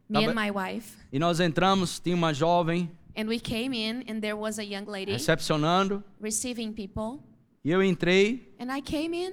Me 0.09 0.25
and 0.27 0.35
my 0.35 0.51
wife. 0.51 0.97
E 1.13 1.19
nós 1.19 1.41
entramos, 1.41 1.99
tinha 2.01 2.17
uma 2.17 2.33
jovem 2.33 2.91
And 3.17 3.27
we 3.29 3.39
came 3.39 3.77
in 3.77 4.05
and 4.11 4.21
there 4.21 4.35
was 4.35 4.59
a 4.59 4.63
young 4.65 4.87
lady 4.87 5.13
recepcionando. 5.13 6.03
receiving 6.21 6.73
people. 6.73 7.21
E 7.65 7.71
eu 7.71 7.83
entrei 7.83 8.55
And 8.59 8.75
I 8.75 8.81
came 8.81 9.15
in 9.15 9.33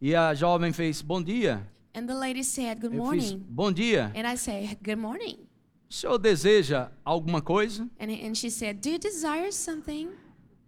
e 0.00 0.14
a 0.14 0.34
jovem 0.34 0.72
fez 0.72 1.00
bom 1.02 1.22
dia. 1.22 1.66
and 1.94 2.06
the 2.08 2.14
lady 2.14 2.42
said, 2.42 2.80
Good 2.80 2.94
Eu 2.96 3.02
fiz 3.10 3.30
morning. 3.30 3.46
bom 3.48 3.72
dia. 3.72 4.10
And 4.16 4.26
I 4.26 4.36
said, 4.36 4.76
Good 4.82 4.98
morning. 4.98 5.38
O 5.88 5.94
senhor 5.94 6.18
deseja 6.18 6.90
alguma 7.04 7.40
coisa? 7.40 7.88
And, 8.00 8.10
and 8.10 8.34
she 8.36 8.50
said, 8.50 8.80
Do 8.80 8.90
you 8.90 8.98
desire 8.98 9.52
something? 9.52 10.08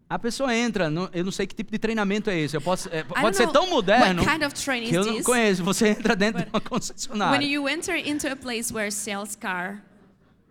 A 0.09 0.19
pessoa 0.21 0.55
entra, 0.55 0.89
no- 0.89 1.11
eu 1.13 1.25
não 1.25 1.33
sei 1.33 1.47
que 1.49 1.55
tipo 1.55 1.73
de 1.73 1.79
treinamento 1.79 2.31
é 2.31 2.39
esse. 2.39 2.57
Eu 2.57 2.61
posso, 2.61 2.89
é, 2.93 3.03
pode 3.03 3.37
ser 3.37 3.49
tão 3.49 3.69
moderno 3.69 4.25
kind 4.25 4.43
of 4.45 4.55
que 4.55 4.95
eu 4.95 5.05
não 5.05 5.23
conheço. 5.23 5.65
Você 5.65 5.89
entra 5.89 6.15
dentro 6.15 6.39
de 6.45 6.45
But 6.45 6.55
uma 6.55 6.61
When 6.61 6.69
concessionária. 6.69 7.47
you 7.47 7.69
enter 7.69 7.97
into 7.97 8.29
a 8.29 8.37
place 8.37 8.73
where 8.73 8.91
sells 8.93 9.35
car, 9.37 9.83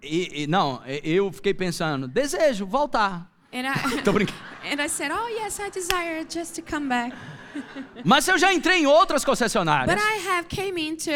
E, 0.03 0.43
e- 0.43 0.47
não, 0.47 0.81
eu 1.03 1.31
fiquei 1.31 1.53
pensando, 1.53 2.05
desejo 2.07 2.65
voltar. 2.65 3.31
and 3.53 3.61
I 3.65 4.01
Tô 4.03 4.11
brincando. 4.11 4.37
and 4.69 4.81
I 4.83 4.89
said, 4.89 5.09
"Oh 5.11 5.29
yes, 5.29 5.57
I 5.59 5.69
desire 5.71 6.25
just 6.29 6.53
to 6.55 6.61
come 6.61 6.87
back." 6.89 7.15
Mas 8.03 8.27
eu 8.27 8.37
já 8.37 8.51
entrei 8.53 8.79
em 8.79 8.85
outras 8.85 9.21
But 9.23 9.29
concessionárias. 9.29 9.97
I 9.97 10.27
have 10.27 10.47
came 10.49 10.77
into 10.81 11.09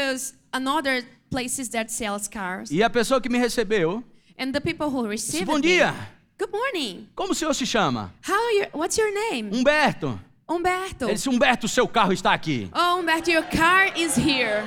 another 0.53 1.03
places 1.29 1.67
that 1.69 1.91
sells 1.91 2.29
cars, 2.29 2.71
E 2.71 2.81
a 2.81 2.89
pessoa 2.89 3.19
que 3.19 3.29
me 3.29 3.37
recebeu 3.37 4.01
and 4.39 4.53
the 4.53 4.61
people 4.61 4.87
who 4.87 5.05
received 5.05 5.45
bom 5.45 5.55
me, 5.55 5.61
dia, 5.61 5.93
Good 6.39 6.53
morning. 6.53 7.09
como 7.15 7.33
o 7.33 7.35
senhor 7.35 7.53
se 7.53 7.65
chama? 7.65 8.13
How 8.25 8.33
are 8.33 8.53
you? 8.53 8.65
What's 8.73 8.97
your 8.97 9.11
name? 9.13 9.51
Humberto. 9.51 10.17
Umberto. 10.47 11.03
Ele 11.05 11.13
disse, 11.15 11.27
Humberto, 11.27 11.67
seu 11.67 11.85
carro 11.85 12.13
está 12.13 12.33
aqui. 12.33 12.69
Oh, 12.73 12.99
Umberto, 13.01 13.29
your 13.29 13.43
car 13.43 13.91
is 13.99 14.15
here. 14.15 14.63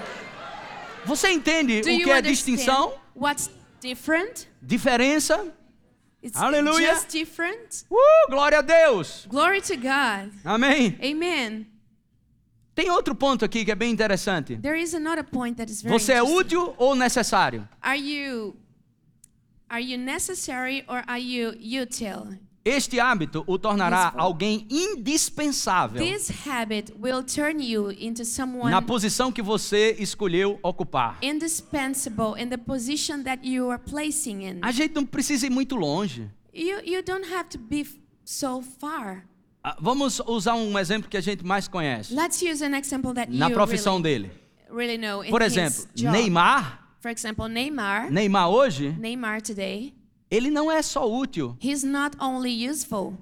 Você 1.06 1.30
entende 1.32 1.80
Do 1.80 1.90
o 1.90 2.04
que 2.04 2.10
é 2.10 2.20
distinção? 2.20 2.92
what's 3.16 3.50
different? 3.80 4.46
Diferença? 4.60 5.50
It's 6.22 6.38
Hallelujah. 6.38 6.94
just 6.94 7.08
different. 7.10 7.84
Uh, 7.90 8.30
glória 8.30 8.58
a 8.58 8.62
Deus. 8.62 9.26
Glory 9.28 9.62
to 9.62 9.74
God. 9.76 10.30
Amém. 10.44 10.98
Amen. 11.02 11.66
Tem 12.74 12.90
outro 12.90 13.14
ponto 13.14 13.44
aqui 13.46 13.64
que 13.64 13.72
é 13.72 13.74
bem 13.74 13.90
interessante. 13.90 14.56
There 14.56 14.78
is 14.78 14.94
another 14.94 15.24
point 15.24 15.56
that 15.56 15.72
is 15.72 15.82
very 15.82 15.98
Você 15.98 16.12
é 16.12 16.22
útil 16.22 16.74
ou 16.76 16.94
necessário? 16.94 17.66
Are 17.80 17.98
you 17.98 18.56
are 19.72 19.80
you 19.82 19.96
necessary 19.98 20.84
or 20.86 21.02
are 21.08 21.18
you 21.20 21.52
util? 21.80 22.38
Este 22.64 23.00
hábito 23.00 23.42
o 23.48 23.58
tornará 23.58 24.06
Useful. 24.08 24.20
alguém 24.20 24.66
indispensável 24.70 26.00
This 26.00 26.30
habit 26.46 26.92
will 27.00 27.22
turn 27.24 27.60
you 27.60 27.90
into 27.90 28.24
someone 28.24 28.70
na 28.70 28.80
posição 28.80 29.32
que 29.32 29.42
você 29.42 29.96
escolheu 29.98 30.60
ocupar. 30.62 31.18
indispensable 31.22 32.40
in 32.40 32.48
the 32.48 32.56
position 32.56 33.22
that 33.24 33.44
you 33.44 33.70
are 33.70 33.82
placing 33.82 34.42
in. 34.42 34.58
A 34.62 34.70
gente 34.70 34.94
não 34.94 35.04
precisa 35.04 35.46
ir 35.46 35.50
muito 35.50 35.74
longe. 35.74 36.30
You 36.54 36.80
you 36.84 37.02
don't 37.02 37.26
have 37.34 37.48
to 37.50 37.58
be 37.58 37.84
so 38.24 38.62
far. 38.62 39.24
Ah, 39.64 39.76
Vamos 39.80 40.20
usar 40.26 40.54
um 40.54 40.78
exemplo 40.78 41.08
que 41.08 41.16
a 41.16 41.20
gente 41.20 41.44
mais 41.44 41.66
conhece. 41.68 42.14
Let's 42.14 42.40
use 42.42 42.62
an 42.64 42.76
example 42.76 43.12
that 43.14 43.30
Na 43.32 43.48
you 43.48 43.54
profissão 43.54 44.00
really, 44.00 44.28
dele. 44.28 44.30
really 44.70 44.98
know 44.98 45.24
in 45.24 45.30
Por 45.30 45.40
his 45.42 45.56
exemplo, 45.56 45.88
job. 45.96 46.12
Neymar. 46.16 46.80
For 47.02 47.10
example, 47.10 47.48
Neymar. 47.48 48.12
Neymar 48.12 48.48
hoje, 48.48 48.94
Neymar 48.96 49.42
today, 49.42 49.92
ele 50.30 50.50
não 50.50 50.70
é 50.70 50.80
só 50.82 51.04
útil. 51.10 51.56
he's 51.60 51.82
not 51.82 52.16
only 52.20 52.68
useful. 52.70 53.18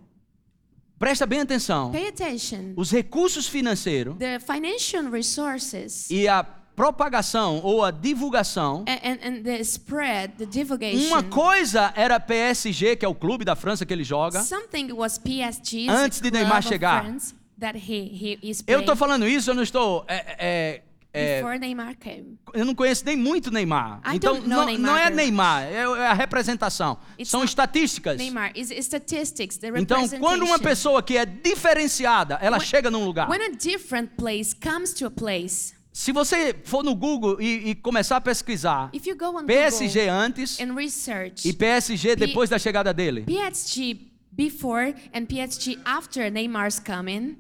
Presta 0.99 1.25
bem 1.25 1.41
atenção. 1.41 1.91
Pay 1.91 2.09
attention. 2.09 2.75
Os 2.77 2.91
recursos 2.93 3.49
financeiros 3.49 4.19
The 4.19 4.39
financial 4.39 5.11
resources 5.11 6.11
e 6.11 6.29
a 6.29 6.45
propagação 6.45 7.63
ou 7.65 7.83
a 7.83 7.91
divulgação. 7.91 8.85
and, 8.87 9.19
and, 9.25 9.43
the 9.43 9.61
spread, 9.61 10.35
the 10.37 10.45
divulgation. 10.45 11.07
Uma 11.07 11.23
coisa 11.23 11.91
era 11.97 12.21
PSG, 12.21 12.97
que 12.97 13.05
é 13.07 13.09
o 13.09 13.15
clube 13.15 13.47
da 13.47 13.57
França 13.57 13.87
que 13.87 13.95
ele 13.95 14.05
joga. 14.05 14.43
Something 14.43 14.93
was 14.93 15.17
PSG 15.17 15.89
Antes 15.89 16.21
de 16.21 16.31
Neymar 16.31 16.63
chegar. 16.63 17.17
that 17.59 17.79
he, 17.79 18.11
he 18.13 18.39
is 18.43 18.63
Eu 18.67 18.81
estou 18.81 18.95
falando 18.95 19.27
isso, 19.27 19.51
eu 19.51 19.55
não 19.55 19.63
estou. 19.63 20.05
é, 20.07 20.37
é, 20.39 20.83
é, 21.13 21.59
Neymar 21.59 21.97
came. 21.99 22.39
eu 22.55 22.65
não 22.65 22.75
conheço 22.75 23.05
nem 23.05 23.17
muito 23.17 23.51
Neymar. 23.51 24.01
I 24.05 24.17
então 24.17 24.41
não, 24.41 24.65
Neymar 24.65 24.79
não 24.79 24.97
é. 24.97 25.11
Neymar, 25.11 25.63
é, 25.65 25.75
é 25.75 26.07
a 26.07 26.13
representação. 26.13 26.99
It's 27.19 27.31
São 27.31 27.43
estatísticas. 27.43 28.17
Neymar 28.17 28.53
is 28.55 28.71
statistics, 28.71 29.59
the 29.59 29.69
Então, 29.77 30.09
quando 30.21 30.45
uma 30.45 30.59
pessoa 30.59 31.03
que 31.03 31.17
é 31.17 31.27
diferenciada, 31.27 32.39
ela 32.41 32.59
When- 32.59 32.67
chega 32.67 32.91
num 32.91 33.05
lugar. 33.05 33.29
When 33.29 33.43
a 33.43 33.51
different 33.51 34.13
place 34.17 34.55
comes 34.55 34.93
to 34.95 35.07
a 35.07 35.11
place, 35.11 35.75
Se 35.93 36.13
você 36.13 36.55
for 36.65 36.85
no 36.85 36.95
Google 36.95 37.41
e, 37.43 37.71
e 37.71 37.75
começar 37.75 38.17
a 38.17 38.21
pesquisar 38.21 38.91
if 38.93 39.07
you 39.07 39.17
go 39.17 39.37
on 39.37 39.45
PSG 39.45 40.07
Google 40.07 40.15
antes 40.15 40.61
and 40.61 40.75
research 40.75 41.49
e 41.49 41.53
PSG 41.53 42.15
depois 42.15 42.49
da 42.49 42.61
chegada 42.61 42.95
dele, 42.95 43.25
PSG 43.25 44.09
before 44.31 44.95
and 45.13 45.27
PSG 45.27 45.81
after 45.85 46.31
Neymar's 46.31 46.79
coming, 46.79 47.37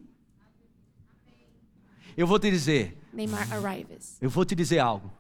eu 2.17 2.27
vou 2.27 2.39
te 2.41 2.51
dizer, 2.51 3.00
Neymar 3.13 3.47
arrives. 3.53 4.17
eu 4.21 4.31
vou 4.31 4.45
te 4.45 4.55
dizer 4.55 4.79
algo. 4.79 5.11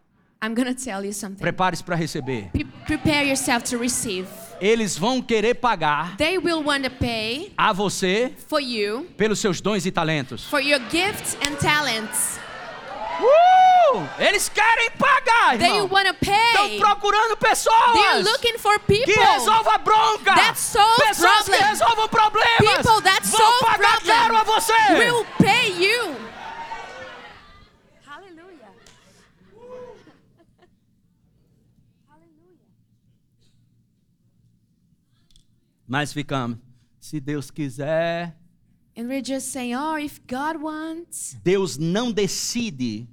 I'm 0.43 0.55
gonna 0.55 0.75
tell 0.75 1.05
you 1.05 1.13
something. 1.13 1.41
Prepare-se 1.43 1.85
para 1.85 1.97
receber. 1.97 2.49
Pre- 2.53 2.65
prepare 2.87 3.27
yourself 3.29 3.63
to 3.71 3.77
receive. 3.79 4.27
Eles 4.61 4.97
vão 4.97 5.21
querer 5.21 5.55
pagar 5.55 6.17
They 6.17 6.39
will 6.39 6.63
want 6.65 6.85
to 6.85 6.91
pay 6.91 7.53
a 7.59 7.73
você 7.75 8.33
for 8.49 8.61
you 8.61 9.05
pelos 9.19 9.39
seus 9.39 9.61
dons 9.61 9.85
e 9.85 9.91
talentos. 9.91 10.45
for 10.47 10.61
your 10.61 10.81
gifts 10.91 11.37
and 11.47 11.57
talents. 11.57 12.39
Uh! 13.21 14.01
Eles 14.19 14.49
querem 14.49 14.91
pagar, 14.93 15.59
They 15.59 15.67
irmão. 15.69 15.89
want 15.91 16.07
to 16.07 16.15
Estão 16.25 16.69
pay. 16.69 16.79
procurando 16.79 17.37
They 17.37 17.49
are 17.49 17.49
pessoas 17.51 18.25
looking 18.25 18.57
for 18.59 18.79
que 18.79 19.05
people. 19.05 19.23
resolvam 19.23 19.75
a 19.75 19.79
bronca. 19.79 20.35
That 20.35 20.59
solve 20.59 21.03
pessoas 21.07 21.45
que 21.45 21.51
problem. 21.51 21.69
resolvam 21.69 22.09
problemas. 22.09 22.57
People 22.77 23.03
that 23.03 23.27
Vão 23.27 23.39
solve 23.41 23.61
pagar 23.61 24.01
problem. 24.01 24.17
caro 24.17 24.37
a 24.39 24.45
você. 24.45 24.73
Will 24.97 25.27
pay 25.39 25.85
you. 25.85 26.17
Hallelujah. 28.07 28.71
Mas 35.91 36.13
ficamos. 36.13 36.57
Se 37.01 37.19
Deus 37.19 37.51
quiser, 37.51 38.37
And 38.97 39.09
we're 39.09 39.25
just 39.25 39.49
saying, 39.51 39.75
oh, 39.75 39.99
if 39.99 40.21
God 40.29 40.63
wants, 40.63 41.37
Deus 41.43 41.77
não 41.79 42.13
decide, 42.13 43.09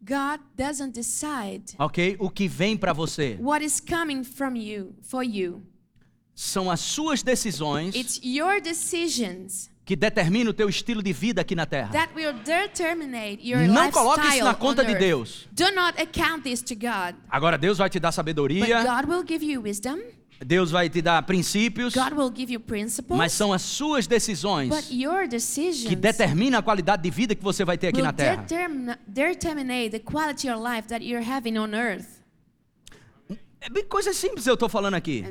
God 0.00 0.40
doesn't 0.56 0.94
decide 0.94 1.74
ok? 1.78 2.16
O 2.18 2.30
que 2.30 2.48
vem 2.48 2.76
para 2.76 2.94
você. 2.94 3.36
what 3.38 3.62
is 3.62 3.80
coming 3.80 4.24
from 4.24 4.56
you 4.56 4.94
for 5.02 5.22
you. 5.22 5.62
São 6.34 6.70
as 6.70 6.80
suas 6.80 7.22
decisões 7.22 7.94
It's 7.94 8.18
your 8.22 8.62
decisions 8.62 9.70
que 9.84 9.94
determinam 9.94 10.52
o 10.52 10.54
teu 10.54 10.68
estilo 10.68 11.02
de 11.02 11.12
vida 11.12 11.42
aqui 11.42 11.54
na 11.54 11.66
terra. 11.66 11.92
that 11.92 12.14
will 12.14 12.32
determine 12.44 13.38
your 13.42 13.66
Não 13.68 13.90
coloque 13.90 14.26
isso 14.28 14.44
na 14.44 14.54
conta 14.54 14.82
on 14.82 14.86
de. 14.86 14.94
Deus. 14.94 15.48
Do 15.52 15.70
not 15.72 16.00
account 16.00 16.44
this 16.44 16.62
to 16.62 16.74
God. 16.74 17.14
Agora 17.28 17.58
Deus 17.58 17.76
vai 17.76 17.90
te 17.90 18.00
dar 18.00 18.12
sabedoria, 18.12 18.64
Deus 20.44 20.70
vai 20.70 20.88
te 20.88 21.00
dar 21.00 21.22
princípios, 21.22 21.94
God 21.94 22.12
will 22.12 22.32
give 22.34 22.52
you 22.52 22.60
principles. 22.60 23.16
mas 23.16 23.32
são 23.32 23.52
as 23.52 23.62
suas 23.62 24.06
decisões 24.06 24.68
but 24.68 24.90
your 24.90 25.28
decisions 25.28 25.88
que 25.88 25.96
determinam 25.96 26.58
a 26.58 26.62
qualidade 26.62 27.02
de 27.02 27.10
vida 27.10 27.34
que 27.34 27.42
você 27.42 27.64
vai 27.64 27.78
ter 27.78 27.88
aqui 27.88 28.02
na 28.02 28.12
terra. 28.12 28.44
É 33.64 33.70
bem 33.70 33.84
coisa 33.84 34.12
simples 34.12 34.44
eu 34.48 34.54
estou 34.54 34.68
falando 34.68 34.94
aqui. 34.94 35.24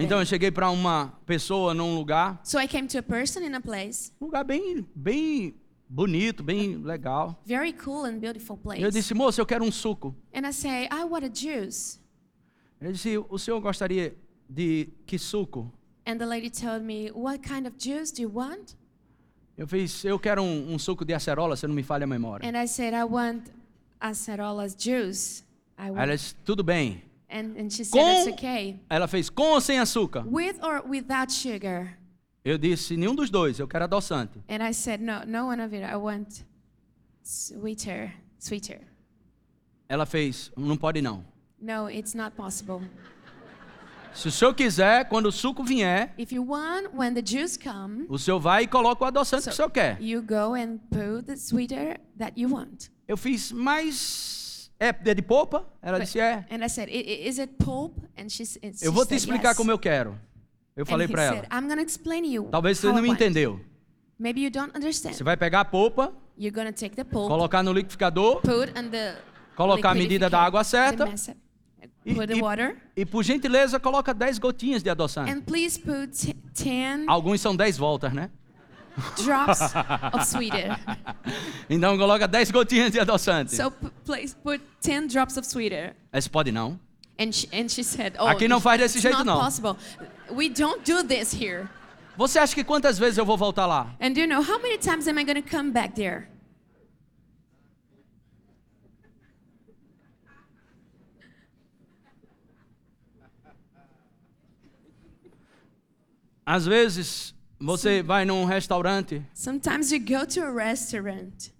Então 0.00 0.18
eu 0.18 0.26
cheguei 0.26 0.50
para 0.50 0.68
uma 0.68 1.14
pessoa 1.24 1.72
num 1.72 1.94
lugar, 1.94 2.40
so 2.42 2.58
I 2.58 2.66
came 2.66 2.88
to 2.88 2.98
a 2.98 3.02
person 3.02 3.40
in 3.42 3.54
a 3.54 3.60
place, 3.60 4.10
um 4.20 4.24
lugar 4.24 4.42
bem, 4.42 4.84
bem 4.92 5.54
bonito, 5.88 6.42
bem 6.42 6.76
legal. 6.78 7.40
very 7.46 7.72
cool 7.72 8.04
and 8.04 8.18
beautiful 8.18 8.56
place. 8.56 8.82
Eu 8.82 8.90
disse, 8.90 9.14
moço, 9.14 9.40
eu 9.40 9.46
quero 9.46 9.64
um 9.64 9.70
suco. 9.70 10.12
and 10.34 10.44
I 10.44 10.52
say, 10.52 10.88
I 10.90 11.04
want 11.04 11.24
a 11.24 11.30
juice. 11.32 12.00
Ele 12.80 12.92
disse, 12.92 13.18
o 13.18 13.38
senhor 13.38 13.60
gostaria 13.60 14.16
de 14.48 14.88
que 15.06 15.18
suco? 15.18 15.70
And 16.06 16.16
the 16.18 16.24
lady 16.26 16.50
told 16.50 16.84
me, 16.84 17.10
What 17.12 17.40
kind 17.46 17.66
of 17.66 17.76
juice 17.78 18.12
do 18.12 18.22
you 18.22 18.30
want? 18.32 18.74
Eu 19.56 19.66
fiz, 19.68 20.02
eu 20.04 20.18
quero 20.18 20.42
um, 20.42 20.72
um 20.72 20.78
suco 20.78 21.04
de 21.04 21.12
acerola, 21.12 21.54
se 21.56 21.66
não 21.66 21.74
me 21.74 21.82
falha 21.82 22.04
a 22.04 22.06
memória. 22.06 22.48
And 22.48 22.60
I 22.60 22.66
said, 22.66 22.94
I 22.94 23.04
want 23.04 23.44
acerolas 24.00 24.74
juice. 24.78 25.44
I 25.78 25.90
want. 25.90 25.98
ela 26.00 26.16
disse, 26.16 26.34
tudo 26.36 26.62
bem. 26.64 27.02
And, 27.30 27.54
and 27.58 27.70
she 27.70 27.84
said, 27.84 28.00
Com- 28.02 28.12
It's 28.12 28.32
okay. 28.32 28.80
Ela 28.88 29.06
fez, 29.06 29.28
com 29.28 29.52
ou 29.52 29.60
sem 29.60 29.78
açúcar? 29.78 30.24
With 30.26 30.56
or 30.62 30.82
without 30.88 31.30
sugar? 31.32 31.98
Eu 32.42 32.56
disse, 32.56 32.96
nenhum 32.96 33.14
dos 33.14 33.28
dois, 33.28 33.58
eu 33.58 33.68
quero 33.68 33.84
adoçante. 33.84 34.42
And 34.48 34.66
I 34.66 34.72
said, 34.72 35.00
No, 35.02 35.24
no 35.26 35.48
one 35.48 35.62
of 35.62 35.74
it. 35.76 35.84
I 35.84 35.96
want 35.96 36.40
sweeter, 37.22 38.14
sweeter. 38.38 38.80
Ela 39.88 40.06
fez, 40.06 40.50
não 40.56 40.76
pode 40.76 41.02
não. 41.02 41.24
No, 41.60 41.88
it's 41.90 42.14
not 42.14 42.34
possible. 42.36 42.80
Se 44.12 44.26
o 44.28 44.30
senhor 44.30 44.54
quiser, 44.54 45.08
quando 45.08 45.26
o 45.26 45.32
suco 45.32 45.62
vier, 45.62 46.12
If 46.18 46.32
you 46.32 46.44
want, 46.44 46.88
when 46.92 47.14
the 47.14 47.22
juice 47.24 47.56
comes, 47.58 48.06
o 48.08 48.18
senhor 48.18 48.40
vai 48.40 48.64
e 48.64 48.66
coloca 48.66 49.04
o 49.04 49.06
adoçante 49.06 49.44
que 49.44 49.50
o 49.50 49.52
senhor 49.52 49.70
quer. 49.70 50.00
you 50.02 50.20
go 50.22 50.54
and 50.54 50.78
put 50.90 51.26
the 51.26 51.36
sweeter 51.36 52.00
that 52.18 52.32
you 52.40 52.52
want. 52.52 52.88
Eu 53.06 53.16
fiz, 53.16 53.52
mas 53.52 54.70
é 54.80 54.88
é 54.88 55.14
de 55.14 55.22
polpa? 55.22 55.64
Ela 55.80 55.98
But- 55.98 56.06
disse, 56.06 56.18
é. 56.18 56.44
And 56.50 56.64
I 56.64 56.68
said, 56.68 56.88
"I- 56.88 56.92
i- 57.24 57.28
Is 57.28 57.38
it 57.38 57.54
pulp? 57.58 57.98
And 58.18 58.28
she, 58.28 58.42
s- 58.42 58.58
and 58.64 58.72
she 58.74 58.84
Eu 58.84 58.92
vou 58.92 59.04
te 59.04 59.10
said, 59.10 59.18
explicar 59.18 59.50
yes. 59.50 59.56
como 59.56 59.70
eu 59.70 59.78
quero. 59.78 60.18
Eu 60.74 60.82
And 60.82 60.86
falei 60.86 61.06
he 61.06 61.10
para 61.10 61.22
ela. 61.22 61.36
said, 61.36 61.48
I'm 61.52 61.66
going 61.68 61.76
to 61.76 61.82
explain 61.84 62.24
you. 62.24 62.48
Talvez 62.50 62.78
você 62.78 62.86
how 62.88 62.92
não 62.94 62.98
I 63.00 63.02
me 63.02 63.08
want. 63.10 63.20
entendeu. 63.20 63.60
Maybe 64.18 64.42
you 64.42 64.50
don't 64.50 64.76
understand. 64.76 65.12
Você 65.14 65.22
vai 65.24 65.36
pegar 65.36 65.60
a 65.60 65.64
polpa, 65.64 66.12
You're 66.36 66.54
going 66.54 66.66
to 66.66 66.78
take 66.78 66.96
the 66.96 67.04
pulp, 67.04 67.28
colocar 67.28 67.62
no 67.62 67.72
liquidificador 67.72 68.40
put 68.40 68.76
on 68.76 68.88
the 68.90 69.16
Colocar 69.54 69.90
a 69.90 69.94
medida 69.94 70.28
da 70.30 70.40
água 70.40 70.64
certa. 70.64 71.04
the 71.04 71.10
mess- 71.10 71.30
e, 72.04 72.14
put 72.14 72.26
the 72.28 72.36
e- 72.38 72.40
water, 72.42 72.76
e, 72.96 73.04
por 73.04 73.22
gentileza, 73.22 73.78
coloca 73.78 74.12
10 74.14 74.38
gotinhas 74.38 74.82
de 74.82 74.90
adoçante. 74.90 75.30
and 75.30 75.42
please 75.42 75.78
put 75.78 76.08
t- 76.08 76.34
10 76.54 77.06
Alguns 77.08 77.40
são 77.40 77.54
10 77.54 77.76
voltas, 77.78 78.12
né? 78.12 78.30
drops 79.24 79.60
of 80.12 80.26
sweeter. 80.26 80.76
Então 81.68 81.96
coloca 81.96 82.26
10 82.26 82.50
gotinhas 82.50 82.90
de 82.90 83.00
adoçante. 83.00 83.54
So 83.54 83.70
please 84.04 84.34
put 84.42 84.60
10 84.82 85.08
drops 85.12 85.36
of 85.36 85.46
sweeter. 85.46 85.94
Esse 86.12 86.28
pode 86.28 86.50
não. 86.52 86.78
And 87.18 87.32
she, 87.32 87.48
and 87.52 87.68
she 87.68 87.84
said, 87.84 88.14
oh, 88.18 88.26
Aqui 88.26 88.48
não 88.48 88.60
faz 88.60 88.80
desse 88.80 88.96
it's 88.98 89.02
jeito, 89.02 89.18
not 89.18 89.26
não. 89.26 89.38
possible. 89.40 89.76
We 90.30 90.48
don't 90.48 90.82
do 90.90 91.04
this 91.06 91.32
here. 91.34 91.68
Você 92.16 92.38
acha 92.38 92.54
que 92.54 92.64
quantas 92.64 92.98
vezes 92.98 93.16
eu 93.18 93.24
vou 93.24 93.36
voltar 93.36 93.66
lá? 93.66 93.94
And 94.00 94.12
do 94.12 94.20
you 94.20 94.26
know 94.26 94.42
how 94.42 94.58
many 94.60 94.78
times 94.78 95.06
am 95.06 95.18
I 95.18 95.24
going 95.24 95.40
to 95.40 95.48
come 95.48 95.70
back 95.70 95.94
there? 95.94 96.28
Às 106.52 106.66
vezes 106.66 107.32
você 107.60 108.02
vai 108.02 108.24
num 108.24 108.44
restaurante 108.44 109.24
Sometimes 109.32 109.92
you 109.92 110.00
go 110.00 110.26
to 110.26 110.42
a 110.42 110.50
restaurant 110.50 111.52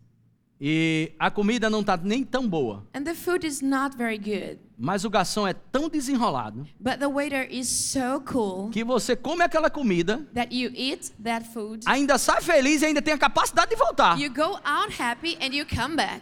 e 0.60 1.12
a 1.16 1.30
comida 1.30 1.70
não 1.70 1.84
tá 1.84 1.96
nem 1.96 2.24
tão 2.24 2.48
boa, 2.48 2.84
and 2.92 3.04
the 3.04 3.14
food 3.14 3.46
is 3.46 3.60
not 3.62 3.96
very 3.96 4.18
good, 4.18 4.58
mas 4.76 5.04
o 5.04 5.08
garçom 5.08 5.46
é 5.46 5.54
tão 5.54 5.88
desenrolado 5.88 6.66
but 6.80 6.98
the 6.98 7.06
waiter 7.06 7.46
is 7.48 7.68
so 7.68 8.20
cool 8.26 8.68
que 8.70 8.82
você 8.82 9.14
come 9.14 9.44
aquela 9.44 9.70
comida, 9.70 10.28
that 10.34 10.52
you 10.52 10.72
eat 10.74 11.12
that 11.22 11.46
food. 11.50 11.84
ainda 11.86 12.18
sai 12.18 12.42
feliz 12.42 12.82
e 12.82 12.86
ainda 12.86 13.00
tem 13.00 13.14
a 13.14 13.18
capacidade 13.18 13.70
de 13.70 13.76
voltar. 13.76 14.18
You 14.18 14.34
go 14.34 14.58
out 14.64 15.00
happy 15.00 15.38
and 15.40 15.54
you 15.54 15.64
come 15.64 15.94
back. 15.94 16.20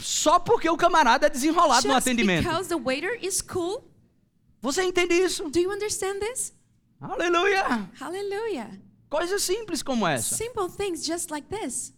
Só 0.00 0.40
porque 0.40 0.68
o 0.68 0.76
camarada 0.76 1.28
é 1.28 1.30
desenrolado 1.30 1.86
no 1.86 1.94
Just 1.94 2.06
atendimento. 2.08 2.42
because 2.42 2.68
the 2.68 2.76
waiter 2.76 3.16
is 3.22 3.40
cool. 3.40 3.84
Você 4.60 4.82
entende 4.82 5.14
isso? 5.14 5.48
Do 5.48 5.60
you 5.60 5.70
understand 5.70 6.18
this? 6.18 6.52
Aleluia! 7.00 7.90
Hallelujah. 7.98 8.70
Coisas 9.08 9.42
simples 9.42 9.82
como 9.82 10.06
essa. 10.06 10.34
Simple 10.34 10.68
things 10.68 11.04
just 11.06 11.30
like 11.30 11.46
this. 11.48 11.92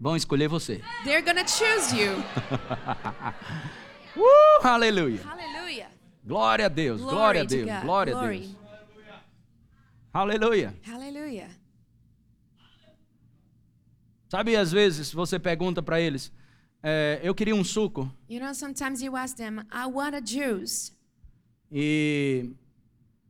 Vão 0.00 0.16
escolher 0.16 0.48
você. 0.48 0.80
They're 1.04 1.22
gonna 1.22 1.46
choose 1.46 1.94
you. 1.94 2.12
Uh, 4.14 4.66
aleluia! 4.66 5.22
Hallelujah. 5.24 5.88
Glória 6.22 6.66
a 6.66 6.68
Deus, 6.68 7.00
Glory 7.00 7.14
glória 7.16 7.40
a 7.42 7.46
to 7.46 7.48
Deus, 7.54 7.66
God. 7.66 7.82
glória 7.82 8.14
a 8.14 8.18
Glory. 8.18 8.38
Deus. 8.40 8.56
Aleluia. 10.12 10.74
Hallelujah. 10.86 11.48
Sabe, 14.28 14.54
às 14.56 14.70
vezes 14.70 15.12
você 15.12 15.38
pergunta 15.38 15.82
para 15.82 15.98
eles, 16.00 16.30
é, 16.82 17.20
eu 17.22 17.34
queria 17.34 17.54
um 17.54 17.64
suco 17.64 18.10
You 18.28 18.40
know, 18.40 18.54
sometimes 18.54 19.00
you 19.02 19.16
ask 19.16 19.36
them, 19.36 19.60
I 19.72 19.86
want 19.86 20.14
a 20.14 20.20
juice. 20.24 20.92
e 21.70 22.50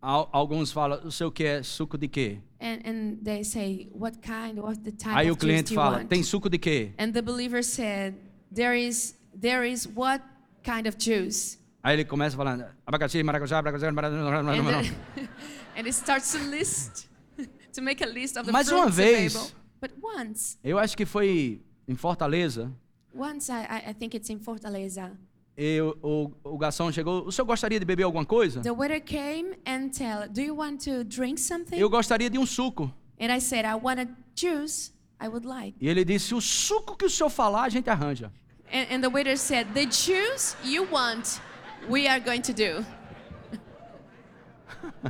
alguns 0.03 0.73
falam, 0.73 1.01
o 1.07 1.13
seu 1.13 1.31
quer 1.31 1.65
suco 1.65 1.97
de 1.97 2.09
quê? 2.09 2.39
And, 2.61 2.81
and 2.85 3.17
they 3.25 3.45
say, 3.45 3.89
What 3.95 4.19
kind? 4.19 4.59
What 4.59 4.81
the 4.83 4.91
type 4.93 5.15
Aí 5.15 5.31
o 5.31 5.37
cliente 5.37 5.75
fala, 5.75 6.05
tem 6.05 6.23
suco 6.23 6.49
de 6.51 6.59
quê? 6.59 6.93
And 6.99 7.13
the 7.13 7.23
believer 7.23 7.63
said, 7.63 8.15
There 8.55 8.77
is 8.77 9.17
there 9.35 9.65
is 9.69 9.89
what 9.95 10.23
kind 10.63 10.87
of 10.87 10.97
juice? 10.99 11.59
Aí 11.83 11.95
ele 11.95 12.05
começa 12.05 12.37
falando, 12.37 12.65
abacaxi, 12.87 13.23
maracujá, 13.23 13.61
maracujá, 13.63 13.89
And, 13.89 13.93
maracujá. 13.93 14.95
and 15.77 15.87
it 15.87 15.93
starts 15.93 16.33
to 16.33 16.39
list 16.51 17.09
to 17.73 17.83
make 17.83 18.03
a 18.05 18.07
list 18.07 18.37
of 18.37 18.47
the 18.47 18.53
Mais 18.53 18.69
uma 18.71 18.89
vez. 18.89 19.35
available. 19.35 19.57
But 19.81 19.93
once, 20.01 20.59
Eu 20.63 20.79
acho 20.79 20.97
que 20.97 21.05
foi 21.05 21.61
em 21.89 21.97
Fortaleza, 21.97 22.71
once 23.15 23.51
I, 23.51 23.91
I 23.91 23.95
think 23.95 24.17
it's 24.17 24.31
in 24.31 24.39
Fortaleza. 24.39 25.11
Eu, 25.57 25.99
o, 26.03 26.31
o 26.45 26.59
garçom 26.59 26.91
chegou, 26.91 27.27
o 27.27 27.33
senhor 27.33 27.47
gostaria 27.47 27.79
de 27.79 27.85
beber 27.85 28.05
alguma 28.05 28.25
coisa? 28.25 28.61
The 28.61 28.73
waiter 28.73 29.01
came 29.01 29.57
and 29.67 29.89
tell, 29.91 30.29
Do 30.29 30.41
you 30.41 30.57
want 30.57 30.85
to 30.85 31.05
drink 31.05 31.41
something? 31.41 31.77
Eu 31.77 31.91
gostaria 31.91 32.31
de 32.31 32.39
um 32.39 32.47
suco. 32.47 32.93
And 33.21 33.35
I 33.35 33.41
said, 33.41 33.65
I 33.65 33.75
want 33.75 34.01
a 34.01 34.09
juice. 34.35 34.93
I 35.21 35.29
would 35.29 35.47
like. 35.47 35.77
E 35.81 35.89
ele 35.89 36.05
disse, 36.05 36.35
o 36.35 36.41
suco 36.41 36.97
que 36.97 37.05
o 37.05 37.11
senhor 37.11 37.31
falar, 37.31 37.63
a 37.63 37.69
gente 37.69 37.89
arranja. 37.89 38.33
And, 38.73 38.87
and 38.91 39.01
the 39.03 39.09
waiter 39.09 39.37
said, 39.37 39.69
The 39.75 39.85
juice 39.85 40.57
you 40.65 40.89
want, 40.91 41.41
we 41.89 42.09
are 42.09 42.19
going 42.19 42.41
to 42.43 42.53
do. 42.53 42.85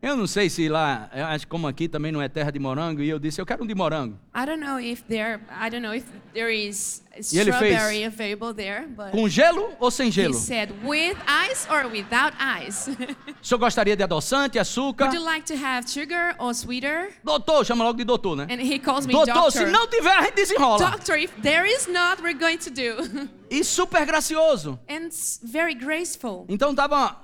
Eu 0.00 0.16
não 0.16 0.28
sei 0.28 0.48
se 0.48 0.68
lá, 0.68 1.10
eu 1.12 1.24
acho 1.26 1.44
que 1.44 1.50
como 1.50 1.66
aqui 1.66 1.88
também 1.88 2.12
não 2.12 2.22
é 2.22 2.28
terra 2.28 2.52
de 2.52 2.58
morango, 2.60 3.02
e 3.02 3.08
eu 3.08 3.18
disse, 3.18 3.40
eu 3.40 3.44
quero 3.46 3.64
um 3.64 3.66
de 3.66 3.74
morango. 3.74 4.16
I 4.32 4.46
don't 4.46 4.60
know 4.64 4.78
if 4.78 5.02
there 5.08 5.40
I 5.50 5.68
don't 5.68 5.80
know 5.80 5.92
if 5.92 6.04
there 6.32 6.54
is 6.54 7.02
E 7.32 7.36
ele 7.36 7.50
fez 7.52 7.74
strawberry 7.74 8.04
available 8.04 8.54
there, 8.54 8.86
but 8.86 9.10
Com 9.10 9.28
gelo 9.28 9.72
ou 9.80 9.90
sem 9.90 10.06
he 10.06 10.12
gelo? 10.12 10.34
said 10.34 10.70
with 10.84 11.16
ice 11.26 11.66
or 11.68 11.88
without 11.90 12.32
ice. 12.38 12.88
O 13.42 13.44
senhor 13.44 13.58
gostaria 13.58 13.96
de 13.96 14.02
adoçante, 14.04 14.56
açúcar? 14.56 15.06
Would 15.06 15.16
you 15.18 15.24
like 15.24 15.44
to 15.52 15.54
have 15.60 15.90
sugar 15.90 16.36
or 16.38 16.54
sweeter? 16.54 17.12
Doutor, 17.24 17.64
chama 17.64 17.82
logo 17.82 17.98
de 17.98 18.04
doutor, 18.04 18.36
né? 18.36 18.46
And 18.48 18.60
he 18.60 18.78
calls 18.78 19.04
me 19.04 19.12
Doutor, 19.12 19.32
doctor. 19.34 19.66
se 19.66 19.66
não 19.66 19.88
tiver, 19.88 20.16
a 20.16 20.22
gente 20.22 20.34
desenrola. 20.34 20.78
Doctor, 20.92 21.18
if 21.18 21.32
there 21.42 21.66
is 21.68 21.88
not, 21.88 22.22
we're 22.22 22.38
going 22.38 22.58
to 22.58 22.70
do. 22.70 23.28
E 23.50 23.64
super 23.64 24.04
gracioso. 24.06 24.78
and 24.88 25.08
very 25.42 25.74
graceful. 25.74 26.44
Então 26.48 26.72
tava 26.74 27.16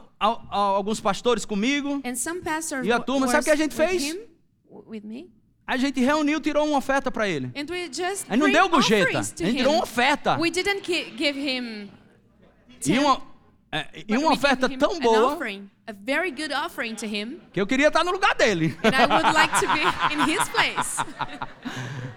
alguns 0.51 1.01
pastores 1.01 1.45
comigo, 1.45 2.01
And 2.05 2.15
some 2.17 2.41
pastors 2.41 2.87
E 2.87 2.93
a 2.93 2.99
turma, 3.01 3.27
sabe 3.29 3.43
o 3.43 3.45
que 3.45 3.51
a 3.51 3.57
gente 3.57 3.75
fez? 3.75 4.03
him, 4.03 5.31
a 5.67 5.77
gente 5.77 6.01
reuniu, 6.01 6.41
tirou 6.41 6.67
uma 6.67 6.79
oferta 6.79 7.11
para 7.11 7.29
ele. 7.29 7.47
And 7.57 7.67
just 7.93 8.27
Aí 8.29 8.37
não 8.39 8.51
deu 8.51 8.69
gorjeta, 8.69 9.19
a 9.19 9.23
gente 9.23 9.45
him. 9.45 9.55
tirou 9.57 9.75
uma 9.75 9.83
oferta. 9.83 10.37
We 10.39 10.51
didn't 10.51 10.81
ki- 10.83 11.15
give 11.17 11.39
him 11.39 11.91
E 12.87 12.99
uma, 12.99 13.23
é, 13.73 14.05
e 14.07 14.17
uma 14.17 14.33
oferta 14.33 14.69
tão 14.69 14.99
boa 15.01 15.33
offering, 15.35 15.71
a 15.87 15.93
very 15.93 16.31
good 16.31 16.53
offering 16.53 16.95
to 16.97 17.07
him. 17.07 17.41
que 17.53 17.61
eu 17.61 17.67
queria 17.67 17.89
estar 17.89 18.05
no 18.05 18.13
lugar 18.13 18.35
dele. 18.35 18.77
And 18.83 18.91
I 18.91 19.07
would 19.07 19.33
like 19.35 19.55
to 19.61 19.67
be 19.73 19.81
in 20.15 20.31
his 20.31 20.47
place. 20.51 20.99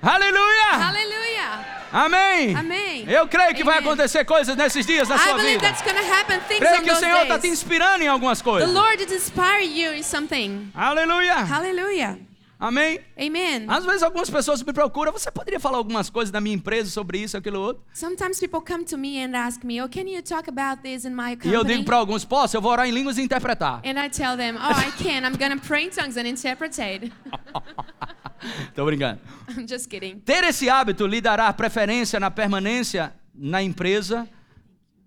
Aleluia! 0.02 1.77
Amém! 1.92 2.56
Amém. 2.56 3.06
Eu 3.08 3.28
creio 3.28 3.56
que 3.56 3.64
vai 3.64 3.80
acontecer 3.80 4.26
coisas 4.26 4.56
nesses 4.56 4.86
dias 4.86 5.08
na 5.08 5.16
I 5.16 5.20
sua 5.20 5.38
vida. 5.38 5.62
that's 5.62 5.82
going 5.82 5.96
to 5.96 6.14
happen 6.14 6.40
things 6.48 6.60
Creio 6.60 6.82
que 6.84 6.92
o 6.92 6.96
Senhor 6.96 7.22
está 7.24 7.40
te 7.40 7.48
inspirando 7.48 8.04
em 8.04 8.08
algumas 8.08 8.40
The 8.40 8.44
coisas. 8.44 8.74
Lord 8.74 8.98
did 8.98 9.12
inspire 9.12 9.64
you 9.64 9.94
in 9.94 10.04
something. 10.04 10.72
Aleluia! 10.76 11.36
Hallelujah. 11.36 12.18
Amém? 12.60 13.00
Amen. 13.16 13.66
Às 13.68 13.86
vezes 13.86 14.02
algumas 14.02 14.30
pessoas 14.30 14.64
me 14.64 14.74
procuram, 14.74 15.12
você 15.12 15.30
poderia 15.30 15.60
falar 15.60 15.78
algumas 15.78 16.10
coisas 16.10 16.32
da 16.32 16.42
minha 16.42 16.56
empresa 16.56 16.90
sobre 16.90 17.20
isso, 17.20 17.38
aquilo 17.38 17.60
outro? 17.60 17.84
Sometimes 17.94 18.40
people 18.40 18.62
come 18.62 18.84
to 18.84 18.98
me 18.98 19.24
and 19.24 19.36
ask 19.38 19.64
me, 19.64 19.80
"Oh, 19.82 19.88
can 19.88 20.08
you 20.08 20.24
talk 20.24 20.50
about 20.50 20.82
this 20.82 21.06
in 21.06 21.12
my 21.12 21.38
E 21.44 21.54
eu 21.54 21.60
company?" 21.60 21.74
digo 21.74 21.86
para 21.86 21.98
alguns, 21.98 22.26
posso, 22.26 22.58
eu 22.58 22.62
vou 22.62 22.72
orar 22.72 22.88
em 22.88 22.92
línguas 22.92 23.18
e 23.20 23.22
interpretar. 23.22 23.82
And 23.86 24.04
I 24.04 24.10
tell 24.10 24.36
them, 24.36 24.56
"Oh, 24.56 24.72
I 24.72 24.92
can. 25.04 25.28
I'm 25.28 25.38
to 25.38 25.68
pray 25.68 25.86
in 25.86 25.90
tongues 25.92 26.18
and 26.18 26.28
interpret." 26.28 26.72
Tô 28.76 28.86
brincando. 28.86 29.20
I'm 29.56 29.68
just 29.68 29.88
kidding. 29.88 30.20
Ter 30.20 30.44
esse 30.44 30.70
hábito 30.70 31.06
lhe 31.06 31.22
dará 31.22 31.52
preferência 31.54 32.20
na 32.20 32.32
permanência 32.32 33.14
na 33.36 33.62
empresa 33.62 34.28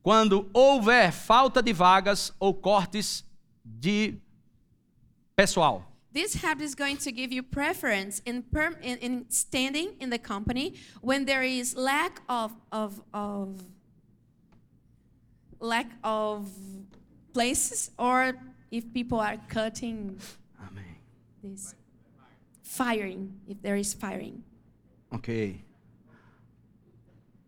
quando 0.02 0.48
houver 0.52 1.12
falta 1.12 1.62
de 1.62 1.72
vagas 1.72 2.32
ou 2.38 2.54
cortes 2.54 3.24
de 3.64 4.14
pessoal. 5.34 5.89
This 6.12 6.34
habit 6.34 6.64
is 6.64 6.74
going 6.74 6.96
to 6.98 7.12
give 7.12 7.32
you 7.32 7.42
preference 7.42 8.20
in, 8.26 8.42
perm- 8.42 8.76
in, 8.82 8.98
in 8.98 9.24
standing 9.28 9.94
in 10.00 10.10
the 10.10 10.18
company 10.18 10.74
when 11.00 11.24
there 11.24 11.42
is 11.42 11.76
lack 11.76 12.20
of, 12.28 12.52
of, 12.72 13.00
of 13.14 13.62
lack 15.60 15.86
of 16.02 16.48
places 17.32 17.90
or 17.98 18.34
if 18.70 18.92
people 18.92 19.20
are 19.20 19.36
cutting 19.48 20.18
Amém. 20.58 20.84
this 21.42 21.74
firing 22.62 23.32
if 23.46 23.60
there 23.62 23.76
is 23.76 23.92
firing 23.94 24.42
Ok. 25.12 25.60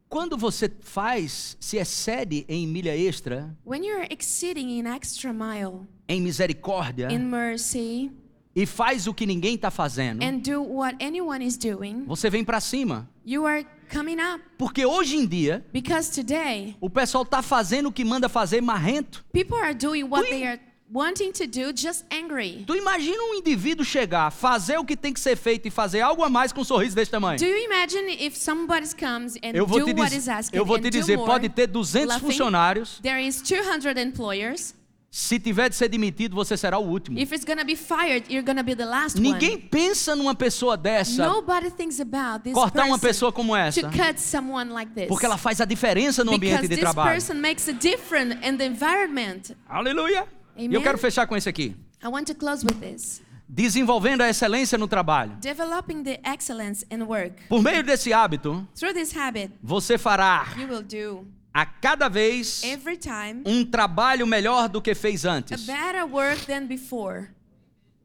Quando 0.08 0.36
você 0.36 0.68
faz, 0.80 1.56
se 1.58 1.78
excede 1.78 2.44
em 2.46 2.66
milha 2.66 2.94
extra, 2.94 3.56
when 3.64 3.82
you're 3.82 4.06
exceeding 4.10 4.78
in 4.78 4.86
extra 4.86 5.32
mile 5.32 5.86
em 6.06 6.20
misericórdia, 6.20 7.10
in 7.10 7.30
mercy 7.30 8.10
e 8.54 8.66
faz 8.66 9.06
o 9.06 9.14
que 9.14 9.24
ninguém 9.26 9.54
está 9.54 9.70
fazendo, 9.70 10.22
and 10.22 10.38
do 10.38 10.62
what 10.62 10.96
anyone 11.04 11.44
is 11.44 11.56
doing 11.56 12.04
você 12.06 12.28
vem 12.28 12.44
para 12.44 12.60
cima. 12.60 13.08
you 13.24 13.46
are 13.46 13.66
coming 13.92 14.16
up 14.20 14.42
Porque 14.58 14.84
hoje 14.86 15.16
em 15.16 15.26
dia, 15.26 15.64
because 15.72 16.10
today 16.10 16.76
o 16.80 16.88
pessoal 16.90 17.24
está 17.24 17.40
fazendo 17.42 17.88
o 17.88 17.92
que 17.92 18.04
manda 18.04 18.28
fazer 18.28 18.60
marrento. 18.60 19.24
people 19.32 19.56
are 19.56 19.74
doing 19.74 20.04
what 20.04 20.28
they 20.28 20.46
are 20.46 20.60
wanting 20.94 21.32
to 21.32 21.46
do 21.46 21.72
just 21.74 22.04
angry 22.12 22.64
Tu 22.66 22.74
imagina 22.76 23.16
um 23.22 23.34
indivíduo 23.34 23.82
chegar, 23.82 24.30
fazer 24.30 24.76
o 24.76 24.84
que 24.84 24.94
tem 24.94 25.10
que 25.10 25.20
ser 25.20 25.36
feito 25.36 25.66
e 25.66 25.70
fazer 25.70 26.02
algo 26.02 26.22
a 26.22 26.28
mais 26.28 26.52
com 26.52 26.60
um 26.60 26.64
sorriso 26.64 26.94
desse 26.94 27.10
tamanho. 27.10 27.38
Do 27.38 27.46
you 27.46 27.56
imagine 27.64 28.12
if 28.22 28.36
somebody 28.36 28.86
comes 28.94 29.36
and 29.42 29.52
Eu 29.54 29.66
vou 29.66 29.80
do 29.80 29.86
te, 29.86 29.94
what 29.98 30.14
is 30.14 30.28
asked 30.28 30.54
eu 30.54 30.66
vou 30.66 30.78
te 30.78 30.90
dizer, 30.90 31.16
more, 31.16 31.30
pode 31.30 31.48
ter 31.48 31.66
200 31.66 32.08
laughing? 32.08 32.26
funcionários. 32.26 32.98
There 33.02 33.26
is 33.26 33.40
200 33.40 33.96
employers. 33.98 34.74
Se 35.14 35.38
tiver 35.38 35.68
de 35.68 35.76
ser 35.76 35.90
demitido, 35.90 36.34
você 36.34 36.56
será 36.56 36.78
o 36.78 36.88
último. 36.88 37.18
If 37.18 37.32
it's 37.32 37.44
gonna 37.44 37.64
be 37.64 37.76
fired, 37.76 38.32
you're 38.32 38.42
gonna 38.42 38.62
be 38.62 38.74
the 38.74 38.86
last 38.86 39.20
Ninguém 39.20 39.56
one. 39.56 39.68
pensa 39.70 40.16
numa 40.16 40.34
pessoa 40.34 40.74
dessa, 40.74 41.26
Nobody 41.28 41.70
thinks 41.70 42.00
about 42.00 42.42
this 42.42 42.54
cortar 42.54 42.86
uma 42.86 42.98
pessoa 42.98 43.30
como 43.30 43.52
to 43.52 43.58
essa, 43.58 43.82
cut 43.90 44.18
someone 44.18 44.70
like 44.72 44.90
this. 44.94 45.08
porque 45.08 45.26
ela 45.26 45.36
faz 45.36 45.60
a 45.60 45.66
diferença 45.66 46.24
no 46.24 46.32
ambiente 46.32 46.62
because 46.62 46.68
de 46.68 46.76
this 46.76 46.80
trabalho. 46.80 47.10
person 47.14 47.34
makes 47.34 47.68
a 47.68 47.72
difference 47.72 48.38
in 48.42 48.56
the 48.56 48.64
environment. 48.64 49.54
Aleluia! 49.68 50.26
E 50.56 50.72
eu 50.72 50.80
quero 50.80 50.96
fechar 50.96 51.26
com 51.26 51.36
esse 51.36 51.46
aqui. 51.46 51.76
I 52.02 52.08
want 52.08 52.24
to 52.28 52.34
close 52.34 52.64
with 52.64 52.80
this. 52.80 53.20
Desenvolvendo 53.46 54.22
a 54.22 54.30
excelência 54.30 54.78
no 54.78 54.88
trabalho. 54.88 55.36
Developing 55.42 56.02
the 56.04 56.20
excellence 56.24 56.86
in 56.90 57.02
work. 57.02 57.34
Por 57.50 57.62
meio 57.62 57.82
desse 57.82 58.14
hábito, 58.14 58.66
Through 58.74 58.94
this 58.94 59.14
habit, 59.14 59.52
você 59.62 59.98
fará 59.98 60.46
you 60.56 60.66
will 60.68 60.82
do 60.82 61.26
a 61.54 61.66
cada 61.66 62.08
vez 62.08 62.62
every 62.64 62.96
time 62.96 63.42
um 63.44 63.64
trabalho 63.64 64.26
melhor 64.26 64.68
do 64.68 64.80
que 64.80 64.94
fez 64.94 65.24
antes. 65.24 65.66
better 65.66 66.04
work 66.06 66.46
than 66.46 66.66
before. 66.66 67.28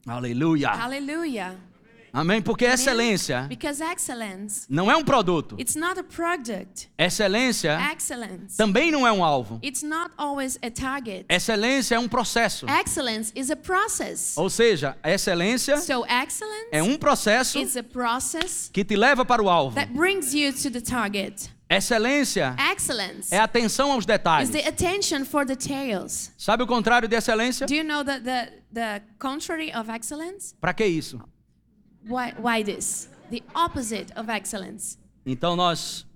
Aleluia! 0.06 0.70
Hallelujah. 0.70 1.56
Amém? 2.12 2.40
Porque 2.40 2.64
excelência 2.64 3.48
não 4.68 4.90
é 4.90 4.96
um 4.96 5.04
produto. 5.04 5.56
it's 5.58 5.76
not 5.76 5.98
a 5.98 6.02
product. 6.02 6.88
Excelência 6.98 7.78
Excellence, 7.92 8.56
também 8.56 8.90
não 8.90 9.06
é 9.06 9.12
um 9.12 9.22
alvo. 9.22 9.60
it's 9.62 9.82
not 9.82 10.10
always 10.16 10.58
a 10.62 10.70
target. 10.70 11.26
Excelência 11.28 11.96
é 11.96 11.98
um 11.98 12.08
processo. 12.08 12.66
Excellence 12.68 13.32
is 13.36 13.50
a 13.50 13.56
process. 13.56 14.36
Ou 14.36 14.48
seja, 14.48 14.96
excelência 15.04 15.76
So 15.78 16.04
excellence 16.06 16.68
é 16.72 16.82
um 16.82 16.96
processo 16.96 17.58
is 17.58 17.76
a 17.76 17.82
process 17.82 18.70
que 18.72 18.84
te 18.84 18.96
leva 18.96 19.24
para 19.24 19.42
o 19.42 19.48
alvo. 19.48 19.76
The. 21.68 21.74
Excelência 21.76 22.56
Excellence 22.72 23.34
é 23.34 23.38
atenção 23.38 23.92
aos 23.92 24.00
is 24.02 24.06
detalhes. 24.06 24.50
the 24.50 24.66
attention 24.66 25.24
for 25.24 25.44
details. 25.44 26.32
Sabe 26.38 26.62
o 26.62 26.66
contrário 26.66 27.08
de 27.08 27.14
excelência? 27.16 27.66
Do 27.66 27.74
you 27.74 27.84
know 27.84 28.02
that 28.04 28.22
the, 28.24 28.52
the 28.72 29.02
contrary 29.18 29.70
of 29.74 29.90
excellence? 29.90 30.54
Para 30.60 30.72
que 30.72 30.84
isso? 30.86 31.20
Why, 32.08 32.32
why 32.40 32.64
this? 32.64 33.08
The 33.30 33.42
opposite 33.54 34.12
of 34.16 34.30
excellence. 34.30 34.96
Então 35.26 35.54
nós 35.56 36.06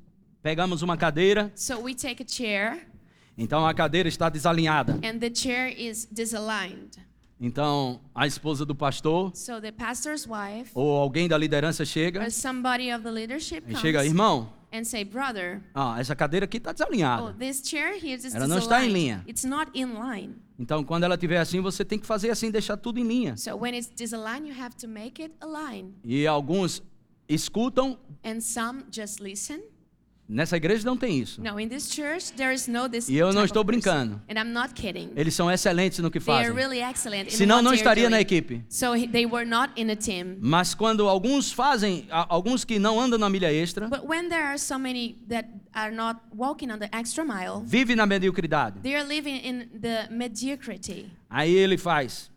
pegamos 0.42 0.80
uma 0.82 0.96
cadeira, 0.96 1.52
So 1.54 1.78
we 1.80 1.94
take 1.94 2.22
a 2.22 2.26
chair 2.26 2.88
então 3.36 3.66
a 3.66 3.72
cadeira 3.74 4.08
está 4.08 4.28
desalinhada. 4.28 4.98
and 5.02 5.18
the 5.18 5.30
chair 5.34 5.68
is 5.76 6.06
disaligned. 6.10 6.96
Então 7.40 8.00
a 8.14 8.26
esposa 8.26 8.64
do 8.64 8.74
pastor 8.74 9.32
So 9.34 9.60
the 9.60 9.72
pastor's 9.72 10.26
wife 10.26 10.70
ou 10.74 10.96
alguém 10.96 11.28
da 11.28 11.36
liderança 11.36 11.84
chega 11.84 12.22
or 12.22 12.30
somebody 12.30 12.90
of 12.92 13.02
the 13.02 13.10
leadership 13.10 13.64
e 13.68 13.74
chega, 13.76 14.04
irmão, 14.04 14.50
and 14.72 14.84
say, 14.84 15.04
brother, 15.04 15.62
ah, 15.74 16.00
essa 16.00 16.16
cadeira 16.16 16.44
aqui 16.44 16.56
está 16.56 16.70
oh, 16.70 16.72
desalinhada. 16.72 17.32
this 17.38 17.62
chair 17.64 17.94
here 17.94 18.14
is 18.14 18.34
Ela 18.34 18.48
não 18.48 18.58
está 18.58 18.84
em 18.84 18.92
linha. 18.92 19.24
It's 19.28 19.44
not 19.44 19.70
in 19.74 19.94
line. 19.94 20.36
Então 20.58 20.82
quando 20.82 21.04
ela 21.04 21.14
estiver 21.14 21.38
assim, 21.38 21.60
você 21.60 21.84
tem 21.84 21.98
que 21.98 22.06
fazer 22.06 22.30
assim, 22.30 22.50
deixar 22.50 22.76
tudo 22.76 22.98
em 22.98 23.04
linha. 23.06 23.36
So 23.36 23.56
when 23.56 23.74
it's 23.74 23.90
disaligned, 23.94 24.48
you 24.48 24.60
have 24.60 24.74
to 24.76 24.88
make 24.88 25.22
it 25.22 25.34
align. 25.40 25.94
E 26.04 26.26
alguns 26.26 26.82
escutam. 27.28 27.98
And 28.24 28.40
some 28.40 28.84
just 28.90 29.20
listen. 29.20 29.60
Nessa 30.28 30.56
igreja 30.56 30.84
não 30.84 30.96
tem 30.96 31.18
isso. 31.18 31.42
No, 31.42 31.58
in 31.60 31.68
this 31.68 31.92
church 31.92 32.32
there 32.34 32.54
is 32.54 32.66
no. 32.66 32.88
E 33.08 33.16
eu 33.16 33.32
não 33.32 33.44
estou 33.44 33.62
brincando. 33.62 34.20
And 34.28 34.38
I'm 34.38 34.52
not 34.52 34.72
kidding. 34.72 35.10
Eles 35.14 35.34
são 35.34 35.50
excelentes 35.50 35.98
no 35.98 36.10
que 36.10 36.20
fazem. 36.20 36.52
really 36.52 36.80
Senão 37.28 37.60
não 37.60 37.74
estaria 37.74 38.08
na 38.08 38.20
equipe. 38.20 38.64
So 38.68 38.94
he- 38.94 39.08
they 39.08 39.26
were 39.26 39.44
not 39.44 39.72
in 39.76 39.90
a 39.90 39.96
team. 39.96 40.38
Mas 40.40 40.74
quando 40.74 41.08
alguns 41.08 41.52
fazem, 41.52 42.06
alguns 42.10 42.64
que 42.64 42.78
não 42.78 43.00
andam 43.00 43.18
na 43.18 43.28
milha 43.28 43.52
extra, 43.52 43.88
so 44.64 44.78
mile, 47.24 47.62
vive 47.64 47.94
na 47.94 48.06
mediocridade. 48.06 48.80
they 48.80 48.94
are 48.94 49.06
living 49.06 49.36
in 49.44 49.68
the 49.80 50.08
mediocrity. 50.10 51.10
Aí 51.28 51.52
ele 51.52 51.76
faz, 51.76 52.30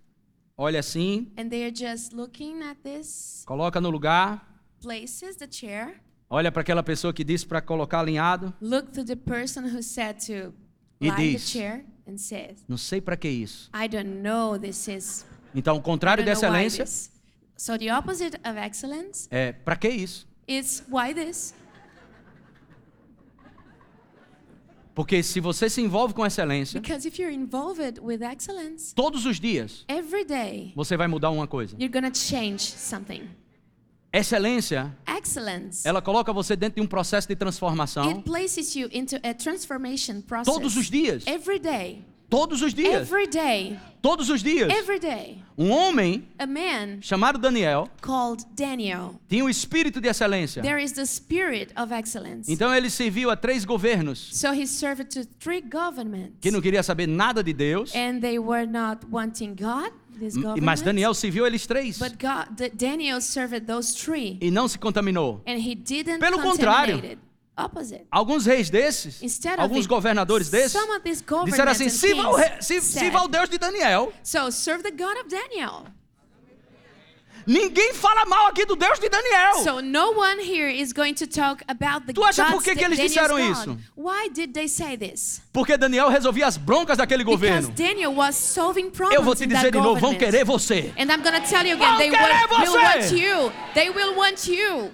olha 0.58 0.80
assim, 0.80 1.32
And 1.38 1.50
they 1.50 1.64
are 1.64 1.74
just 1.74 2.14
looking 2.14 2.62
at 2.64 2.78
this 2.84 3.44
coloca 3.46 3.80
no 3.80 3.90
lugar, 3.90 4.46
places, 4.82 5.36
the 5.38 5.48
chair, 5.50 6.02
olha 6.36 6.52
para 6.52 6.62
aquela 6.62 6.84
pessoa 6.84 7.14
que 7.14 7.24
disse 7.24 7.46
para 7.46 7.62
colocar 7.62 8.00
alinhado, 8.02 8.54
look 8.62 8.92
to 8.92 9.06
the 9.06 9.16
person 9.16 9.62
who 9.62 9.82
said 9.82 10.18
to 10.26 10.54
E 11.00 11.10
the 11.10 11.38
chair 11.38 11.86
and 12.06 12.18
says, 12.18 12.66
não 12.68 12.78
sei 12.78 13.00
para 13.00 13.16
que 13.16 13.30
isso. 13.30 13.70
I 13.74 13.88
don't 13.88 14.22
know 14.22 14.60
this 14.60 14.88
is 14.90 15.26
Então, 15.54 15.78
o 15.78 15.82
contrário 15.82 16.24
de 16.26 16.30
why 16.30 16.34
excelência. 16.34 16.86
So 17.56 17.78
the 17.78 17.96
opposite 17.98 18.36
of 18.46 18.60
excellence 18.60 19.30
é 19.32 19.54
para 19.54 19.78
que 19.78 19.88
isso? 19.88 20.28
is 20.46 20.84
why 20.90 21.14
this? 21.14 21.54
Porque 24.94 25.24
se 25.24 25.40
você 25.40 25.70
se 25.70 25.82
envolve 25.82 26.14
com 26.14 26.26
excelência, 26.26 26.82
Because 26.82 27.08
if 27.08 27.18
you're 27.18 27.34
involved 27.34 28.00
with 28.02 28.22
excellence, 28.22 28.94
todos 28.94 29.26
os 29.26 29.40
dias 29.40 29.86
every 29.88 30.26
day 30.26 30.74
você 30.76 30.98
vai 30.98 31.08
mudar 31.08 31.30
uma 31.30 31.48
coisa. 31.48 31.78
Excelência, 34.18 34.96
Excellence. 35.06 35.86
ela 35.86 36.02
coloca 36.02 36.32
você 36.32 36.56
dentro 36.56 36.78
de 36.78 36.82
um 36.82 36.88
processo 36.88 37.28
de 37.28 37.36
transformação 37.36 38.08
It 38.08 38.22
places 38.22 38.74
you 38.74 38.88
into 38.94 39.18
a 39.18 39.34
transformation 39.34 40.22
process. 40.22 40.54
todos 40.54 40.78
os 40.78 40.90
dias. 40.90 41.28
Every 41.28 41.60
day. 41.60 42.02
Todos 42.36 42.62
os 42.62 42.74
dias. 42.74 43.10
Every 43.10 43.28
day. 43.28 43.80
Todos 44.02 44.30
os 44.30 44.44
dias. 44.44 44.70
Every 44.70 45.00
day. 45.00 45.38
Um 45.58 45.72
homem 45.72 46.28
A 46.38 46.46
man 46.46 47.00
chamado 47.00 47.40
Daniel 47.40 47.88
called 48.02 48.44
Daniel. 48.54 49.16
tinha 49.30 49.46
o 49.46 49.50
espírito 49.50 50.02
de 50.02 50.10
excelência. 50.10 50.62
There 50.62 50.84
is 50.84 50.92
the 50.92 51.06
spirit 51.06 51.72
of 51.82 51.94
excellence. 51.94 52.52
Então 52.52 52.76
ele 52.76 52.90
serviu 52.90 53.32
a 53.32 53.38
três 53.38 53.64
governos 53.64 54.32
So 54.34 54.52
he 54.52 54.68
served 54.68 55.06
to 55.12 55.26
three 55.40 55.62
governments. 55.62 56.34
que 56.42 56.52
não 56.52 56.60
queria 56.60 56.84
saber 56.84 57.08
nada 57.08 57.42
de 57.42 57.54
Deus, 57.54 57.96
And 57.96 58.20
they 58.20 58.38
were 58.38 58.68
not 58.68 59.06
wanting 59.10 59.56
God, 59.56 59.94
mas 60.62 60.82
Daniel 60.82 61.14
serviu 61.14 61.48
eles 61.48 61.66
três 61.66 61.98
But 61.98 62.18
God, 62.20 62.70
Daniel 62.74 63.22
served 63.22 63.66
those 63.66 63.96
three. 63.96 64.38
e 64.42 64.52
não 64.52 64.68
se 64.68 64.78
contaminou. 64.78 65.42
And 65.48 65.58
he 65.58 65.74
didn't 65.74 66.20
Pelo 66.20 66.42
contrário. 66.42 67.18
Opposite. 67.58 68.06
Alguns 68.12 68.46
reis 68.46 68.70
desses, 68.70 69.22
Instead 69.22 69.60
alguns 69.60 69.86
it, 69.86 69.88
governadores 69.88 70.50
desses, 70.50 70.78
disseram 71.46 71.72
assim: 71.72 71.88
sirva, 71.90 72.30
o 72.30 72.36
kings 72.36 72.50
re- 72.50 72.62
si- 72.62 72.82
said, 72.82 73.00
sirva 73.04 73.20
ao 73.20 73.28
Deus 73.30 73.50
de 73.50 73.58
Daniel. 73.58 74.12
So 74.24 74.52
serve 74.52 74.84
the 74.84 74.92
God 74.92 75.16
of 75.18 75.30
Daniel. 75.30 75.86
Ninguém 77.48 77.94
fala 77.94 78.26
mal 78.26 78.48
aqui 78.48 78.66
do 78.66 78.76
Deus 78.76 79.00
de 79.00 79.08
Daniel. 79.08 79.64
So 79.64 79.80
no 79.80 80.14
one 80.14 80.42
here 80.42 80.68
is 80.68 80.92
going 80.92 81.14
to 81.14 81.28
talk 81.28 81.64
about 81.68 82.08
the 82.08 82.14
Tu 82.14 82.24
acha 82.24 82.46
por 82.46 82.62
que 82.62 82.76
que 82.76 82.84
eles 82.84 82.98
disseram 82.98 83.38
isso? 83.40 83.78
Why 83.96 84.30
did 84.30 84.52
they 84.54 84.68
say 84.68 84.98
this? 84.98 85.42
Porque 85.54 85.78
Daniel 85.78 86.10
resolvia 86.10 86.48
as 86.48 86.58
broncas 86.58 86.98
daquele 86.98 87.24
Because 87.24 87.38
governo. 87.38 87.72
Daniel 87.76 88.16
was 88.16 88.36
solving 88.36 88.90
problems 88.90 89.16
Eu 89.16 89.24
vou 89.24 89.36
te 89.36 89.46
dizer 89.46 89.72
de 89.72 89.78
novo: 89.78 90.00
vão 90.00 90.16
querer 90.16 90.44
você. 90.44 90.92
And 90.98 91.12
I'm 91.12 91.22
gonna 91.22 91.42
tell 91.42 91.66
you 91.66 91.76
again, 91.76 91.88
Vão 91.88 91.98
they 92.00 92.10
querer 92.10 92.48
will, 92.50 92.74
will 92.74 92.82
want 92.82 93.12
you. 93.12 93.52
They 93.76 93.90
will 93.92 94.16
want 94.16 94.48
you. 94.48 94.92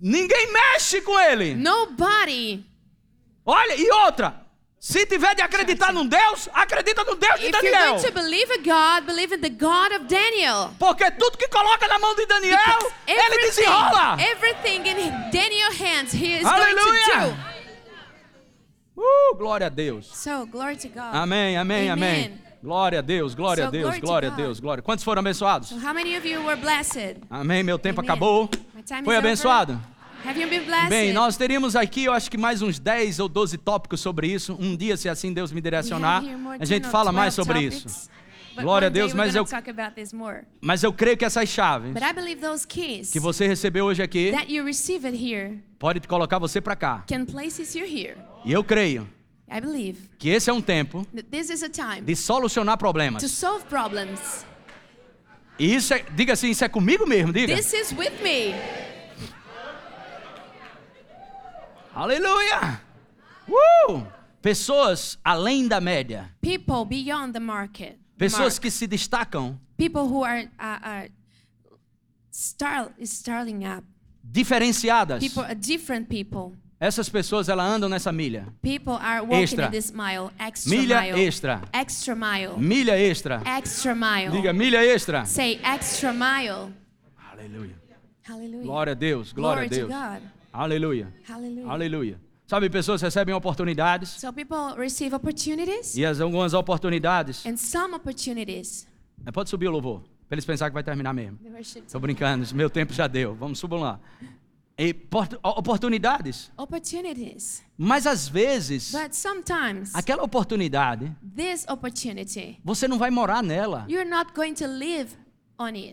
Ninguém 0.00 0.52
mexe 0.52 1.00
com 1.02 1.18
ele. 1.18 1.54
Nobody. 1.54 2.64
Olha, 3.44 3.74
e 3.76 3.90
outra: 3.90 4.46
se 4.78 5.04
tiver 5.06 5.34
de 5.34 5.42
acreditar 5.42 5.92
num 5.92 6.06
Deus, 6.06 6.48
acredita 6.52 7.02
no 7.04 7.16
Deus 7.16 7.40
de 7.40 7.46
If 7.46 7.52
you're 7.52 7.70
Daniel. 7.70 7.94
going 7.94 8.04
to 8.04 8.12
believe 8.12 8.52
a 8.52 8.58
God, 8.58 9.06
believe 9.06 9.34
in 9.34 9.40
the 9.40 9.48
God 9.50 9.92
of 9.92 10.04
Daniel. 10.06 10.70
Porque 10.78 11.10
tudo 11.12 11.36
que 11.36 11.48
coloca 11.48 11.88
na 11.88 11.98
mão 11.98 12.14
de 12.14 12.26
Daniel, 12.26 12.56
Because 12.58 12.94
ele 13.06 13.38
desenrola. 13.38 14.16
everything 14.20 14.86
in 14.86 15.10
Daniel's 15.32 15.76
hands, 15.80 16.12
he 16.12 16.38
is 16.38 16.44
Aleluia. 16.46 16.76
going 16.76 17.30
to 17.34 17.34
do. 17.34 17.58
Uh, 19.00 19.34
glória 19.36 19.66
a 19.66 19.70
Deus. 19.70 20.06
So 20.12 20.44
glory 20.46 20.76
to 20.76 20.88
God. 20.88 21.14
Amém, 21.14 21.56
amém, 21.56 21.88
amém. 21.90 22.24
Amen. 22.26 22.42
Glória 22.62 22.98
a 22.98 23.02
Deus, 23.02 23.34
glória 23.36 23.62
So, 23.64 23.68
a 23.68 23.70
Deus, 23.70 23.84
glory 23.84 24.00
to 24.00 24.06
glória 24.06 24.26
a 24.28 24.30
God. 24.30 24.36
Deus, 24.36 24.60
glória. 24.60 24.82
Quantos 24.82 25.04
foram 25.04 25.20
abençoados? 25.20 25.68
So 25.68 25.76
how 25.78 25.92
many 25.94 26.16
of 26.16 26.26
you 26.26 26.42
were 26.44 26.56
blessed? 26.60 27.18
Amém, 27.30 27.62
meu 27.62 27.78
tempo 27.78 28.00
Amen. 28.00 28.10
acabou. 28.10 28.50
Foi 29.04 29.16
abençoado? 29.16 29.80
Bem, 30.88 31.12
nós 31.12 31.36
teríamos 31.36 31.76
aqui, 31.76 32.04
eu 32.04 32.12
acho 32.12 32.30
que 32.30 32.36
mais 32.36 32.60
uns 32.60 32.78
10 32.78 33.20
ou 33.20 33.28
12 33.28 33.56
tópicos 33.58 34.00
sobre 34.00 34.26
isso. 34.28 34.56
Um 34.58 34.76
dia, 34.76 34.96
se 34.96 35.08
assim 35.08 35.32
Deus 35.32 35.52
me 35.52 35.60
direcionar, 35.60 36.22
a 36.58 36.64
gente 36.64 36.82
10 36.82 36.86
or 36.86 36.90
fala 36.90 37.12
mais 37.12 37.36
12 37.36 37.46
sobre 37.46 37.70
topics, 37.70 37.84
isso. 37.84 38.10
Glória 38.56 38.86
a 38.86 38.88
Deus, 38.88 39.14
mas 39.14 39.36
eu, 39.36 39.46
mas 40.60 40.82
eu 40.82 40.92
creio 40.92 41.16
que 41.16 41.24
essas 41.24 41.48
chaves 41.48 41.94
que 43.12 43.20
você 43.20 43.46
recebeu 43.46 43.84
hoje 43.84 44.02
aqui 44.02 44.32
pode 45.78 46.00
colocar 46.08 46.38
você 46.40 46.60
para 46.60 46.74
cá. 46.74 47.04
E 48.44 48.52
eu 48.52 48.64
creio 48.64 49.08
I 49.50 49.60
believe 49.60 50.10
que 50.18 50.28
esse 50.28 50.50
é 50.50 50.52
um 50.52 50.60
tempo 50.60 51.06
that 51.14 51.28
this 51.30 51.48
is 51.48 51.62
a 51.62 51.70
time 51.70 52.02
de 52.02 52.14
solucionar 52.14 52.76
to 52.76 52.80
problemas. 52.80 53.22
Isso 55.58 55.94
é, 55.94 56.04
diga 56.14 56.32
assim, 56.34 56.50
isso 56.50 56.64
é 56.64 56.68
comigo 56.68 57.06
mesmo, 57.06 57.32
diga. 57.32 57.54
This 57.56 57.72
is 57.72 57.92
with 57.92 58.22
me. 58.22 58.54
Aleluia! 61.94 62.80
Uh! 63.48 64.02
Pessoas 64.40 65.18
além 65.24 65.66
da 65.66 65.80
média. 65.80 66.30
People 66.40 66.84
beyond 66.84 67.32
the 67.32 67.40
market. 67.40 67.98
Pessoas 68.16 68.54
mark. 68.54 68.62
que 68.62 68.70
se 68.70 68.86
destacam, 68.86 69.58
People 69.76 70.02
who 70.02 70.24
are, 70.24 70.44
uh, 70.58 70.78
are 70.82 71.10
star, 72.30 72.92
starting 73.04 73.64
up. 73.64 73.84
diferenciadas. 74.22 75.20
People, 75.20 75.42
are 75.44 75.54
different 75.54 76.08
people. 76.08 76.56
Essas 76.80 77.08
pessoas 77.08 77.48
elas 77.48 77.66
andam 77.68 77.88
nessa 77.88 78.12
milha. 78.12 78.46
People 78.62 78.92
are 78.92 79.20
walking 79.22 79.42
Extra. 79.42 79.66
in 79.66 79.70
this 79.72 79.90
mile, 79.90 80.30
extra 80.38 80.70
Milha 80.70 81.00
mile, 81.02 81.26
extra. 81.26 81.62
extra 81.72 82.14
mile, 82.14 82.52
Milha 82.56 82.96
extra. 82.96 83.42
extra 83.44 83.94
mile. 83.96 84.30
Diga 84.30 84.52
milha 84.52 84.84
extra. 84.86 85.24
Say 85.24 85.58
extra 85.64 86.12
mile. 86.12 86.72
Aleluia. 87.32 87.74
Hallelujah. 88.22 88.62
Glória 88.62 88.92
a 88.92 88.94
Deus, 88.94 89.32
glória 89.32 89.64
a 89.64 89.66
Deus. 89.66 89.90
Aleluia. 90.52 91.12
Hallelujah. 91.28 91.68
Aleluia. 91.72 92.20
Sabe, 92.46 92.70
pessoas 92.70 93.02
recebem 93.02 93.34
oportunidades 93.34 94.08
So 94.10 94.32
people 94.32 94.74
receive 94.76 95.14
opportunities 95.14 95.96
e 95.96 96.04
as 96.06 96.20
algumas 96.20 96.54
oportunidades. 96.54 97.44
and 97.44 97.56
some 97.56 97.94
opportunities. 97.94 98.86
Pode 99.32 99.50
subir 99.50 99.66
o 99.66 99.72
louvor, 99.72 100.00
para 100.28 100.36
eles 100.36 100.44
pensarem 100.46 100.70
que 100.70 100.74
vai 100.74 100.82
terminar 100.84 101.12
mesmo. 101.12 101.38
Tô 101.90 101.98
brincando, 101.98 102.46
meu 102.54 102.70
tempo 102.70 102.92
já 102.92 103.06
deu. 103.08 103.34
Vamos 103.34 103.58
subir 103.58 103.76
lá. 103.78 103.98
Por- 105.10 105.28
oportunidades. 105.42 106.52
Opportunities. 106.56 107.64
Mas 107.76 108.06
às 108.06 108.28
vezes, 108.28 108.92
But 108.92 109.12
sometimes 109.12 109.92
aquela 109.92 110.22
oportunidade, 110.22 111.12
você 112.64 112.86
não 112.86 112.96
vai 112.96 113.10
morar 113.10 113.42
nela. 113.42 113.86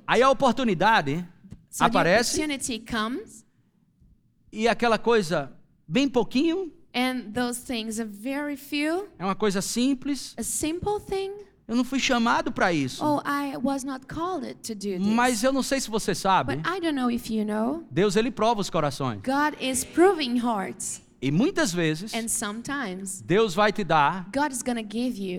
Aí 0.05 0.21
a 0.21 0.29
oportunidade 0.29 1.27
So 1.69 1.79
the 1.79 1.85
aparece 1.85 2.35
opportunity 2.39 2.79
comes 2.79 3.43
e 4.51 4.67
aquela 4.67 4.99
coisa 4.99 5.51
bem 5.87 6.07
pouquinho, 6.07 6.71
and 6.93 7.31
those 7.33 7.65
things 7.65 7.99
are 7.99 8.07
very 8.07 8.55
few, 8.55 9.09
é 9.17 9.25
uma 9.25 9.35
coisa 9.35 9.61
simples. 9.63 10.35
Eu 11.67 11.75
não 11.75 11.83
fui 11.83 11.99
chamado 11.99 12.51
para 12.51 12.71
isso. 12.71 13.03
Oh, 13.03 13.19
I 13.27 13.57
was 13.57 13.83
not 13.83 14.05
called 14.05 14.53
to 14.63 14.75
do 14.75 14.81
this. 14.81 14.99
Mas 15.01 15.43
eu 15.43 15.51
não 15.51 15.63
sei 15.63 15.81
se 15.81 15.89
você 15.89 16.13
sabe, 16.13 16.57
But 16.57 16.67
I 16.67 16.79
don't 16.79 16.93
know 16.93 17.09
if 17.09 17.29
you 17.29 17.43
know, 17.45 17.83
Deus 17.89 18.15
ele 18.15 18.29
prova 18.29 18.61
os 18.61 18.69
corações. 18.69 19.21
God 19.23 19.55
is 19.59 19.83
proving 19.83 20.37
hearts. 20.37 21.01
E 21.21 21.31
muitas 21.31 21.73
vezes 21.73 22.13
And 22.13 22.27
sometimes 22.27 23.21
Deus 23.21 23.55
vai 23.55 23.71
te 23.71 23.83
dar 23.83 24.29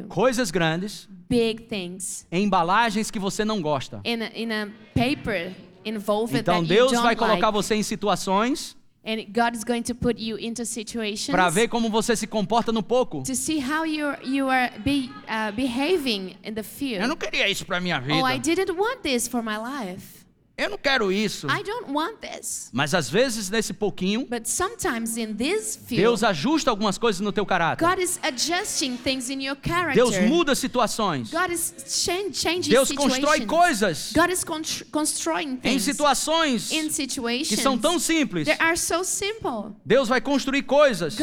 coisas 0.09 0.51
grandes 0.51 1.09
em 1.31 2.45
embalagens 2.45 3.11
que 3.11 3.19
você 3.19 3.45
não 3.45 3.61
gosta. 3.63 4.01
in 4.05 4.23
a, 4.23 4.31
in 4.35 4.53
a 4.53 4.69
paper 4.95 5.55
Então 5.85 6.43
that 6.43 6.63
you 6.63 6.67
Deus 6.67 6.91
don't 6.93 7.03
vai 7.05 7.15
colocar 7.15 7.49
like. 7.49 7.53
você 7.53 7.77
em 7.77 7.83
situações 7.85 8.76
And 9.07 9.25
God 9.33 9.55
is 9.55 9.63
going 9.63 9.85
to 9.85 9.95
put 9.95 10.19
you 10.19 10.37
into 10.37 10.65
situations 10.65 11.31
para 11.31 11.49
ver 11.49 11.69
como 11.69 11.89
você 11.89 12.17
se 12.17 12.27
comporta 12.27 12.73
no 12.73 12.83
pouco. 12.83 13.23
to 13.23 13.37
see 13.37 13.61
how 13.61 13.85
you 13.85 14.15
you 14.25 14.49
are 14.49 14.73
be, 14.85 15.13
uh, 15.29 15.53
behaving 15.53 16.37
in 16.43 16.55
the 16.55 16.65
field. 16.65 17.03
Eu 17.03 17.09
não 17.09 17.17
queria 17.17 17.49
isso 17.49 17.65
para 17.65 17.81
minha 17.81 18.01
vida. 18.01 18.17
Oh, 18.17 18.27
I 18.27 18.39
didn't 18.39 18.73
want 18.77 19.03
this 19.03 19.29
for 19.29 19.43
my 19.43 19.57
life. 19.57 20.16
Eu 20.59 20.71
não 20.71 20.79
quero 20.79 21.13
isso. 21.13 21.47
I 21.49 21.63
don't 21.63 21.93
want 21.93 22.17
this. 22.21 22.71
Mas 22.73 22.95
às 22.95 23.11
vezes 23.11 23.51
nesse 23.51 23.75
pouquinho, 23.75 24.27
But 24.27 24.47
sometimes 24.47 25.19
in 25.19 25.35
this 25.35 25.77
field, 25.77 25.97
Deus 26.03 26.23
ajusta 26.25 26.71
algumas 26.71 26.97
coisas 26.97 27.21
no 27.21 27.31
teu 27.31 27.45
caráter. 27.45 27.87
God 27.87 27.99
is 28.03 28.19
adjusting 28.23 28.97
things 28.97 29.29
in 29.29 29.43
your 29.45 29.57
character. 29.63 29.95
Deus 29.95 30.19
muda 30.21 30.55
situações. 30.55 31.31
God 31.31 31.51
is 31.53 31.75
chan- 31.87 32.33
changing 32.33 32.71
Deus 32.71 32.91
constrói 32.93 33.45
coisas 33.45 34.15
em 34.15 35.59
things 35.61 35.83
situações 35.83 36.73
in 36.73 36.89
que 36.89 37.57
são 37.57 37.77
tão 37.77 37.99
simples. 37.99 38.49
so 38.77 39.05
simple. 39.05 39.75
Deus 39.85 40.09
vai 40.09 40.23
construir 40.23 40.63
coisas 40.63 41.17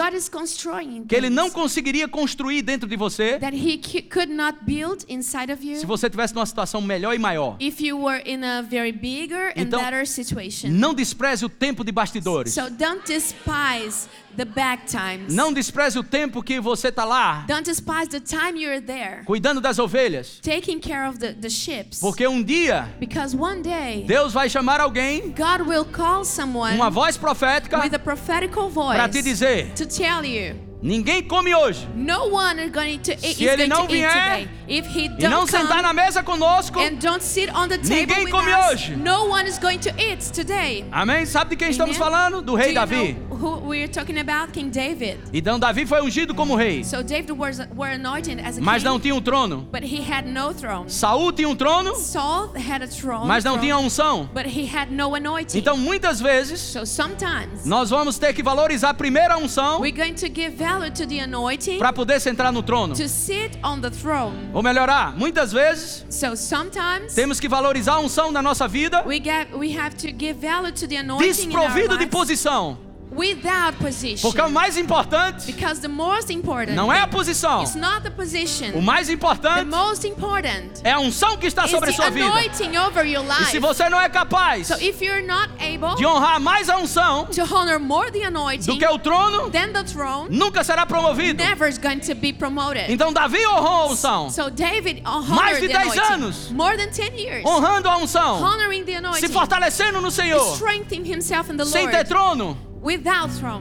que 1.08 1.16
ele 1.16 1.30
não 1.32 1.50
conseguiria 1.50 2.08
construir 2.08 2.62
dentro 2.62 2.88
de 2.88 2.96
você 2.96 3.40
that 3.40 3.56
He 3.56 3.82
c- 3.84 4.02
could 4.04 4.32
not 4.32 4.60
build 4.64 5.06
inside 5.10 5.52
of 5.52 5.66
you 5.66 5.80
se 5.80 5.86
você 5.88 6.08
tivesse 6.10 6.36
numa 6.36 6.46
situação 6.46 6.82
melhor 6.82 7.16
e 7.16 7.18
maior. 7.20 7.56
if 7.60 7.82
you 7.82 7.98
were 7.98 8.22
in 8.26 8.44
a 8.44 8.62
very 8.62 8.92
bigger 9.24 9.54
and 9.56 9.64
Então, 9.64 9.80
better 9.80 10.06
situation. 10.06 10.70
Não 10.70 10.94
despreze 10.94 11.46
o 11.46 11.50
tempo 11.50 11.84
de 11.84 11.92
bastidores. 11.92 12.54
So 12.54 12.70
don't 12.70 13.02
despise 13.06 14.08
the 14.36 14.46
back 14.46 14.86
times. 14.88 15.34
Não 15.34 15.54
despreze 15.54 15.98
o 16.00 16.04
tempo 16.04 16.42
que 16.42 16.60
você 16.60 16.88
está 16.90 17.06
lá 17.06 17.46
Don't 17.48 17.64
despise 17.64 18.10
the 18.10 18.20
time 18.20 18.60
you're 18.62 18.82
there, 18.82 19.24
cuidando 19.26 19.62
das 19.62 19.80
ovelhas. 19.80 20.40
taking 20.42 20.80
care 20.80 21.08
of 21.08 21.20
the, 21.20 21.34
the 21.34 21.50
ships. 21.50 22.00
Porque 22.00 22.28
um 22.28 22.44
dia 22.44 22.90
Because 23.00 23.36
one 23.36 23.62
day, 23.62 24.04
Deus 24.08 24.34
vai 24.34 24.50
chamar 24.50 24.80
alguém, 24.82 25.34
God 25.34 25.68
will 25.68 25.86
call 25.86 26.26
someone 26.26 26.76
uma 26.76 26.90
voz 26.90 27.18
profética, 27.18 27.80
with 27.80 27.94
a 27.94 28.00
prophetical 28.00 28.70
voice 28.70 28.98
para 28.98 29.10
te 29.10 29.22
dizer: 29.22 29.72
to 29.76 29.86
tell 29.86 30.26
you, 30.26 30.56
ninguém 30.84 31.24
come 31.24 31.56
hoje. 31.56 31.88
no 31.96 32.28
one 32.36 32.60
is 32.60 32.72
going 32.72 33.00
to 33.00 33.12
eat, 33.14 33.36
Se 33.38 33.46
ele 33.46 33.68
não 33.68 33.88
vier. 33.88 34.48
If 34.68 34.86
he 34.96 35.06
E 35.18 35.28
não 35.28 35.48
sentar 35.48 35.82
na 35.82 35.94
mesa 35.94 36.22
conosco. 36.22 36.80
and 36.80 36.98
don't 37.00 37.24
sit 37.24 37.50
on 37.56 37.68
the 37.70 37.78
table 37.78 37.96
Ninguém 38.16 38.30
come 38.30 38.52
us, 38.54 38.74
hoje. 38.74 38.96
no 38.98 39.30
one 39.30 39.48
is 39.48 39.58
going 39.58 39.80
to 39.80 39.90
eat 39.98 40.20
today. 40.34 40.86
Amém? 40.92 41.26
Sabe 41.26 41.52
de 41.52 41.56
quem 41.56 41.70
estamos 41.70 41.96
Amen? 41.96 42.12
falando? 42.12 42.42
Do 42.42 42.54
rei 42.56 42.74
Davi. 42.74 43.18
Know 43.44 43.60
who 43.60 43.68
we're 43.68 43.88
talking 43.88 44.20
about? 44.20 44.52
King 44.54 44.70
David. 44.70 45.20
Então 45.34 45.60
Davi 45.60 45.86
foi 45.86 46.02
ungido 46.02 46.34
como 46.34 46.56
rei, 46.56 46.84
So 46.84 47.04
David 47.04 47.32
was 47.34 47.60
were 47.76 47.94
anointed 47.94 48.40
as 48.40 48.58
a 48.58 48.62
mas 48.62 48.84
não 48.84 49.00
tinha 49.00 49.14
um 49.16 49.22
trono. 49.22 49.68
but 49.72 49.84
he 49.84 50.02
had 50.02 50.26
no 50.26 50.54
throne. 50.54 50.90
Saul 50.90 51.32
tinha 51.34 51.48
um 51.50 51.56
trono, 51.56 51.96
Saul 51.96 52.54
had 52.56 52.82
a 52.82 52.88
throne, 52.88 53.28
mas 53.28 53.44
não 53.44 53.54
throne, 53.54 53.62
tinha 53.68 53.78
unção. 53.78 54.30
but 54.34 54.46
he 54.46 54.66
had 54.66 54.90
no 54.92 55.14
anointing. 55.16 55.58
Então 55.58 55.78
muitas 55.78 56.20
vezes 56.22 56.60
so 56.60 56.86
sometimes 56.86 57.66
nós 57.66 57.90
vamos 57.90 58.18
ter 58.18 58.34
que 58.34 58.42
valorizar 58.44 58.94
primeiro 58.94 59.34
a 59.34 59.38
unção 59.38 59.80
we're 59.82 59.92
going 59.96 60.14
to 60.14 60.28
give 60.28 60.52
value 60.56 60.92
to 60.92 61.06
the 61.08 61.20
anointing 61.20 61.78
para 61.78 61.92
poder 61.94 62.20
sentar 62.20 62.52
no 62.52 62.64
trono. 62.64 62.96
to 62.96 63.08
sit 63.10 63.58
on 63.64 63.80
the 63.82 63.90
throne. 63.90 64.50
Ou 64.54 64.62
melhorar, 64.64 65.16
muitas 65.18 65.52
vezes 65.52 66.06
So 66.10 66.36
sometimes 66.36 67.14
temos 67.14 67.40
que 67.40 67.48
valorizar 67.48 67.94
a 67.94 68.00
unção 68.00 68.32
na 68.32 68.42
nossa 68.42 68.68
vida 68.68 69.04
we 69.06 69.20
get 69.20 69.48
we 69.54 69.76
have 69.78 69.96
to 69.96 70.08
give 70.08 70.34
value 70.40 70.72
to 70.72 70.88
the 70.88 70.98
anointing 70.98 71.52
in 71.52 71.56
our 71.56 71.68
desprovido 71.70 71.98
de 71.98 72.08
posição. 72.08 72.78
Without 73.16 73.78
position. 73.80 74.22
Porque 74.30 74.42
o 74.42 74.50
mais 74.50 74.78
importante 74.78 75.46
because 75.52 75.80
the 75.82 75.88
most 75.88 76.32
important 76.34 76.76
não 76.76 76.92
é 76.92 77.02
a 77.02 77.08
posição. 77.08 77.64
is 77.64 77.76
not 77.76 78.02
the 78.04 78.10
position. 78.10 78.72
O 78.74 78.82
mais 78.82 79.08
the 79.08 79.14
importante 79.14 79.66
most 79.70 80.08
important 80.08 80.82
é 80.84 80.92
a 80.92 81.00
unção 81.00 81.38
que 81.38 81.48
está 81.48 81.68
sobre 81.68 81.90
a 81.90 81.94
the 81.94 81.98
sua 82.02 82.10
vida. 82.10 82.26
over 82.88 83.06
your 83.06 83.24
E 83.24 83.28
life. 83.28 83.52
se 83.52 83.60
você 83.60 83.90
não 83.90 84.00
é 84.00 84.10
capaz 84.10 84.68
so 84.68 84.76
if 84.76 85.02
you're 85.02 85.26
not 85.26 85.50
able 85.60 85.96
de 85.96 86.06
honrar 86.06 86.40
mais 86.40 86.70
a 86.70 86.78
unção 86.78 87.26
to 87.28 87.42
honor 87.54 87.80
more 87.80 88.12
the 88.12 88.24
do 88.66 88.78
que 88.78 88.86
o 88.86 88.98
trono, 89.00 89.50
than 89.52 89.72
the 89.74 89.84
throne, 89.84 90.28
nunca 90.30 90.64
será 90.64 90.86
promovido. 90.86 91.44
never 91.44 91.68
is 91.70 91.78
going 91.78 92.00
to 92.00 92.16
be 92.16 92.32
promoted. 92.34 92.86
Então 92.92 93.12
Davi 93.14 93.46
honrou 93.46 93.84
a 93.84 93.86
unção, 93.88 94.30
so 94.30 94.50
David 94.50 95.02
honored 95.06 95.30
Mais 95.36 95.60
de 95.60 95.68
the 95.68 95.74
10 95.74 95.92
anointing. 95.98 96.14
anos. 96.14 96.52
More 96.52 96.78
than 96.78 96.90
10 96.92 97.16
years. 97.18 97.46
honrando 97.46 97.90
a 97.90 97.98
unção, 97.98 98.42
honoring 98.42 98.84
the 98.84 98.92
se 98.94 98.98
anointing. 98.98 99.28
fortalecendo 99.30 100.02
no 100.02 100.10
Senhor, 100.12 100.56
strengthening 100.56 101.06
himself 101.06 101.52
in 101.52 101.58
the 101.58 101.66
sem 101.66 101.84
Lord 101.84 101.98
ter 101.98 102.04
trono. 102.06 102.58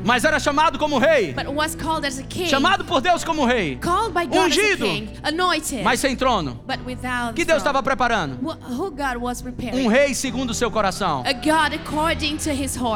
Mas 0.04 0.24
era 0.24 0.38
chamado 0.40 0.78
como 0.78 0.98
rei, 0.98 1.32
but 1.32 1.46
was 1.54 1.74
called 1.74 2.06
as 2.06 2.18
a 2.18 2.22
king. 2.24 2.48
chamado 2.48 2.84
por 2.84 3.00
Deus 3.00 3.22
como 3.24 3.44
rei, 3.44 3.78
ungido, 4.32 4.86
mas 5.84 6.00
sem 6.00 6.16
trono. 6.16 6.60
but 6.66 6.78
without 6.84 7.34
Que 7.34 7.44
Deus 7.44 7.58
estava 7.58 7.82
preparando? 7.82 8.38
Um 9.74 9.86
rei 9.88 10.14
segundo 10.14 10.50
o 10.50 10.54
seu 10.54 10.70
coração. 10.70 11.22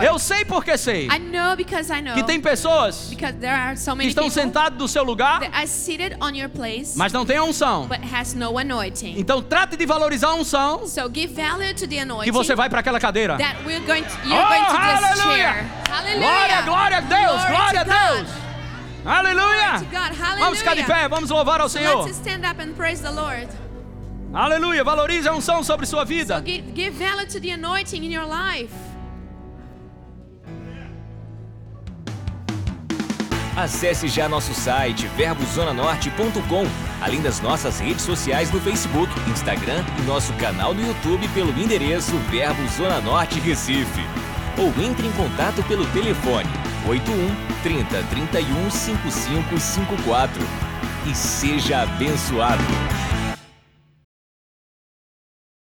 Eu 0.03 0.18
sei 0.18 0.45
porque 0.45 0.77
sei 0.77 1.07
I 1.07 1.18
know 1.18 1.57
because 1.57 1.93
I 1.93 2.01
know. 2.03 2.14
que 2.14 2.22
tem 2.22 2.41
pessoas 2.41 3.09
because 3.11 3.35
there 3.39 3.53
are 3.55 3.77
so 3.77 3.93
que 3.93 3.99
many 3.99 4.09
estão 4.09 4.24
people 4.24 4.43
sentados 4.43 4.79
no 4.79 4.89
seu 4.89 5.05
lugar, 5.05 5.41
mas 6.97 7.12
não 7.12 7.24
têm 7.24 7.37
a 7.37 7.45
unção. 7.45 7.87
but 7.87 8.01
has 8.12 8.35
no 8.35 8.59
anointing. 8.59 9.14
Então 9.18 9.43
trate 9.43 9.77
de 9.77 9.87
valorizar 9.87 10.29
a 10.29 10.35
unção 10.35 10.87
so 10.87 11.11
give 11.12 11.33
value 11.35 11.74
to 11.74 11.87
the 11.87 12.01
anointing 12.01 12.24
que 12.24 12.33
você 12.33 12.55
vai 12.55 12.68
para 12.68 12.81
aquela 12.81 12.99
cadeira. 13.01 13.37
that 13.39 13.57
we're 13.64 13.85
going 13.87 14.03
to, 14.03 14.29
you're 14.29 14.37
Oh, 14.37 14.49
going 14.49 14.64
to 14.64 14.77
this 14.77 16.16
aleluia! 16.17 16.62
Glória, 16.62 16.62
glória 16.62 16.97
a 16.99 17.01
Deus, 17.01 17.45
Glory 17.45 17.57
glória 17.57 17.81
a. 17.81 17.85
Deus. 17.85 18.29
Aleluia! 19.05 19.87
Vamos 20.41 20.59
ficar 20.59 20.75
de 20.75 20.83
pé, 20.83 21.09
vamos 21.09 21.31
louvar 21.31 21.61
ao 21.61 21.69
Senhor. 21.69 22.05
Let's 22.05 22.17
stand 22.19 22.45
up 22.45 22.61
and 22.61 22.75
praise 22.75 23.01
the 23.03 23.11
Lord. 23.11 23.49
Aleluia! 24.35 24.83
Valorize 24.83 25.29
a 25.29 25.33
unção 25.33 25.62
sobre 25.62 25.87
sua 25.87 26.05
vida. 26.05 26.39
So 26.39 26.45
give, 26.45 26.73
give 26.75 26.91
value 26.91 27.27
to 27.27 27.41
the 27.41 27.53
anointing 27.53 28.05
in 28.05 28.12
your 28.12 28.27
life. 28.27 28.73
Acesse 33.57 34.07
já 34.07 34.29
nosso 34.29 34.53
site 34.53 35.07
verbozonanorte.com, 35.17 36.67
além 37.01 37.23
das 37.23 37.41
nossas 37.41 37.81
redes 37.81 38.03
sociais 38.05 38.51
no 38.51 38.61
Facebook, 38.61 39.11
Instagram 39.31 39.83
e 39.99 40.03
nosso 40.03 40.33
canal 40.35 40.75
no 40.75 40.87
YouTube 40.87 41.27
pelo 41.29 41.59
endereço 41.59 42.19
Verbo 42.31 42.69
Zona 42.69 43.01
Norte 43.01 43.41
Recife. 43.41 44.03
Ou 44.59 44.68
entre 44.82 45.07
em 45.07 45.12
contato 45.12 45.62
pelo 45.64 45.86
telefone 45.86 46.48
81 46.86 47.34
30 47.62 48.02
31 48.04 48.70
5554 48.70 50.42
e 51.07 51.14
seja 51.14 51.82
abençoado. 51.82 52.62